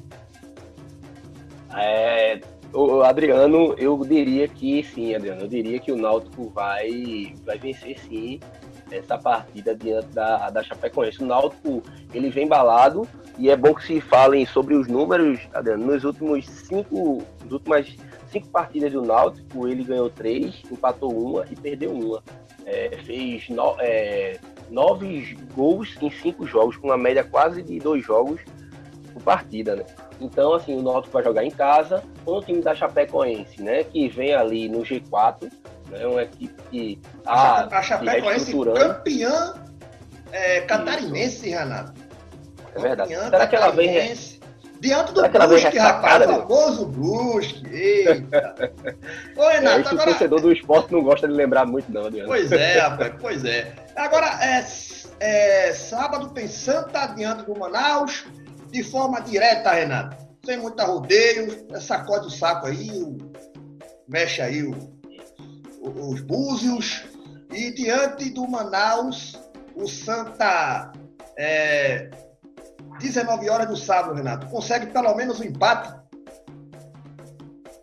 É, 1.77 2.41
o 2.73 3.03
Adriano, 3.03 3.75
eu 3.77 4.03
diria 4.03 4.47
que 4.47 4.83
sim, 4.83 5.13
Adriano. 5.13 5.41
Eu 5.41 5.47
diria 5.47 5.79
que 5.79 5.91
o 5.91 5.95
Náutico 5.95 6.49
vai, 6.49 7.35
vai 7.45 7.59
vencer 7.59 7.99
sim 7.99 8.39
essa 8.91 9.17
partida 9.17 9.75
diante 9.75 10.07
da, 10.07 10.49
da 10.49 10.63
Chapecoense. 10.63 11.23
O 11.23 11.27
Náutico, 11.27 11.83
ele 12.13 12.31
vem 12.31 12.47
balado 12.47 13.07
e 13.37 13.49
é 13.49 13.55
bom 13.55 13.75
que 13.75 13.85
se 13.85 14.01
falem 14.01 14.43
sobre 14.45 14.73
os 14.73 14.87
números, 14.87 15.39
Adriano. 15.53 15.85
Nos 15.85 16.03
últimos 16.03 16.45
cinco, 16.47 17.23
nas 17.43 17.51
últimas 17.51 17.95
cinco 18.33 18.49
partidas 18.49 18.91
do 18.91 19.01
Náutico, 19.01 19.67
ele 19.67 19.83
ganhou 19.83 20.09
três, 20.09 20.61
empatou 20.69 21.15
uma 21.15 21.45
e 21.49 21.55
perdeu 21.55 21.91
uma. 21.91 22.21
É, 22.65 22.97
fez 23.05 23.47
no, 23.49 23.75
é, 23.79 24.39
nove 24.69 25.37
gols 25.55 25.95
em 26.01 26.09
cinco 26.09 26.45
jogos, 26.45 26.75
com 26.75 26.87
uma 26.87 26.97
média 26.97 27.23
quase 27.23 27.61
de 27.61 27.77
dois 27.79 28.03
jogos 28.03 28.41
por 29.13 29.21
partida, 29.21 29.75
né? 29.75 29.85
Então, 30.19 30.53
assim, 30.53 30.75
o 30.75 30.81
Náutico 30.81 31.13
vai 31.13 31.23
jogar 31.23 31.43
em 31.43 31.51
casa 31.51 32.03
com 32.25 32.37
o 32.37 32.41
time 32.41 32.61
da 32.61 32.73
Chapecoense, 32.73 33.61
né? 33.61 33.83
Que 33.83 34.07
vem 34.07 34.33
ali 34.33 34.67
no 34.67 34.79
G4, 34.79 35.51
né? 35.89 36.05
Uma 36.07 36.23
equipe 36.23 36.61
que 36.71 36.99
tá 37.23 37.31
a, 37.31 37.79
a 37.79 37.81
Chapecoense 37.81 38.53
campeã 38.53 39.53
é, 40.31 40.61
catarinense, 40.61 41.49
Renato. 41.49 41.93
É 42.75 42.79
verdade. 42.79 43.15
Será 43.15 43.47
que 43.47 43.55
ela 43.55 43.69
vem 43.69 43.89
Diante 44.83 45.13
do 45.13 45.21
Brusque, 45.29 45.77
rapaz, 45.77 46.25
o 46.25 46.41
famoso 46.41 46.85
Brusque. 46.87 47.65
Eita. 47.73 48.73
Ô, 49.37 49.47
Renato, 49.47 49.87
é, 49.87 49.91
agora... 49.91 49.95
O 49.95 50.05
torcedor 50.07 50.41
do 50.41 50.51
esporte 50.51 50.91
não 50.91 51.01
gosta 51.01 51.25
de 51.25 51.33
lembrar 51.33 51.65
muito, 51.65 51.89
não, 51.89 52.07
Adriano. 52.07 52.27
Pois 52.27 52.51
é, 52.51 52.79
rapaz, 52.79 53.13
pois 53.17 53.45
é. 53.45 53.73
Agora, 53.95 54.27
é, 54.43 54.65
é, 55.21 55.71
sábado 55.71 56.31
tem 56.31 56.49
Santa 56.49 57.05
diante 57.15 57.45
do 57.45 57.57
Manaus, 57.57 58.25
de 58.71 58.83
forma 58.83 59.21
direta, 59.21 59.71
Renato. 59.71 60.17
Sem 60.45 60.57
muita 60.57 60.83
rodeio, 60.83 61.65
sacode 61.79 62.27
o 62.27 62.29
saco 62.29 62.67
aí, 62.67 62.89
mexe 64.05 64.41
aí 64.41 64.63
o, 64.63 64.75
os 65.81 66.19
búzios. 66.19 67.05
E 67.53 67.71
diante 67.71 68.31
do 68.31 68.45
Manaus, 68.49 69.39
o 69.77 69.87
Santa 69.87 70.91
é, 71.37 72.09
19 73.03 73.49
horas 73.49 73.67
do 73.67 73.75
sábado, 73.75 74.15
Renato. 74.15 74.47
Consegue 74.47 74.87
pelo 74.87 75.13
menos 75.13 75.39
um 75.39 75.43
empate? 75.43 75.93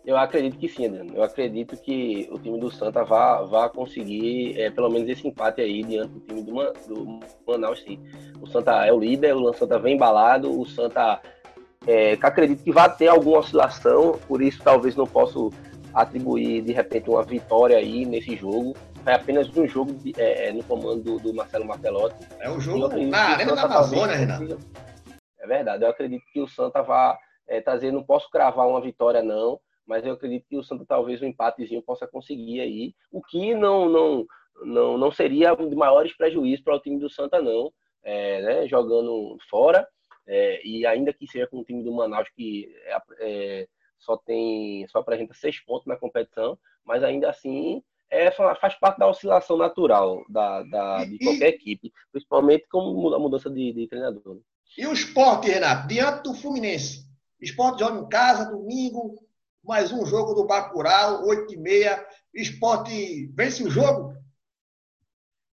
Eu 0.03 0.17
acredito 0.17 0.57
que 0.57 0.67
sim, 0.67 0.87
Adriano. 0.87 1.13
Eu 1.15 1.21
acredito 1.21 1.77
que 1.77 2.27
o 2.31 2.39
time 2.39 2.59
do 2.59 2.71
Santa 2.71 3.03
vá, 3.03 3.43
vá 3.43 3.69
conseguir 3.69 4.59
é, 4.59 4.71
pelo 4.71 4.89
menos 4.89 5.07
esse 5.07 5.27
empate 5.27 5.61
aí 5.61 5.83
diante 5.83 6.09
do 6.09 6.19
time 6.21 6.41
do, 6.41 6.55
Man, 6.55 6.73
do 6.87 7.19
Manaus, 7.47 7.81
sim. 7.81 7.99
O 8.41 8.47
Santa 8.47 8.85
é 8.85 8.91
o 8.91 8.99
líder, 8.99 9.35
o 9.35 9.53
Santa 9.53 9.77
vem 9.77 9.95
embalado, 9.95 10.59
o 10.59 10.65
Santa 10.65 11.21
é, 11.85 12.13
acredito 12.13 12.63
que 12.63 12.71
vai 12.71 12.93
ter 12.95 13.07
alguma 13.07 13.39
oscilação, 13.39 14.19
por 14.27 14.41
isso 14.41 14.59
talvez 14.63 14.95
não 14.95 15.05
posso 15.05 15.51
atribuir 15.93 16.61
de 16.63 16.73
repente 16.73 17.09
uma 17.09 17.23
vitória 17.23 17.77
aí 17.77 18.03
nesse 18.03 18.35
jogo. 18.35 18.75
É 19.05 19.13
apenas 19.13 19.55
um 19.55 19.67
jogo 19.67 19.93
de, 19.93 20.13
é, 20.17 20.49
é 20.49 20.53
no 20.53 20.63
comando 20.63 21.01
do, 21.01 21.17
do 21.19 21.33
Marcelo 21.33 21.65
Martelotti. 21.65 22.27
É 22.39 22.49
um 22.49 22.59
jogo 22.59 22.87
na 23.05 23.19
Arena 23.19 23.55
da 23.55 23.63
Amazônia, 23.63 24.15
Renato. 24.15 24.57
É 25.41 25.47
verdade. 25.47 25.83
Eu 25.83 25.89
acredito 25.89 26.23
que 26.31 26.39
o 26.39 26.47
Santa 26.47 26.81
vai 26.81 27.17
é, 27.47 27.59
trazer, 27.59 27.91
não 27.91 28.03
posso 28.03 28.29
cravar 28.29 28.67
uma 28.67 28.79
vitória, 28.79 29.21
não, 29.23 29.59
mas 29.85 30.05
eu 30.05 30.13
acredito 30.13 30.47
que 30.47 30.57
o 30.57 30.63
Santa 30.63 30.85
talvez 30.87 31.21
um 31.21 31.25
empatezinho 31.25 31.81
possa 31.81 32.07
conseguir 32.07 32.61
aí, 32.61 32.93
o 33.11 33.21
que 33.21 33.53
não, 33.55 33.89
não, 33.89 34.25
não, 34.63 34.97
não 34.97 35.11
seria 35.11 35.53
um 35.53 35.67
de 35.67 35.75
maiores 35.75 36.15
prejuízos 36.15 36.63
para 36.63 36.75
o 36.75 36.79
time 36.79 36.99
do 36.99 37.09
Santa, 37.09 37.41
não, 37.41 37.73
é, 38.03 38.41
né, 38.41 38.67
jogando 38.67 39.37
fora, 39.49 39.87
é, 40.27 40.65
e 40.65 40.85
ainda 40.85 41.11
que 41.11 41.27
seja 41.27 41.47
com 41.47 41.59
o 41.59 41.63
time 41.63 41.83
do 41.83 41.91
Manaus, 41.91 42.29
que 42.29 42.73
é, 42.85 42.97
é 43.19 43.67
só 43.97 44.17
tem, 44.17 44.87
só 44.87 44.99
apresenta 44.99 45.33
seis 45.33 45.59
pontos 45.59 45.85
na 45.85 45.95
competição, 45.95 46.57
mas 46.85 47.03
ainda 47.03 47.29
assim 47.29 47.83
é, 48.09 48.31
faz 48.31 48.75
parte 48.75 48.97
da 48.97 49.07
oscilação 49.07 49.57
natural 49.57 50.23
da, 50.27 50.63
da 50.63 51.05
de 51.05 51.17
qualquer 51.19 51.49
equipe, 51.49 51.91
principalmente 52.11 52.67
com 52.67 53.13
a 53.13 53.19
mudança 53.19 53.49
de, 53.49 53.71
de 53.73 53.87
treinador. 53.87 54.35
Né? 54.35 54.41
E 54.77 54.87
o 54.87 54.93
esporte, 54.93 55.49
Renato, 55.49 55.87
diante 55.87 56.23
do 56.23 56.33
Fluminense. 56.33 57.05
Esporte 57.41 57.79
joga 57.79 57.99
em 57.99 58.07
casa, 58.07 58.49
domingo, 58.49 59.21
mais 59.61 59.91
um 59.91 60.05
jogo 60.05 60.33
do 60.33 60.45
Bacurau, 60.45 61.25
8 61.25 61.53
e 61.53 61.57
meia. 61.57 62.07
Esporte 62.33 63.27
vence 63.35 63.63
o 63.63 63.69
jogo? 63.69 64.15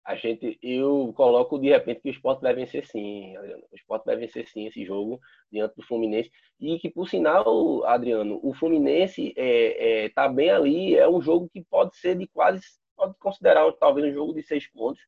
A 0.05 0.15
gente, 0.15 0.59
eu 0.61 1.11
coloco 1.17 1.59
de 1.59 1.69
repente 1.69 2.01
que 2.01 2.09
o 2.09 2.11
esporte 2.11 2.41
vai 2.41 2.53
vencer 2.53 2.85
sim, 2.85 3.35
Adriano. 3.35 3.63
O 3.71 3.75
esporte 3.75 4.05
vai 4.05 4.15
vencer 4.17 4.47
sim 4.47 4.67
esse 4.67 4.85
jogo 4.85 5.19
diante 5.51 5.75
do 5.75 5.83
Fluminense. 5.83 6.31
E 6.59 6.77
que, 6.77 6.89
por 6.89 7.09
sinal, 7.09 7.83
Adriano, 7.85 8.39
o 8.43 8.53
Fluminense 8.53 9.33
é, 9.35 10.05
é, 10.05 10.09
tá 10.09 10.29
bem 10.29 10.51
ali. 10.51 10.95
É 10.95 11.09
um 11.09 11.21
jogo 11.21 11.49
que 11.49 11.63
pode 11.63 11.97
ser 11.97 12.15
de 12.15 12.27
quase, 12.27 12.61
pode 12.95 13.15
considerar 13.19 13.69
talvez 13.73 14.11
um 14.11 14.13
jogo 14.13 14.33
de 14.33 14.43
seis 14.43 14.67
pontos. 14.67 15.01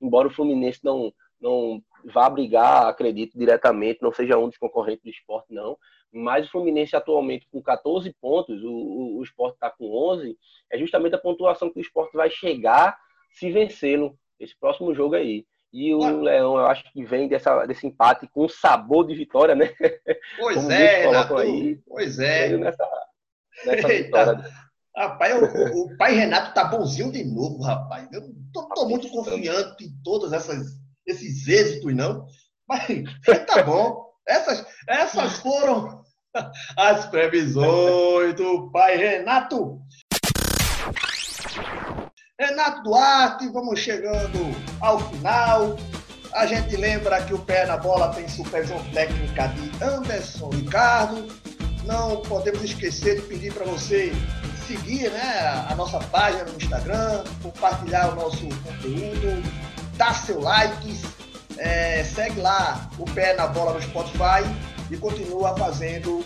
Embora 0.00 0.28
o 0.28 0.32
Fluminense 0.32 0.78
não, 0.84 1.12
não 1.40 1.82
vá 2.04 2.28
brigar, 2.28 2.86
acredito, 2.86 3.38
diretamente, 3.38 4.02
não 4.02 4.12
seja 4.12 4.38
um 4.38 4.48
dos 4.48 4.58
concorrentes 4.58 5.02
do 5.04 5.10
esporte, 5.10 5.52
não. 5.52 5.76
Mas 6.12 6.46
o 6.46 6.50
Fluminense 6.50 6.96
atualmente 6.96 7.46
com 7.50 7.62
14 7.62 8.14
pontos, 8.20 8.62
o, 8.62 8.70
o, 8.70 9.18
o 9.18 9.22
esporte 9.22 9.54
está 9.54 9.70
com 9.70 9.90
11, 10.12 10.36
é 10.70 10.78
justamente 10.78 11.14
a 11.14 11.18
pontuação 11.18 11.70
que 11.70 11.78
o 11.78 11.82
esporte 11.82 12.16
vai 12.16 12.30
chegar 12.30 12.96
se 13.30 13.50
vencê-lo, 13.50 14.18
esse 14.40 14.56
próximo 14.58 14.94
jogo 14.94 15.14
aí. 15.14 15.44
E 15.72 15.94
o 15.94 16.02
ah. 16.02 16.10
Leão, 16.10 16.56
eu 16.56 16.66
acho 16.66 16.90
que 16.92 17.04
vem 17.04 17.28
dessa, 17.28 17.66
desse 17.66 17.86
empate 17.86 18.26
com 18.28 18.48
sabor 18.48 19.06
de 19.06 19.14
vitória, 19.14 19.54
né? 19.54 19.70
Pois 20.38 20.56
Como 20.56 20.72
é, 20.72 21.06
Renato, 21.06 21.36
aí, 21.36 21.78
pois 21.86 22.18
é. 22.18 22.56
Nessa, 22.56 22.88
nessa 23.66 23.88
vitória. 23.88 24.44
Rapaz, 24.96 25.34
o, 25.34 25.84
o, 25.84 25.96
pai 25.96 26.14
Renato 26.14 26.54
tá 26.54 26.64
bonzinho 26.64 27.12
de 27.12 27.22
novo, 27.22 27.62
rapaz. 27.62 28.08
Eu 28.12 28.22
tô, 28.52 28.66
tô 28.70 28.88
muito 28.88 29.08
confiante 29.10 29.84
em 29.84 30.02
todas 30.02 30.32
essas 30.32 30.80
esses 31.08 31.48
êxitos, 31.48 31.94
não. 31.94 32.26
Mas 32.68 32.86
tá 33.46 33.62
bom. 33.62 34.08
Essas, 34.26 34.64
essas 34.86 35.38
foram 35.38 36.04
as 36.76 37.06
previsões 37.06 38.34
do 38.34 38.70
pai 38.70 38.96
Renato. 38.96 39.80
Renato 42.38 42.82
Duarte, 42.82 43.48
vamos 43.48 43.80
chegando 43.80 44.38
ao 44.80 45.00
final. 45.10 45.76
A 46.34 46.46
gente 46.46 46.76
lembra 46.76 47.24
que 47.24 47.34
o 47.34 47.38
Pé 47.38 47.66
na 47.66 47.78
Bola 47.78 48.14
tem 48.14 48.28
supervisão 48.28 48.78
técnica 48.92 49.48
de 49.48 49.84
Anderson 49.84 50.50
Ricardo. 50.50 51.26
Não 51.84 52.20
podemos 52.22 52.62
esquecer 52.62 53.16
de 53.16 53.22
pedir 53.22 53.52
para 53.52 53.64
você 53.64 54.12
seguir 54.66 55.10
né, 55.10 55.66
a 55.68 55.74
nossa 55.74 55.98
página 55.98 56.44
no 56.44 56.56
Instagram, 56.58 57.24
compartilhar 57.42 58.12
o 58.12 58.16
nosso 58.16 58.46
conteúdo, 58.62 59.42
dá 59.98 60.14
seu 60.14 60.40
like, 60.40 60.98
é, 61.58 62.04
segue 62.04 62.40
lá 62.40 62.88
o 62.98 63.04
pé 63.04 63.34
na 63.34 63.48
bola 63.48 63.74
no 63.74 63.82
Spotify 63.82 64.48
e 64.90 64.96
continua 64.96 65.54
fazendo 65.56 66.24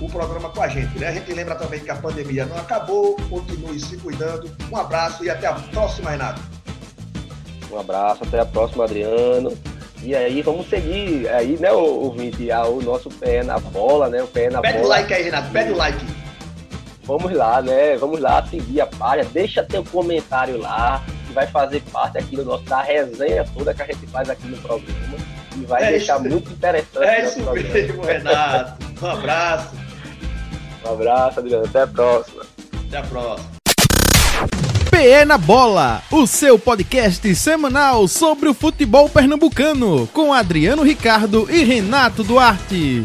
o 0.00 0.08
programa 0.08 0.50
com 0.50 0.62
a 0.62 0.68
gente. 0.68 0.96
Né? 0.98 1.08
A 1.08 1.12
gente 1.12 1.32
lembra 1.32 1.54
também 1.54 1.80
que 1.80 1.90
a 1.90 1.96
pandemia 1.96 2.44
não 2.44 2.56
acabou, 2.56 3.16
continue 3.30 3.80
se 3.80 3.96
cuidando. 3.96 4.54
Um 4.70 4.76
abraço 4.76 5.24
e 5.24 5.30
até 5.30 5.46
a 5.46 5.54
próxima, 5.54 6.10
Renato. 6.10 6.40
Um 7.72 7.80
abraço, 7.80 8.22
até 8.22 8.40
a 8.40 8.46
próxima, 8.46 8.84
Adriano. 8.84 9.56
E 10.02 10.14
aí 10.14 10.42
vamos 10.42 10.68
seguir 10.68 11.26
aí, 11.30 11.56
né, 11.58 11.72
ouvinte, 11.72 12.46
o 12.52 12.82
nosso 12.82 13.08
pé 13.08 13.42
na 13.42 13.58
bola, 13.58 14.10
né? 14.10 14.22
O 14.22 14.26
pé 14.26 14.50
na 14.50 14.60
pede 14.60 14.78
bola. 14.78 14.96
Pede 14.96 15.02
o 15.02 15.08
like 15.08 15.14
aí, 15.14 15.22
Renato, 15.22 15.50
pede 15.50 15.72
o 15.72 15.76
like. 15.76 16.06
Vamos 17.04 17.32
lá, 17.32 17.62
né? 17.62 17.96
Vamos 17.96 18.20
lá 18.20 18.46
seguir 18.46 18.82
a 18.82 18.86
página, 18.86 19.28
deixa 19.32 19.64
teu 19.64 19.82
comentário 19.82 20.58
lá, 20.58 21.02
vai 21.34 21.46
fazer 21.46 21.82
parte 21.92 22.16
aqui 22.16 22.36
do 22.36 22.44
nosso, 22.44 22.64
da 22.64 22.80
resenha 22.80 23.44
toda 23.52 23.74
que 23.74 23.82
a 23.82 23.86
gente 23.86 24.06
faz 24.06 24.30
aqui 24.30 24.46
no 24.46 24.56
programa. 24.58 25.16
E 25.56 25.64
vai 25.66 25.84
é 25.84 25.90
deixar 25.90 26.20
isso, 26.20 26.30
muito 26.30 26.50
interessante. 26.50 27.04
É 27.04 27.24
isso 27.24 27.52
mesmo, 27.52 28.02
Renato. 28.02 28.84
Um 29.02 29.06
abraço. 29.06 29.76
Um 30.84 30.92
abraço, 30.92 31.40
Adriano. 31.40 31.64
Até 31.66 31.82
a 31.82 31.86
próxima. 31.86 32.42
Até 32.88 32.98
a 32.98 33.02
próxima. 33.02 33.54
PE 34.90 35.24
na 35.24 35.36
Bola, 35.36 36.02
o 36.10 36.24
seu 36.24 36.56
podcast 36.56 37.34
semanal 37.34 38.06
sobre 38.06 38.48
o 38.48 38.54
futebol 38.54 39.08
pernambucano, 39.08 40.06
com 40.12 40.32
Adriano 40.32 40.84
Ricardo 40.84 41.48
e 41.50 41.64
Renato 41.64 42.22
Duarte. 42.22 43.02